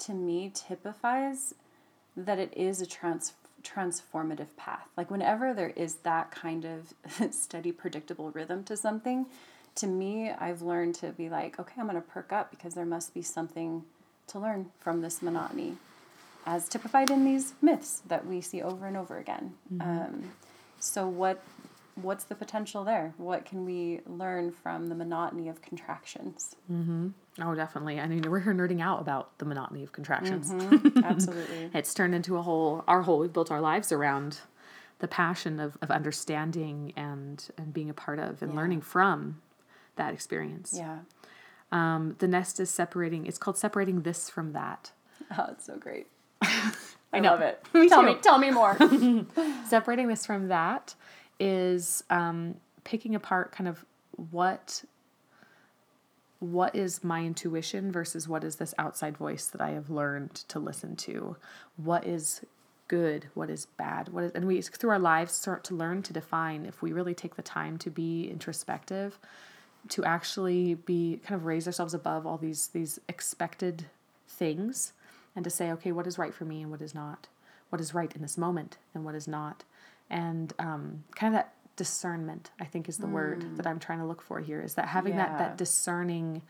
to 0.00 0.12
me, 0.12 0.50
typifies 0.52 1.54
that 2.16 2.38
it 2.38 2.52
is 2.54 2.80
a 2.80 2.86
trans- 2.86 3.32
transformative 3.62 4.48
path. 4.56 4.88
Like 4.96 5.10
whenever 5.10 5.54
there 5.54 5.72
is 5.76 5.96
that 5.96 6.30
kind 6.30 6.64
of 6.64 6.94
steady, 7.34 7.72
predictable 7.72 8.30
rhythm 8.30 8.64
to 8.64 8.76
something, 8.76 9.26
to 9.76 9.86
me, 9.86 10.30
I've 10.30 10.62
learned 10.62 10.94
to 10.96 11.12
be 11.12 11.28
like, 11.28 11.58
okay, 11.60 11.74
I'm 11.78 11.86
going 11.86 11.96
to 11.96 12.00
perk 12.00 12.32
up 12.32 12.50
because 12.50 12.74
there 12.74 12.86
must 12.86 13.14
be 13.14 13.22
something 13.22 13.84
to 14.28 14.38
learn 14.38 14.70
from 14.80 15.02
this 15.02 15.22
monotony, 15.22 15.76
as 16.46 16.68
typified 16.68 17.10
in 17.10 17.24
these 17.24 17.54
myths 17.62 18.02
that 18.08 18.26
we 18.26 18.40
see 18.40 18.62
over 18.62 18.86
and 18.86 18.96
over 18.96 19.18
again. 19.18 19.54
Um, 19.80 20.32
so 20.80 21.06
what 21.06 21.42
what's 21.96 22.24
the 22.24 22.34
potential 22.34 22.84
there? 22.84 23.14
What 23.16 23.44
can 23.44 23.64
we 23.64 24.00
learn 24.06 24.52
from 24.52 24.86
the 24.88 24.94
monotony 24.94 25.48
of 25.48 25.60
contractions? 25.62 26.54
Oh, 27.40 27.54
definitely. 27.54 27.98
I 28.00 28.06
mean, 28.06 28.22
we're 28.30 28.40
here 28.40 28.54
nerding 28.54 28.80
out 28.80 29.00
about 29.00 29.36
the 29.38 29.44
monotony 29.44 29.82
of 29.82 29.92
contractions. 29.92 30.50
Absolutely. 31.02 31.70
It's 31.74 31.92
turned 31.94 32.14
into 32.14 32.36
a 32.36 32.42
whole, 32.42 32.84
our 32.86 33.02
whole, 33.02 33.18
we've 33.18 33.32
built 33.32 33.50
our 33.50 33.60
lives 33.60 33.92
around 33.92 34.40
the 34.98 35.08
passion 35.08 35.60
of, 35.60 35.76
of 35.82 35.90
understanding 35.90 36.92
and, 36.96 37.48
and 37.58 37.72
being 37.74 37.90
a 37.90 37.94
part 37.94 38.18
of 38.18 38.40
and 38.42 38.52
Yeah. 38.52 38.56
learning 38.58 38.80
from 38.82 39.42
that 39.96 40.12
experience. 40.14 40.74
Yeah. 40.76 40.98
Um, 41.72 42.16
the 42.18 42.28
nest 42.28 42.60
is 42.60 42.70
separating, 42.70 43.26
it's 43.26 43.38
called 43.38 43.58
separating 43.58 44.02
this 44.02 44.30
from 44.30 44.52
that. 44.52 44.92
Oh, 45.36 45.46
it's 45.50 45.64
so 45.66 45.76
great. 45.76 46.06
I 47.12 47.20
know. 47.20 47.30
love 47.32 47.40
it. 47.40 47.62
Me 47.74 47.88
tell 47.88 48.00
too. 48.02 48.06
me, 48.06 48.14
tell 48.22 48.38
me 48.38 48.50
more. 48.50 48.76
separating 49.66 50.08
this 50.08 50.24
from 50.26 50.48
that 50.48 50.94
is 51.38 52.04
um, 52.10 52.56
picking 52.84 53.14
apart 53.14 53.52
kind 53.52 53.68
of 53.68 53.84
what 54.30 54.84
what 56.38 56.76
is 56.76 57.02
my 57.02 57.24
intuition 57.24 57.90
versus 57.90 58.28
what 58.28 58.44
is 58.44 58.56
this 58.56 58.74
outside 58.78 59.16
voice 59.16 59.46
that 59.46 59.60
I 59.60 59.70
have 59.70 59.88
learned 59.88 60.34
to 60.48 60.58
listen 60.58 60.94
to? 60.96 61.36
What 61.76 62.06
is 62.06 62.44
good? 62.88 63.26
What 63.34 63.48
is 63.48 63.66
bad? 63.66 64.10
What 64.10 64.24
is 64.24 64.32
and 64.32 64.46
we 64.46 64.60
through 64.60 64.90
our 64.90 64.98
lives 64.98 65.32
start 65.32 65.64
to 65.64 65.74
learn 65.74 66.02
to 66.02 66.12
define 66.12 66.66
if 66.66 66.82
we 66.82 66.92
really 66.92 67.14
take 67.14 67.36
the 67.36 67.42
time 67.42 67.78
to 67.78 67.90
be 67.90 68.28
introspective, 68.30 69.18
to 69.88 70.04
actually 70.04 70.74
be 70.74 71.20
kind 71.24 71.40
of 71.40 71.46
raise 71.46 71.66
ourselves 71.66 71.94
above 71.94 72.26
all 72.26 72.38
these 72.38 72.68
these 72.68 73.00
expected 73.08 73.86
things 74.28 74.92
and 75.34 75.44
to 75.44 75.50
say, 75.50 75.70
okay, 75.72 75.92
what 75.92 76.06
is 76.06 76.18
right 76.18 76.34
for 76.34 76.44
me 76.44 76.62
and 76.62 76.70
what 76.70 76.82
is 76.82 76.94
not? 76.94 77.28
What 77.70 77.80
is 77.80 77.94
right 77.94 78.14
in 78.14 78.22
this 78.22 78.38
moment 78.38 78.78
and 78.94 79.04
what 79.04 79.14
is 79.14 79.26
not? 79.26 79.64
And 80.10 80.52
um, 80.58 81.04
kind 81.14 81.34
of 81.34 81.38
that 81.38 81.54
discernment, 81.76 82.50
I 82.60 82.64
think, 82.64 82.88
is 82.88 82.96
the 82.98 83.06
word 83.06 83.44
that 83.56 83.66
I'm 83.66 83.78
trying 83.78 83.98
to 83.98 84.06
look 84.06 84.22
for 84.22 84.40
here. 84.40 84.60
Is 84.62 84.74
that 84.74 84.88
having 84.88 85.16
that 85.16 85.32
Yeah. 85.32 85.38
that 85.38 85.56
discerning 85.58 86.42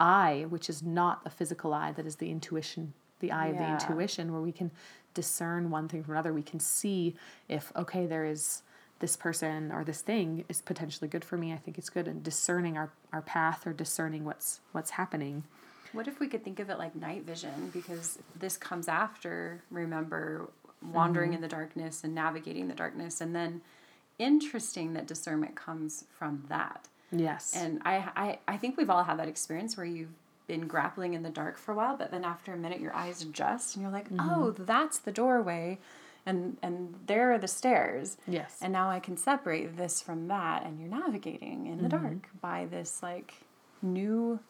eye, 0.00 0.46
which 0.48 0.68
is 0.68 0.82
not 0.82 1.22
a 1.24 1.30
physical 1.30 1.72
eye, 1.72 1.92
that 1.92 2.06
is 2.06 2.16
the 2.16 2.30
intuition, 2.30 2.92
the 3.20 3.32
eye 3.32 3.46
of 3.48 3.58
the 3.58 3.64
intuition, 3.64 4.32
where 4.32 4.40
we 4.42 4.52
can 4.52 4.70
discern 5.14 5.70
one 5.70 5.88
thing 5.88 6.02
from 6.02 6.14
another. 6.14 6.32
We 6.32 6.42
can 6.42 6.60
see 6.60 7.14
if 7.48 7.72
okay, 7.76 8.04
there 8.06 8.24
is 8.24 8.62
this 8.98 9.16
person 9.16 9.70
or 9.72 9.84
this 9.84 10.00
thing 10.02 10.44
is 10.48 10.60
potentially 10.60 11.08
good 11.08 11.24
for 11.24 11.36
me. 11.36 11.52
I 11.52 11.56
think 11.56 11.78
it's 11.78 11.90
good, 11.90 12.08
and 12.08 12.22
discerning 12.22 12.76
our, 12.76 12.90
our 13.12 13.22
path 13.22 13.66
or 13.66 13.72
discerning 13.72 14.24
what's 14.24 14.60
what's 14.72 14.90
happening. 14.90 15.44
what 15.92 16.08
if 16.08 16.18
we 16.20 16.26
could 16.26 16.42
think 16.42 16.58
of 16.58 16.68
it 16.70 16.78
like 16.78 16.94
night 16.96 17.22
vision? 17.24 17.70
Because 17.72 18.18
this 18.38 18.56
comes 18.56 18.88
after, 18.88 19.62
remember, 19.70 20.50
wandering 20.92 21.30
mm-hmm. 21.30 21.36
in 21.36 21.42
the 21.42 21.48
darkness 21.48 22.04
and 22.04 22.14
navigating 22.14 22.68
the 22.68 22.74
darkness. 22.74 23.20
And 23.20 23.34
then 23.34 23.62
interesting 24.18 24.94
that 24.94 25.06
discernment 25.06 25.54
comes 25.54 26.04
from 26.16 26.44
that. 26.48 26.88
Yes. 27.10 27.54
And 27.56 27.80
I, 27.84 28.08
I, 28.16 28.38
I 28.48 28.56
think 28.56 28.76
we've 28.76 28.90
all 28.90 29.04
had 29.04 29.18
that 29.18 29.28
experience 29.28 29.76
where 29.76 29.86
you've 29.86 30.14
been 30.46 30.66
grappling 30.66 31.14
in 31.14 31.22
the 31.22 31.30
dark 31.30 31.56
for 31.56 31.72
a 31.72 31.74
while, 31.74 31.96
but 31.96 32.10
then 32.10 32.24
after 32.24 32.52
a 32.52 32.56
minute 32.56 32.80
your 32.80 32.94
eyes 32.94 33.22
adjust 33.22 33.76
and 33.76 33.82
you're 33.82 33.92
like, 33.92 34.10
mm-hmm. 34.10 34.28
oh, 34.30 34.50
that's 34.50 34.98
the 34.98 35.12
doorway 35.12 35.78
and 36.26 36.56
and 36.62 36.94
there 37.06 37.32
are 37.32 37.38
the 37.38 37.48
stairs. 37.48 38.16
Yes. 38.26 38.58
And 38.62 38.72
now 38.72 38.90
I 38.90 39.00
can 39.00 39.16
separate 39.16 39.76
this 39.76 40.00
from 40.00 40.28
that 40.28 40.64
and 40.64 40.80
you're 40.80 40.88
navigating 40.88 41.66
in 41.66 41.82
the 41.82 41.88
mm-hmm. 41.88 42.06
dark 42.06 42.28
by 42.40 42.66
this 42.70 43.02
like 43.02 43.34
new 43.82 44.40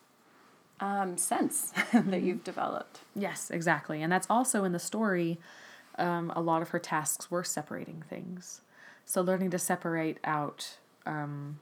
um, 0.81 1.17
sense 1.17 1.73
that 1.93 2.23
you've 2.23 2.45
developed. 2.45 3.01
Yes, 3.15 3.51
exactly. 3.51 4.03
And 4.03 4.13
that's 4.13 4.27
also 4.29 4.65
in 4.65 4.73
the 4.73 4.79
story. 4.79 5.39
Um, 5.97 6.33
a 6.35 6.41
lot 6.41 6.63
of 6.63 6.71
her 6.71 6.79
tasks 6.79 7.31
were 7.31 7.45
separating 7.45 8.03
things. 8.09 8.61
So 9.05 9.21
learning 9.21 9.51
to 9.51 9.59
separate 9.59 10.19
out 10.25 10.79
um, 11.07 11.61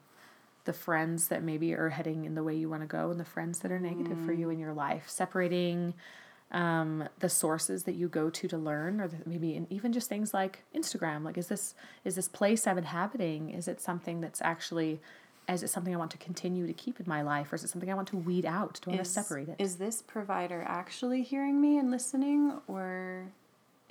the 0.65 0.73
friends 0.73 1.29
that 1.29 1.43
maybe 1.43 1.75
are 1.75 1.91
heading 1.91 2.25
in 2.25 2.35
the 2.35 2.43
way 2.43 2.55
you 2.55 2.69
want 2.69 2.83
to 2.83 2.87
go 2.87 3.11
and 3.11 3.19
the 3.19 3.25
friends 3.25 3.61
that 3.61 3.73
are 3.73 3.81
negative 3.81 4.19
for 4.25 4.33
you 4.33 4.49
in 4.51 4.59
your 4.59 4.73
life. 4.73 5.05
Separating 5.09 5.95
um, 6.53 7.09
the 7.19 7.29
sources 7.29 7.85
that 7.85 7.95
you 7.95 8.09
go 8.09 8.31
to 8.31 8.47
to 8.47 8.59
learn, 8.59 9.01
or 9.01 9.11
maybe 9.27 9.57
and 9.57 9.67
even 9.73 9.93
just 9.93 10.09
things 10.09 10.33
like 10.33 10.63
Instagram. 10.75 11.25
Like, 11.25 11.39
is 11.39 11.49
this 11.49 11.75
is 12.05 12.15
this 12.15 12.29
place 12.29 12.67
I'm 12.67 12.79
inhabiting? 12.79 13.51
Is 13.51 13.67
it 13.67 13.81
something 13.81 14.21
that's 14.21 14.41
actually 14.43 15.01
is 15.49 15.63
it 15.63 15.71
something 15.71 15.93
I 15.93 15.99
want 15.99 16.13
to 16.13 16.19
continue 16.19 16.67
to 16.67 16.73
keep 16.73 17.01
in 17.01 17.07
my 17.09 17.23
life, 17.23 17.53
or 17.53 17.57
is 17.57 17.65
it 17.65 17.71
something 17.71 17.91
I 17.91 17.95
want 17.95 18.09
to 18.09 18.17
weed 18.17 18.47
out? 18.47 18.81
Do 18.83 18.91
I 18.91 18.95
want 18.95 19.05
to 19.05 19.11
separate 19.11 19.49
it? 19.49 19.57
Is 19.59 19.77
this 19.77 20.03
provider 20.03 20.63
actually 20.67 21.23
hearing 21.23 21.61
me 21.61 21.79
and 21.79 21.91
listening, 21.91 22.61
or 22.69 23.33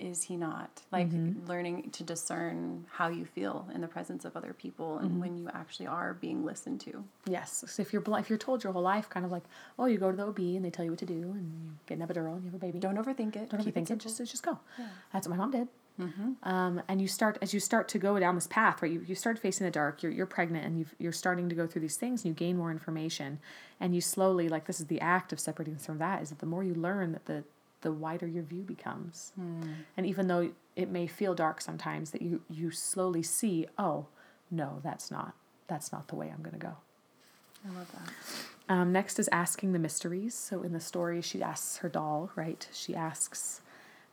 is 0.01 0.23
he 0.23 0.35
not? 0.35 0.81
Like 0.91 1.09
mm-hmm. 1.09 1.47
learning 1.47 1.91
to 1.91 2.03
discern 2.03 2.85
how 2.91 3.07
you 3.07 3.25
feel 3.25 3.67
in 3.73 3.81
the 3.81 3.87
presence 3.87 4.25
of 4.25 4.35
other 4.35 4.53
people 4.53 4.97
and 4.97 5.11
mm-hmm. 5.11 5.19
when 5.19 5.37
you 5.37 5.49
actually 5.53 5.87
are 5.87 6.15
being 6.15 6.43
listened 6.43 6.81
to. 6.81 7.03
Yes. 7.27 7.63
So 7.67 7.81
if 7.81 7.93
you're 7.93 8.03
if 8.19 8.29
you're 8.29 8.39
told 8.39 8.63
your 8.63 8.73
whole 8.73 8.81
life, 8.81 9.09
kind 9.09 9.25
of 9.25 9.31
like, 9.31 9.43
oh, 9.77 9.85
you 9.85 9.97
go 9.97 10.11
to 10.11 10.17
the 10.17 10.27
OB 10.27 10.39
and 10.39 10.65
they 10.65 10.69
tell 10.69 10.83
you 10.83 10.91
what 10.91 10.99
to 10.99 11.05
do, 11.05 11.13
and 11.13 11.51
you 11.53 11.71
get 11.85 11.99
an 11.99 12.07
epidural 12.07 12.33
and 12.33 12.43
you 12.43 12.49
have 12.49 12.55
a 12.55 12.65
baby. 12.65 12.79
Don't 12.79 12.97
overthink 12.97 13.35
it. 13.35 13.49
Don't 13.49 13.63
Keep 13.63 13.75
overthink 13.75 13.91
it. 13.91 13.99
Just 13.99 14.17
just 14.17 14.43
go. 14.43 14.59
That's 15.13 15.27
what 15.27 15.37
my 15.37 15.43
mom 15.43 15.51
did. 15.51 15.67
Mm-hmm. 15.99 16.49
Um, 16.49 16.81
and 16.87 17.01
you 17.01 17.07
start 17.07 17.37
as 17.41 17.53
you 17.53 17.59
start 17.59 17.87
to 17.89 17.99
go 17.99 18.17
down 18.19 18.35
this 18.35 18.47
path, 18.47 18.81
right? 18.81 18.91
You, 18.91 19.03
you 19.05 19.15
start 19.15 19.37
facing 19.37 19.65
the 19.65 19.71
dark. 19.71 20.01
You're 20.01 20.11
you're 20.11 20.25
pregnant, 20.25 20.65
and 20.65 20.79
you've, 20.79 20.95
you're 20.97 21.11
starting 21.11 21.49
to 21.49 21.55
go 21.55 21.67
through 21.67 21.81
these 21.81 21.97
things, 21.97 22.23
and 22.23 22.29
you 22.29 22.33
gain 22.33 22.57
more 22.57 22.71
information, 22.71 23.39
and 23.79 23.93
you 23.93 24.01
slowly 24.01 24.49
like 24.49 24.65
this 24.65 24.79
is 24.79 24.87
the 24.87 25.01
act 25.01 25.31
of 25.31 25.39
separating 25.39 25.75
this 25.75 25.85
from 25.85 25.99
that. 25.99 26.21
Is 26.21 26.29
that 26.29 26.39
the 26.39 26.45
more 26.45 26.63
you 26.63 26.73
learn, 26.73 27.11
that 27.11 27.25
the 27.25 27.43
the 27.81 27.91
wider 27.91 28.27
your 28.27 28.43
view 28.43 28.61
becomes, 28.63 29.33
and 29.97 30.05
even 30.05 30.27
though 30.27 30.51
it 30.75 30.89
may 30.89 31.07
feel 31.07 31.33
dark 31.33 31.61
sometimes, 31.61 32.11
that 32.11 32.21
you 32.21 32.41
you 32.49 32.71
slowly 32.71 33.23
see, 33.23 33.67
oh, 33.77 34.07
no, 34.49 34.79
that's 34.83 35.11
not 35.11 35.33
that's 35.67 35.91
not 35.91 36.07
the 36.07 36.15
way 36.15 36.31
I'm 36.33 36.43
going 36.43 36.59
to 36.59 36.65
go. 36.65 36.77
I 37.65 37.77
love 37.77 37.91
that. 37.91 38.73
Um, 38.73 38.91
next 38.91 39.19
is 39.19 39.29
asking 39.31 39.73
the 39.73 39.79
mysteries. 39.79 40.33
So 40.33 40.63
in 40.63 40.73
the 40.73 40.79
story, 40.79 41.21
she 41.21 41.41
asks 41.43 41.77
her 41.77 41.89
doll, 41.89 42.31
right? 42.35 42.67
She 42.73 42.95
asks, 42.95 43.61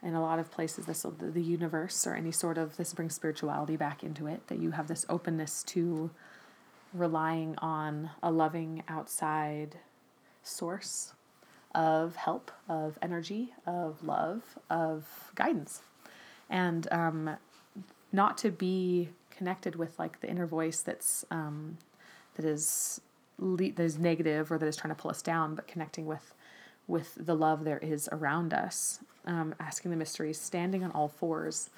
in 0.02 0.14
a 0.14 0.20
lot 0.20 0.38
of 0.38 0.50
places, 0.50 0.86
this 0.86 1.04
the 1.18 1.42
universe 1.42 2.06
or 2.06 2.14
any 2.14 2.32
sort 2.32 2.58
of 2.58 2.76
this 2.76 2.94
brings 2.94 3.14
spirituality 3.14 3.76
back 3.76 4.04
into 4.04 4.26
it. 4.26 4.46
That 4.48 4.58
you 4.58 4.72
have 4.72 4.86
this 4.86 5.04
openness 5.08 5.62
to 5.64 6.10
relying 6.92 7.56
on 7.58 8.10
a 8.22 8.30
loving 8.30 8.82
outside 8.88 9.76
source 10.42 11.12
of 11.78 12.16
help, 12.16 12.50
of 12.68 12.98
energy, 13.00 13.54
of 13.64 14.02
love, 14.02 14.42
of 14.68 15.30
guidance, 15.36 15.80
and 16.50 16.88
um, 16.90 17.36
not 18.12 18.36
to 18.38 18.50
be 18.50 19.10
connected 19.30 19.76
with 19.76 19.96
like 19.96 20.20
the 20.20 20.28
inner 20.28 20.44
voice 20.46 20.80
that's 20.80 21.24
um, 21.30 21.78
that 22.34 22.44
is 22.44 23.00
le- 23.38 23.70
that 23.70 23.84
is 23.84 23.96
negative 23.96 24.50
or 24.50 24.58
that 24.58 24.66
is 24.66 24.76
trying 24.76 24.92
to 24.94 25.00
pull 25.00 25.10
us 25.10 25.22
down, 25.22 25.54
but 25.54 25.68
connecting 25.68 26.04
with 26.04 26.34
with 26.88 27.14
the 27.16 27.34
love 27.34 27.62
there 27.62 27.78
is 27.78 28.08
around 28.10 28.52
us. 28.52 28.98
Um, 29.24 29.54
asking 29.60 29.90
the 29.92 29.96
mysteries, 29.96 30.40
standing 30.40 30.82
on 30.82 30.90
all 30.92 31.08
fours. 31.08 31.70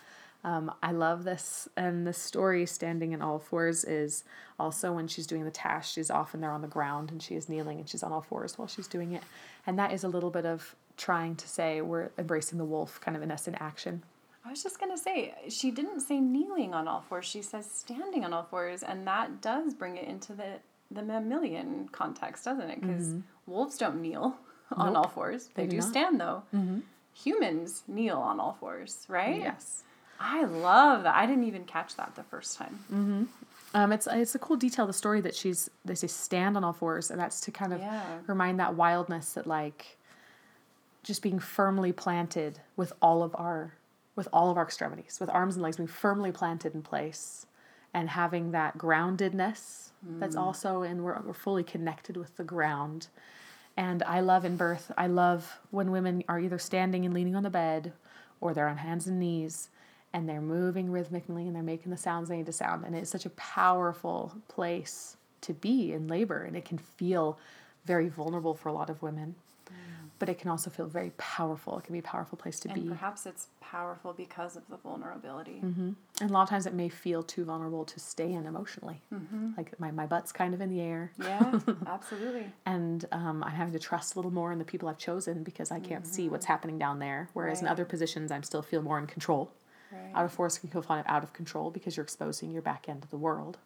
Um, 0.42 0.72
I 0.82 0.92
love 0.92 1.24
this, 1.24 1.68
and 1.76 2.06
the 2.06 2.12
story 2.14 2.64
standing 2.64 3.12
in 3.12 3.20
all 3.20 3.38
fours 3.38 3.84
is 3.84 4.24
also 4.58 4.92
when 4.92 5.06
she's 5.06 5.26
doing 5.26 5.44
the 5.44 5.50
task. 5.50 5.92
She's 5.92 6.10
often 6.10 6.40
there 6.40 6.50
on 6.52 6.62
the 6.62 6.68
ground 6.68 7.10
and 7.10 7.22
she 7.22 7.34
is 7.34 7.48
kneeling 7.48 7.78
and 7.78 7.88
she's 7.88 8.02
on 8.02 8.10
all 8.10 8.22
fours 8.22 8.56
while 8.58 8.66
she's 8.68 8.88
doing 8.88 9.12
it, 9.12 9.22
and 9.66 9.78
that 9.78 9.92
is 9.92 10.02
a 10.04 10.08
little 10.08 10.30
bit 10.30 10.46
of 10.46 10.74
trying 10.96 11.34
to 11.36 11.48
say 11.48 11.80
we're 11.82 12.10
embracing 12.18 12.56
the 12.58 12.64
wolf, 12.64 13.00
kind 13.00 13.16
of 13.16 13.22
in 13.22 13.30
us 13.30 13.46
in 13.48 13.54
action. 13.56 14.02
I 14.44 14.48
was 14.50 14.62
just 14.62 14.80
gonna 14.80 14.96
say 14.96 15.34
she 15.50 15.70
didn't 15.70 16.00
say 16.00 16.18
kneeling 16.20 16.72
on 16.72 16.88
all 16.88 17.02
fours. 17.02 17.26
She 17.26 17.42
says 17.42 17.70
standing 17.70 18.24
on 18.24 18.32
all 18.32 18.44
fours, 18.44 18.82
and 18.82 19.06
that 19.06 19.42
does 19.42 19.74
bring 19.74 19.96
it 19.98 20.08
into 20.08 20.32
the 20.32 20.54
the 20.90 21.02
mammalian 21.02 21.88
context, 21.92 22.46
doesn't 22.46 22.68
it? 22.70 22.80
Because 22.80 23.14
wolves 23.46 23.76
don't 23.76 24.00
kneel 24.00 24.36
on 24.72 24.96
all 24.96 25.08
fours. 25.08 25.50
They, 25.54 25.64
do 25.64 25.72
do 25.72 25.76
not. 25.78 25.88
stand 25.90 26.20
though. 26.20 26.42
Humans 27.12 27.82
kneel 27.88 28.16
on 28.16 28.40
all 28.40 28.56
fours, 28.58 29.04
right? 29.08 29.36
Yes. 29.40 29.82
I 30.20 30.44
love 30.44 31.02
that. 31.04 31.14
I 31.16 31.24
didn't 31.26 31.44
even 31.44 31.64
catch 31.64 31.96
that 31.96 32.14
the 32.14 32.22
first 32.22 32.56
time. 32.58 32.78
Um, 33.72 33.92
it's 33.92 34.06
it's 34.10 34.34
a 34.34 34.38
cool 34.38 34.56
detail 34.56 34.84
of 34.84 34.88
the 34.88 34.92
story 34.94 35.20
that 35.22 35.34
she's 35.34 35.70
they 35.84 35.94
say 35.94 36.08
stand 36.08 36.56
on 36.56 36.64
all 36.64 36.72
fours, 36.72 37.10
and 37.10 37.18
that's 37.18 37.40
to 37.42 37.50
kind 37.50 37.72
of 37.72 37.80
Yeah. 37.80 38.02
remind 38.26 38.60
that 38.60 38.74
wildness 38.74 39.32
that 39.34 39.46
like 39.46 39.96
just 41.02 41.22
being 41.22 41.38
firmly 41.38 41.92
planted 41.92 42.60
with 42.76 42.92
all 43.00 43.22
of 43.22 43.34
our 43.36 43.74
with 44.16 44.28
all 44.32 44.50
of 44.50 44.56
our 44.58 44.64
extremities, 44.64 45.18
with 45.20 45.30
arms 45.30 45.54
and 45.54 45.62
legs 45.62 45.76
being 45.78 45.86
firmly 45.86 46.30
planted 46.32 46.74
in 46.74 46.82
place, 46.82 47.46
and 47.94 48.10
having 48.10 48.50
that 48.52 48.76
groundedness 48.76 49.86
that's 50.18 50.34
also 50.36 50.82
and 50.82 51.02
we're 51.04 51.18
we're 51.20 51.32
fully 51.32 51.62
connected 51.64 52.16
with 52.16 52.36
the 52.36 52.44
ground. 52.44 53.06
And 53.76 54.02
I 54.02 54.20
love 54.20 54.44
in 54.44 54.56
birth, 54.56 54.90
I 54.98 55.06
love 55.06 55.58
when 55.70 55.90
women 55.92 56.24
are 56.28 56.40
either 56.40 56.58
standing 56.58 57.04
and 57.04 57.14
leaning 57.14 57.36
on 57.36 57.44
the 57.44 57.50
bed 57.50 57.92
or 58.40 58.52
they're 58.52 58.68
on 58.68 58.78
hands 58.78 59.06
and 59.06 59.18
knees 59.20 59.68
and 60.12 60.28
they're 60.28 60.40
moving 60.40 60.90
rhythmically 60.90 61.46
and 61.46 61.54
they're 61.54 61.62
making 61.62 61.90
the 61.90 61.96
sounds 61.96 62.28
they 62.28 62.36
need 62.36 62.46
to 62.46 62.52
sound. 62.52 62.84
And 62.84 62.96
it's 62.96 63.10
such 63.10 63.26
a 63.26 63.30
powerful 63.30 64.34
place 64.48 65.16
to 65.42 65.54
be 65.54 65.92
in 65.92 66.08
labor. 66.08 66.42
And 66.42 66.56
it 66.56 66.64
can 66.64 66.78
feel 66.78 67.38
very 67.84 68.08
vulnerable 68.08 68.54
for 68.54 68.68
a 68.68 68.72
lot 68.72 68.90
of 68.90 69.00
women, 69.02 69.36
mm. 69.66 69.72
but 70.18 70.28
it 70.28 70.38
can 70.38 70.50
also 70.50 70.68
feel 70.68 70.86
very 70.86 71.12
powerful. 71.16 71.78
It 71.78 71.84
can 71.84 71.92
be 71.92 72.00
a 72.00 72.02
powerful 72.02 72.36
place 72.36 72.60
to 72.60 72.70
And 72.70 72.82
be. 72.82 72.88
perhaps 72.88 73.24
it's 73.24 73.46
powerful 73.60 74.12
because 74.12 74.56
of 74.56 74.64
the 74.68 74.76
vulnerability. 74.76 75.60
Mm-hmm. 75.64 75.92
And 76.20 76.30
a 76.30 76.32
lot 76.32 76.42
of 76.42 76.48
times 76.48 76.66
it 76.66 76.74
may 76.74 76.88
feel 76.88 77.22
too 77.22 77.44
vulnerable 77.44 77.84
to 77.84 78.00
stay 78.00 78.32
in 78.32 78.46
emotionally. 78.46 79.00
Mm-hmm. 79.14 79.50
Like 79.56 79.78
my, 79.78 79.92
my 79.92 80.06
butt's 80.06 80.32
kind 80.32 80.52
of 80.52 80.60
in 80.60 80.68
the 80.68 80.80
air. 80.80 81.12
Yeah, 81.18 81.60
absolutely. 81.86 82.46
and 82.66 83.06
um, 83.12 83.42
I'm 83.44 83.52
having 83.52 83.72
to 83.72 83.78
trust 83.78 84.14
a 84.14 84.18
little 84.18 84.32
more 84.32 84.52
in 84.52 84.58
the 84.58 84.64
people 84.64 84.88
I've 84.88 84.98
chosen 84.98 85.44
because 85.44 85.70
I 85.70 85.78
can't 85.78 86.06
see 86.06 86.24
mm-hmm. 86.24 86.32
what's 86.32 86.46
happening 86.46 86.78
down 86.78 86.98
there. 86.98 87.30
Whereas 87.32 87.62
in 87.62 87.68
other 87.68 87.84
positions, 87.84 88.32
I'm 88.32 88.42
still 88.42 88.62
feel 88.62 88.82
more 88.82 88.98
in 88.98 89.06
control. 89.06 89.52
Right. 89.92 90.10
Out 90.14 90.24
of 90.24 90.32
force 90.32 90.58
can 90.58 90.68
feel 90.70 90.82
kind 90.82 91.00
of 91.00 91.06
out 91.06 91.22
of 91.22 91.32
control 91.32 91.70
because 91.70 91.96
you're 91.96 92.04
exposing 92.04 92.50
your 92.50 92.62
back 92.62 92.88
end 92.88 93.02
to 93.02 93.08
the 93.10 93.16
world. 93.16 93.58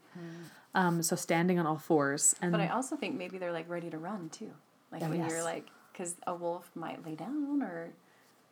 Um, 0.74 1.02
so 1.02 1.14
standing 1.16 1.58
on 1.58 1.66
all 1.66 1.78
fours, 1.78 2.34
and 2.42 2.50
But 2.52 2.60
I 2.60 2.68
also 2.68 2.96
think 2.96 3.16
maybe 3.16 3.38
they're 3.38 3.52
like 3.52 3.68
ready 3.68 3.90
to 3.90 3.98
run 3.98 4.28
too. 4.30 4.50
Like 4.90 5.02
Oh, 5.02 5.08
when 5.08 5.18
yes. 5.18 5.30
you're 5.30 5.42
like, 5.42 5.68
because 5.92 6.16
a 6.26 6.34
wolf 6.34 6.70
might 6.74 7.04
lay 7.06 7.14
down 7.14 7.62
or 7.62 7.90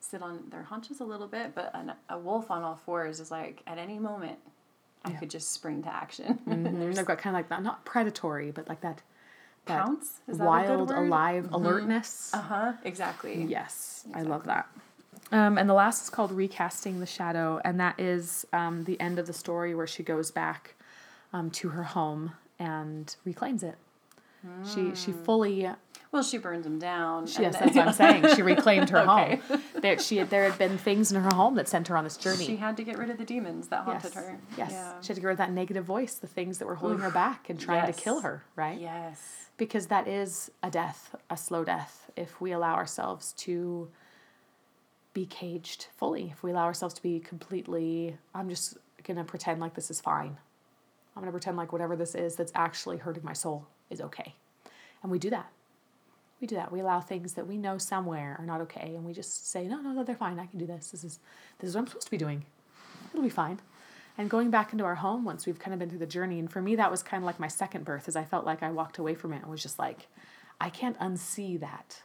sit 0.01 0.23
on 0.23 0.45
their 0.51 0.63
haunches 0.63 1.01
a 1.01 1.05
little 1.05 1.27
bit, 1.27 1.55
but 1.55 1.71
an, 1.75 1.93
a 2.09 2.19
wolf 2.19 2.51
on 2.51 2.63
all 2.63 2.77
fours 2.77 3.19
is 3.21 3.31
like 3.31 3.63
at 3.67 3.79
any 3.79 3.99
moment, 3.99 4.39
I 5.05 5.13
could 5.13 5.31
just 5.31 5.53
spring 5.53 5.83
to 5.83 5.93
action. 5.93 6.39
Mhm, 6.49 6.95
they've 6.95 7.07
got 7.07 7.19
kind 7.19 7.35
of 7.35 7.39
like 7.41 7.49
that, 7.49 7.63
not 7.63 7.85
predatory, 7.85 8.51
but 8.53 8.69
like 8.69 8.81
that, 8.83 9.03
that 9.67 9.85
Pounce? 9.85 10.21
Is 10.29 10.39
that 10.39 10.45
a 10.45 10.47
wild, 10.47 10.89
good 10.89 10.97
word? 10.97 11.07
alive 11.07 11.49
alertness. 11.53 12.31
Uh 12.33 12.41
huh. 12.41 12.73
Exactly. 12.85 13.43
Yes, 13.45 14.05
I 14.15 14.23
love 14.23 14.45
that. 14.45 14.69
Um, 15.33 15.57
and 15.59 15.69
the 15.69 15.75
last 15.75 16.05
is 16.05 16.11
called 16.11 16.31
Recasting 16.31 17.01
the 17.01 17.07
Shadow, 17.07 17.61
and 17.65 17.81
that 17.81 17.99
is 17.99 18.47
um, 18.53 18.85
the 18.85 19.01
end 19.01 19.19
of 19.19 19.27
the 19.27 19.33
story 19.33 19.75
where 19.75 19.87
she 19.87 20.03
goes 20.03 20.31
back 20.31 20.75
um, 21.33 21.51
to 21.53 21.71
her 21.71 21.83
home 21.85 22.33
and 22.59 23.15
reclaims 23.25 23.63
it. 23.63 23.77
She 24.75 24.93
she 24.97 25.13
fully 25.13 25.69
Well, 26.11 26.25
she 26.25 26.37
burns 26.37 26.65
them 26.65 26.81
down. 26.81 27.23
and 27.25 27.39
yes, 27.39 27.57
that's 27.59 27.77
what 27.77 27.87
I'm 27.87 27.93
saying. 27.95 28.35
She 28.35 28.43
reclaimed 28.43 28.91
her 28.91 28.99
Okay. 29.09 29.37
home. 29.49 29.63
There 29.81 29.97
she 30.01 30.17
had, 30.17 30.31
there 30.31 30.51
had 30.51 30.59
been 30.59 30.77
things 30.79 31.13
in 31.13 31.23
her 31.23 31.31
home 31.33 31.55
that 31.55 31.69
sent 31.69 31.87
her 31.87 31.97
on 31.97 32.03
this 32.03 32.17
journey. 32.17 32.45
She 32.45 32.57
had 32.57 32.77
to 32.79 32.83
get 32.83 32.99
rid 32.99 33.09
of 33.09 33.19
the 33.19 33.25
demons 33.25 33.69
that 33.69 33.85
haunted 33.85 34.11
yes, 34.13 34.15
her. 34.15 34.39
yes. 34.59 34.71
Yeah. 34.73 34.95
She 35.01 35.07
had 35.09 35.15
to 35.15 35.21
get 35.21 35.27
rid 35.29 35.33
of 35.35 35.39
that 35.39 35.53
negative 35.53 35.85
voice, 35.85 36.17
the 36.17 36.27
things 36.27 36.59
that 36.59 36.67
were 36.67 36.75
holding 36.75 36.99
her 36.99 37.11
back 37.11 37.49
and 37.51 37.59
trying 37.61 37.87
Yes. 37.87 37.97
to 37.97 38.03
kill 38.03 38.21
her. 38.23 38.43
Right 38.57 38.81
Yes. 38.81 39.21
because 39.59 39.87
that 39.87 40.09
is 40.09 40.51
a 40.61 40.71
death, 40.73 41.15
a 41.31 41.37
slow 41.37 41.63
death, 41.63 42.11
if 42.17 42.41
we 42.41 42.51
allow 42.51 42.75
ourselves 42.75 43.33
to 43.35 43.89
be 45.13 45.27
caged 45.27 45.89
fully, 45.97 46.31
if 46.33 46.43
we 46.43 46.51
allow 46.51 46.65
ourselves 46.65 46.95
to 46.95 47.03
be 47.03 47.21
completely, 47.21 48.17
I'm 48.35 48.49
just 48.49 48.79
going 49.05 49.17
to 49.17 49.25
pretend 49.25 49.61
like 49.61 49.75
this 49.75 49.91
is 49.91 50.01
fine. 50.01 50.39
I'm 51.15 51.23
going 51.23 51.27
to 51.27 51.33
pretend 51.33 51.57
like 51.57 51.73
whatever 51.73 51.97
this 51.97 52.15
is 52.15 52.37
that's 52.37 52.53
actually 52.55 52.97
hurting 52.97 53.25
my 53.25 53.35
soul 53.35 53.67
is 53.91 54.01
okay. 54.01 54.35
And 55.03 55.13
we 55.13 55.19
do 55.19 55.31
that. 55.31 55.51
We 56.41 56.47
do 56.47 56.57
that. 56.57 56.73
We 56.73 56.81
allow 56.81 57.01
things 57.01 57.35
that 57.35 57.47
we 57.47 57.57
know 57.57 57.79
somewhere 57.79 58.37
are 58.39 58.47
not 58.47 58.61
okay, 58.63 58.95
and 58.97 59.05
we 59.05 59.13
just 59.13 59.51
say, 59.51 59.67
no, 59.67 59.81
no, 59.81 59.93
no, 59.93 60.03
they're 60.03 60.17
fine. 60.17 60.41
I 60.41 60.47
can 60.47 60.59
do 60.59 60.67
this. 60.67 60.91
This 60.91 61.05
is, 61.05 61.21
this 61.59 61.69
is 61.69 61.75
what 61.77 61.83
I'm 61.83 61.87
supposed 61.87 62.07
to 62.07 62.11
be 62.11 62.17
doing. 62.17 62.45
It'll 63.11 63.23
be 63.23 63.29
fine. 63.29 63.61
And 64.19 64.29
going 64.29 64.51
back 64.51 64.73
into 64.73 64.85
our 64.85 64.97
home 64.97 65.25
once 65.25 65.47
we've 65.47 65.59
kind 65.59 65.73
of 65.73 65.79
been 65.79 65.89
through 65.89 66.01
the 66.01 66.07
journey, 66.07 66.39
and 66.39 66.51
for 66.51 66.61
me, 66.61 66.75
that 66.77 66.91
was 66.91 67.03
kind 67.03 67.23
of 67.23 67.27
like 67.27 67.39
my 67.39 67.49
second 67.49 67.85
birth, 67.85 68.09
as 68.09 68.17
I 68.17 68.25
felt 68.25 68.45
like 68.45 68.63
I 68.63 68.71
walked 68.71 68.99
away 68.99 69.15
from 69.15 69.33
it 69.33 69.43
and 69.43 69.51
was 69.51 69.63
just 69.63 69.79
like, 69.79 70.09
I 70.61 70.69
can't 70.69 70.99
unsee 70.99 71.61
that. 71.61 72.03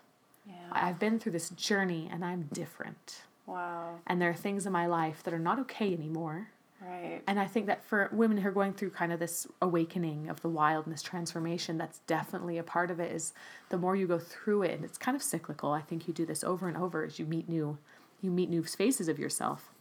Yeah. 0.48 0.54
I've 0.72 1.00
been 1.00 1.20
through 1.20 1.34
this 1.34 1.50
journey 1.50 2.10
and 2.12 2.24
I'm 2.24 2.50
different. 2.54 3.22
Wow. 3.46 4.00
And 4.08 4.22
there 4.22 4.30
are 4.30 4.36
things 4.36 4.66
in 4.66 4.72
my 4.72 4.88
life 4.88 5.24
that 5.24 5.34
are 5.34 5.40
not 5.40 5.60
okay 5.60 5.94
anymore. 5.94 6.50
Right. 6.82 7.22
And 7.26 7.40
I 7.40 7.46
think 7.46 7.66
that 7.66 7.84
for 7.84 8.10
women 8.12 8.38
who 8.38 8.48
are 8.48 8.52
going 8.52 8.74
through 8.74 8.92
kind 8.92 9.12
of 9.12 9.20
this 9.20 9.48
awakening 9.62 10.30
of 10.30 10.42
the 10.42 10.50
wild 10.50 10.86
and 10.86 10.94
this 10.94 11.02
transformation, 11.02 11.78
that's 11.78 12.00
definitely 12.06 12.58
a 12.58 12.64
part 12.64 12.92
of 12.92 13.00
it. 13.00 13.12
Is 13.12 13.34
the 13.70 13.78
more 13.78 13.96
you 13.96 14.06
go 14.06 14.20
through 14.20 14.62
it, 14.64 14.76
and 14.76 14.86
it's 14.86 14.98
kind 14.98 15.16
of 15.16 15.24
cyclical. 15.24 15.72
I 15.72 15.82
think 15.82 16.08
you 16.08 16.14
do 16.14 16.26
this 16.26 16.44
over 16.44 16.68
and 16.68 16.78
over 16.78 17.04
as 17.04 17.18
you 17.18 17.26
meet 17.26 17.50
new, 17.50 17.80
you 18.22 18.30
meet 18.30 18.50
new 18.50 18.64
phases 18.64 19.08
of 19.08 19.18
yourself. 19.18 19.72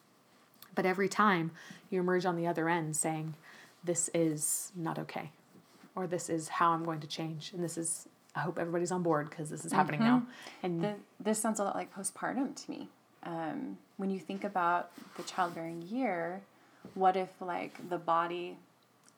But 0.74 0.86
every 0.86 1.08
time 1.08 1.50
you 1.90 2.00
emerge 2.00 2.24
on 2.24 2.36
the 2.36 2.46
other 2.46 2.68
end 2.68 2.96
saying, 2.96 3.34
"This 3.84 4.08
is 4.14 4.72
not 4.74 4.98
okay," 4.98 5.32
or 5.94 6.06
"This 6.06 6.30
is 6.30 6.48
how 6.48 6.70
I'm 6.70 6.84
going 6.84 7.00
to 7.00 7.06
change," 7.06 7.52
and 7.52 7.62
this 7.62 7.76
is. 7.76 8.08
I 8.36 8.40
hope 8.40 8.58
everybody's 8.58 8.92
on 8.92 9.02
board 9.02 9.30
because 9.30 9.48
this 9.48 9.64
is 9.64 9.72
happening 9.72 10.00
now. 10.00 10.26
And 10.62 10.82
The, 10.84 10.94
this 11.18 11.40
sounds 11.40 11.58
a 11.58 11.64
lot 11.64 11.74
like 11.74 11.94
postpartum 11.94 12.54
to 12.54 12.70
me. 12.70 12.88
Um, 13.22 13.78
when 13.96 14.10
you 14.10 14.20
think 14.20 14.44
about 14.44 14.90
the 15.16 15.22
childbearing 15.22 15.82
year, 15.82 16.42
what 16.94 17.16
if 17.16 17.30
like 17.40 17.88
the 17.88 17.98
body 17.98 18.58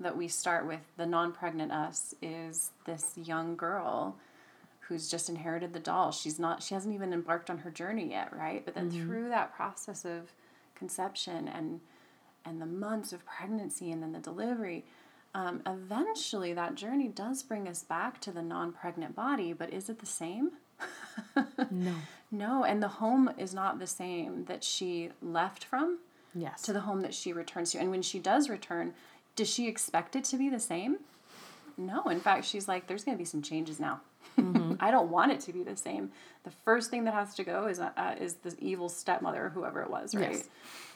that 0.01 0.17
we 0.17 0.29
start 0.29 0.67
with, 0.67 0.81
the 0.97 1.05
non-pregnant 1.05 1.73
us, 1.73 2.15
is 2.23 2.71
this 2.87 3.15
young 3.17 3.57
girl 3.57 4.17
who's 4.81 5.11
just 5.11 5.29
inherited 5.29 5.73
the 5.75 5.81
doll. 5.81 6.13
She's 6.13 6.39
not. 6.39 6.63
She 6.63 6.73
hasn't 6.75 6.95
even 6.95 7.13
embarked 7.13 7.51
on 7.51 7.59
her 7.59 7.71
journey 7.71 8.11
yet, 8.11 8.35
right? 8.35 8.65
But 8.65 8.75
then 8.75 8.91
through 8.91 9.29
that 9.29 9.55
process 9.55 10.05
of 10.05 10.33
conception 10.75 11.49
and 11.49 11.81
and 12.45 12.63
the 12.63 12.67
months 12.67 13.13
of 13.13 13.27
pregnancy 13.27 13.91
and 13.91 14.03
then 14.03 14.13
the 14.13 14.21
delivery 14.21 14.85
um, 15.35 15.63
eventually 15.67 16.53
that 16.53 16.75
journey 16.75 17.09
does 17.09 17.43
bring 17.43 17.69
us 17.69 17.83
back 17.83 18.21
to 18.23 18.33
the 18.33 18.43
non-pregnant 18.43 19.15
body 19.15 19.53
but 19.53 19.73
is 19.73 19.89
it 19.89 19.99
the 19.99 20.07
same? 20.07 20.53
No. 21.71 21.95
No 22.31 22.65
and 22.65 22.83
the 22.83 22.89
home 22.89 23.31
is 23.37 23.53
not 23.53 23.79
the 23.79 23.87
same 23.87 24.45
that 24.45 24.63
she 24.63 25.11
left 25.21 25.65
from 25.65 25.99
yes. 26.35 26.63
to 26.63 26.73
the 26.73 26.81
home 26.81 27.01
that 27.03 27.15
she 27.15 27.33
returns 27.33 27.73
to. 27.73 27.79
And 27.79 27.91
when 27.91 28.03
she 28.03 28.19
does 28.19 28.49
return 28.49 28.95
does 29.37 29.49
she 29.49 29.69
expect 29.69 30.17
it 30.17 30.25
to 30.25 30.37
be 30.37 30.49
the 30.49 30.61
same? 30.61 30.99
No. 31.77 32.05
In 32.05 32.21
fact 32.21 32.45
she's 32.45 32.69
like 32.69 32.87
there's 32.87 33.05
going 33.05 33.17
to 33.17 33.21
be 33.21 33.25
some 33.25 33.43
changes 33.43 33.81
now. 33.81 34.01
I 34.81 34.91
don't 34.91 35.11
want 35.11 35.33
it 35.33 35.41
to 35.41 35.53
be 35.53 35.63
the 35.63 35.77
same 35.77 36.11
the 36.45 36.51
first 36.51 36.91
thing 36.91 37.05
that 37.05 37.15
has 37.15 37.35
to 37.35 37.45
go 37.45 37.67
is 37.67 37.81
uh, 37.81 38.15
is 38.21 38.35
the 38.35 38.55
evil 38.59 38.89
stepmother 38.89 39.47
or 39.47 39.49
whoever 39.51 39.83
it 39.83 39.91
was 39.91 40.15
right 40.15 40.33
yes. 40.33 40.49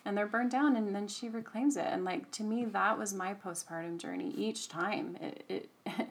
and 0.05 0.17
they're 0.17 0.27
burned 0.27 0.51
down 0.51 0.77
and 0.77 0.95
then 0.95 1.07
she 1.09 1.29
reclaims 1.29 1.77
it 1.77 1.87
and 1.87 2.05
like 2.05 2.31
to 2.31 2.43
me 2.43 2.65
that 2.65 2.99
was 2.99 3.13
my 3.13 3.35
postpartum 3.35 3.99
journey 3.99 4.33
each 4.37 4.69
time 4.69 5.17
it, 5.21 5.45
it 5.49 5.69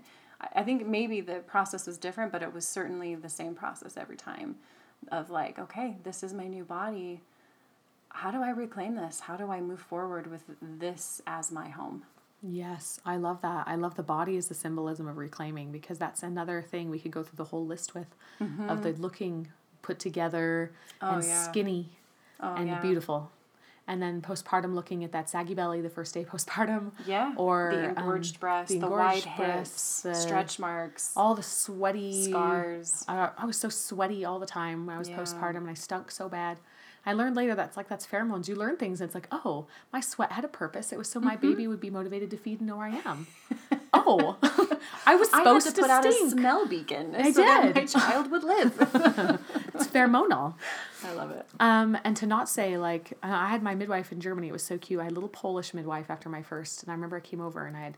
I 0.55 0.63
think 0.63 0.88
maybe 0.88 1.22
the 1.22 1.36
process 1.36 1.88
was 1.88 1.97
different, 1.97 2.32
but 2.32 2.41
it 2.41 2.53
was 2.53 2.67
certainly 2.67 3.15
the 3.15 3.30
same 3.30 3.53
process 3.53 3.97
every 3.97 4.17
time 4.17 4.55
of 5.11 5.30
like, 5.30 5.59
okay, 5.59 5.97
this 6.03 6.24
is 6.24 6.34
my 6.34 6.47
new 6.47 6.63
body. 6.63 7.22
How 8.09 8.32
do 8.32 8.41
I 8.41 8.49
reclaim 8.49 8.95
this? 8.95 9.22
How 9.22 9.36
do 9.36 9.51
I 9.51 9.61
move 9.61 9.80
forward 9.80 10.30
with 10.30 10.43
this 10.61 11.22
as 11.28 11.51
my 11.51 11.69
home? 11.69 12.03
Yes, 12.44 13.00
I 13.06 13.18
love 13.18 13.42
that. 13.42 13.68
I 13.68 13.76
love 13.76 13.96
the 13.96 14.04
body 14.04 14.36
as 14.38 14.48
the 14.48 14.56
symbolism 14.56 15.08
of 15.08 15.18
reclaiming 15.18 15.72
because 15.72 15.98
that's 15.98 16.24
another 16.24 16.62
thing 16.62 16.89
we 16.89 17.00
could 17.00 17.12
go 17.12 17.24
through 17.24 17.38
the 17.38 17.46
whole 17.46 17.66
list 17.66 17.94
with 17.94 18.16
mm-hmm. 18.42 18.68
of 18.68 18.82
the 18.84 18.94
looking 18.94 19.50
put 19.82 20.00
together 20.00 20.72
oh, 21.02 21.16
and 21.16 21.24
yeah. 21.24 21.44
skinny 21.44 21.89
oh, 22.39 22.56
and 22.56 22.68
yeah. 22.68 22.82
beautiful 22.82 23.32
and 23.88 24.02
then 24.02 24.22
postpartum 24.22 24.74
looking 24.74 25.04
at 25.04 25.12
that 25.12 25.30
saggy 25.30 25.54
belly 25.54 25.82
the 25.82 25.89
first 25.89 26.14
day 26.14 26.24
postpartum. 26.32 26.92
Yeah. 27.06 27.34
Or 27.36 27.72
the 27.74 27.89
engorged 27.89 28.36
um, 28.38 28.39
breast, 28.39 28.70
the, 28.70 28.76
engorged 28.76 29.26
the 29.26 29.30
wide 29.30 29.38
breasts, 29.38 30.04
hips, 30.04 30.18
the, 30.18 30.22
stretch 30.22 30.60
marks, 30.60 31.12
all 31.16 31.36
the 31.36 31.44
sweaty 31.44 32.30
scars. 32.30 33.04
Uh, 33.08 33.30
I 33.38 33.46
was 33.46 33.58
so 33.58 33.70
sweaty 33.70 34.24
all 34.24 34.39
the 34.39 34.46
time 34.46 34.86
when 34.86 34.96
I 34.96 35.00
was 35.00 35.10
yeah. 35.10 35.18
postpartum, 35.18 35.58
and 35.58 35.70
I 35.70 35.74
stunk 35.74 36.12
so 36.12 36.30
bad. 36.30 36.58
I 37.06 37.14
learned 37.14 37.36
later 37.36 37.56
that's 37.56 37.78
like 37.78 37.88
that's 37.88 38.06
pheromones. 38.06 38.47
You 38.47 38.56
learn 38.56 38.78
things, 38.78 39.02
and 39.02 39.08
it's 39.08 39.16
like, 39.16 39.28
oh, 39.32 39.66
my 39.91 39.99
sweat 39.99 40.32
had 40.32 40.45
a 40.45 40.47
purpose. 40.47 40.91
It 40.91 40.97
was 40.97 41.10
so 41.10 41.20
my 41.20 41.36
mm-hmm. 41.36 41.49
baby 41.49 41.68
would 41.68 41.80
be 41.80 41.89
motivated 41.89 42.30
to 42.32 42.38
feed 42.38 42.60
and 42.60 42.68
know 42.68 42.78
where 42.78 42.88
I 42.88 43.02
am. 43.06 43.28
oh, 43.93 44.38
I 45.06 45.16
was 45.16 45.30
supposed 45.30 45.68
I 45.68 45.72
to, 45.72 45.76
to, 45.78 45.82
put 45.82 45.89
out 45.89 46.06
a 46.06 46.30
smell 46.30 46.68
beacon 46.68 47.16
I 47.16 47.32
so 47.32 47.43
did. 47.43 47.76
my 47.76 47.86
child 47.86 48.30
would 48.30 48.43
live. 48.43 48.76
it's 49.74 49.88
pheromonal. 49.88 50.54
I 51.04 51.14
love 51.14 51.32
it. 51.32 51.45
Um, 51.60 51.97
and 52.04 52.16
to 52.18 52.28
not 52.28 52.47
say 52.47 52.78
like 52.78 53.18
I 53.24 53.49
had 53.49 53.64
my 53.64 53.74
midwife 53.74 54.12
in 54.12 54.22
Germany. 54.22 54.49
It 54.49 54.54
was 54.54 54.64
so 54.64 54.78
cute. 54.78 54.99
I 54.99 55.06
had 55.06 55.12
a 55.12 55.16
little 55.16 55.30
Polish 55.30 55.74
midwife 55.74 56.12
after 56.12 56.30
my 56.30 56.43
first, 56.43 56.84
and 56.84 56.91
I 56.91 56.93
remember 56.93 57.18
I 57.18 57.22
came 57.22 57.41
over 57.41 57.66
and 57.66 57.76
I 57.76 57.82
had 57.82 57.97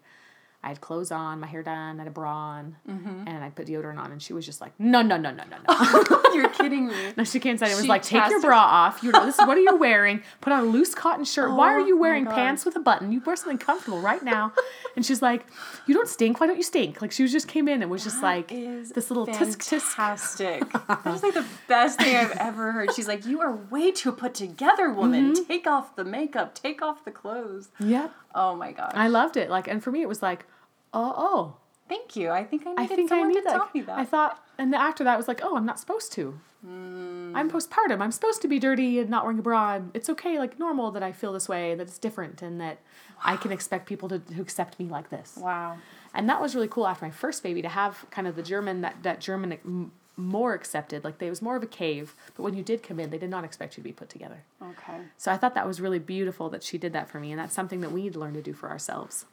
I 0.63 0.69
had 0.69 0.79
clothes 0.79 1.11
on, 1.11 1.41
my 1.41 1.47
hair 1.47 1.61
done, 1.61 1.97
I 1.97 2.03
had 2.03 2.07
a 2.07 2.11
bra 2.11 2.33
on, 2.33 2.77
mm-hmm. 2.89 3.27
and 3.27 3.43
I 3.43 3.49
put 3.49 3.67
deodorant 3.67 3.97
on, 3.97 4.13
and 4.13 4.21
she 4.21 4.31
was 4.31 4.45
just 4.45 4.61
like, 4.61 4.71
"No, 4.79 5.01
no, 5.01 5.17
no, 5.17 5.31
no, 5.31 5.43
no, 5.43 5.57
no." 5.67 6.13
You're 6.33 6.47
kidding 6.49 6.87
me. 6.87 6.95
no, 7.17 7.25
she 7.25 7.41
came 7.41 7.51
inside 7.51 7.71
it. 7.71 7.75
was 7.75 7.87
like, 7.87 8.01
"Take 8.01 8.29
your 8.29 8.39
bra 8.39 8.59
off. 8.59 9.03
You 9.03 9.11
know 9.11 9.25
this 9.25 9.37
is 9.37 9.45
what 9.45 9.57
are 9.57 9.61
you 9.61 9.75
wearing? 9.75 10.23
Put 10.39 10.53
on 10.53 10.61
a 10.61 10.65
loose 10.65 10.95
cotton 10.95 11.25
shirt. 11.25 11.49
Oh, 11.51 11.55
Why 11.55 11.73
are 11.73 11.81
you 11.81 11.97
wearing 11.97 12.25
pants 12.25 12.63
with 12.63 12.77
a 12.77 12.79
button? 12.79 13.11
You 13.11 13.21
wear 13.25 13.35
something 13.35 13.57
comfortable 13.57 13.99
right 13.99 14.23
now." 14.23 14.53
and 14.95 15.05
she's 15.05 15.21
like, 15.21 15.45
"You 15.85 15.93
don't 15.95 16.07
stink. 16.07 16.39
Why 16.39 16.47
don't 16.47 16.57
you 16.57 16.63
stink?" 16.63 17.01
Like 17.01 17.11
she 17.11 17.23
was 17.23 17.31
just 17.33 17.49
came 17.49 17.67
in 17.67 17.81
and 17.81 17.91
was 17.91 18.05
just 18.05 18.21
that 18.21 18.27
like 18.27 18.47
this 18.47 19.09
little 19.09 19.27
tisk 19.27 19.57
tisk. 19.57 19.81
Fantastic. 19.81 20.73
was 21.05 21.23
like 21.23 21.33
the 21.33 21.45
best 21.67 21.99
thing 21.99 22.15
I've 22.15 22.31
ever 22.37 22.71
heard. 22.71 22.93
She's 22.93 23.07
like, 23.09 23.25
"You 23.25 23.41
are 23.41 23.53
way 23.69 23.91
too 23.91 24.13
put 24.13 24.33
together, 24.33 24.89
woman. 24.89 25.33
Mm-hmm. 25.33 25.43
Take 25.43 25.67
off 25.67 25.97
the 25.97 26.05
makeup. 26.05 26.55
Take 26.55 26.81
off 26.81 27.03
the 27.03 27.11
clothes." 27.11 27.69
Yep. 27.79 28.13
Oh 28.35 28.55
my 28.55 28.71
gosh. 28.71 28.93
I 28.95 29.09
loved 29.09 29.37
it. 29.37 29.49
Like, 29.49 29.67
and 29.67 29.83
for 29.83 29.91
me, 29.91 30.01
it 30.01 30.07
was 30.07 30.21
like 30.21 30.45
oh, 30.93 31.13
oh. 31.17 31.55
Thank 31.89 32.15
you. 32.15 32.29
I 32.29 32.43
think 32.43 32.65
I 32.65 32.71
needed 32.71 32.81
I 32.81 32.95
think 32.95 33.09
someone 33.09 33.27
I 33.27 33.29
need 33.29 33.39
to 33.39 33.43
that. 33.43 33.51
tell 33.51 33.69
me 33.73 33.81
that. 33.81 33.97
I 33.99 34.05
thought, 34.05 34.43
and 34.57 34.73
after 34.73 35.03
that 35.03 35.17
was 35.17 35.27
like, 35.27 35.41
oh, 35.43 35.57
I'm 35.57 35.65
not 35.65 35.79
supposed 35.79 36.13
to. 36.13 36.39
Mm. 36.65 37.35
I'm 37.35 37.51
postpartum. 37.51 37.99
I'm 37.99 38.11
supposed 38.11 38.41
to 38.41 38.47
be 38.47 38.57
dirty 38.57 38.99
and 38.99 39.09
not 39.09 39.23
wearing 39.23 39.39
a 39.39 39.41
bra. 39.41 39.81
It's 39.93 40.09
okay, 40.09 40.39
like 40.39 40.57
normal 40.57 40.91
that 40.91 41.03
I 41.03 41.11
feel 41.11 41.33
this 41.33 41.49
way, 41.49 41.75
that 41.75 41.83
it's 41.83 41.97
different, 41.97 42.41
and 42.41 42.59
that 42.61 42.79
wow. 43.17 43.33
I 43.33 43.37
can 43.37 43.51
expect 43.51 43.85
people 43.85 44.07
to, 44.09 44.19
to 44.19 44.41
accept 44.41 44.79
me 44.79 44.85
like 44.85 45.09
this. 45.09 45.37
Wow. 45.39 45.77
And 46.13 46.29
that 46.29 46.41
was 46.41 46.55
really 46.55 46.69
cool 46.69 46.87
after 46.87 47.05
my 47.05 47.11
first 47.11 47.43
baby 47.43 47.61
to 47.61 47.69
have 47.69 48.05
kind 48.11 48.27
of 48.27 48.35
the 48.35 48.43
German, 48.43 48.81
that, 48.81 49.03
that 49.03 49.19
German 49.19 49.91
more 50.15 50.53
accepted. 50.53 51.03
Like, 51.03 51.17
they 51.17 51.29
was 51.29 51.41
more 51.41 51.57
of 51.57 51.63
a 51.63 51.67
cave, 51.67 52.15
but 52.35 52.43
when 52.43 52.53
you 52.53 52.63
did 52.63 52.81
come 52.81 52.99
in, 52.99 53.09
they 53.09 53.17
did 53.17 53.29
not 53.29 53.43
expect 53.43 53.75
you 53.75 53.83
to 53.83 53.89
be 53.89 53.93
put 53.93 54.09
together. 54.09 54.43
Okay. 54.61 54.99
So 55.17 55.31
I 55.31 55.37
thought 55.37 55.55
that 55.55 55.67
was 55.67 55.81
really 55.81 55.99
beautiful 55.99 56.49
that 56.49 56.63
she 56.63 56.77
did 56.77 56.93
that 56.93 57.09
for 57.09 57.19
me, 57.19 57.31
and 57.31 57.39
that's 57.39 57.53
something 57.53 57.81
that 57.81 57.91
we 57.91 58.03
need 58.03 58.13
to 58.13 58.19
learn 58.19 58.35
to 58.35 58.41
do 58.41 58.53
for 58.53 58.69
ourselves. 58.69 59.25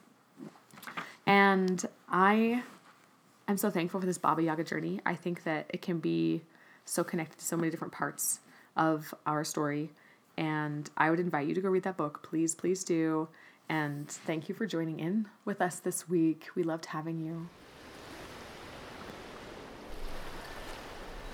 And 1.25 1.85
I 2.09 2.63
am 3.47 3.57
so 3.57 3.69
thankful 3.69 3.99
for 3.99 4.05
this 4.05 4.17
Baba 4.17 4.41
Yaga 4.41 4.63
journey. 4.63 4.99
I 5.05 5.15
think 5.15 5.43
that 5.43 5.65
it 5.69 5.81
can 5.81 5.99
be 5.99 6.41
so 6.85 7.03
connected 7.03 7.39
to 7.39 7.45
so 7.45 7.55
many 7.55 7.69
different 7.69 7.93
parts 7.93 8.39
of 8.75 9.13
our 9.25 9.43
story. 9.43 9.91
And 10.37 10.89
I 10.97 11.09
would 11.09 11.19
invite 11.19 11.47
you 11.47 11.55
to 11.55 11.61
go 11.61 11.69
read 11.69 11.83
that 11.83 11.97
book. 11.97 12.23
Please, 12.23 12.55
please 12.55 12.83
do. 12.83 13.27
And 13.69 14.07
thank 14.09 14.49
you 14.49 14.55
for 14.55 14.65
joining 14.65 14.99
in 14.99 15.27
with 15.45 15.61
us 15.61 15.79
this 15.79 16.09
week. 16.09 16.47
We 16.55 16.63
loved 16.63 16.87
having 16.87 17.19
you. 17.19 17.47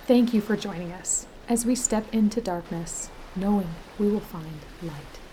Thank 0.05 0.33
you 0.33 0.41
for 0.41 0.55
joining 0.55 0.91
us 0.93 1.27
as 1.49 1.65
we 1.65 1.75
step 1.75 2.05
into 2.13 2.39
darkness, 2.39 3.09
knowing 3.35 3.67
we 3.97 4.09
will 4.09 4.19
find 4.19 4.59
light. 4.81 5.26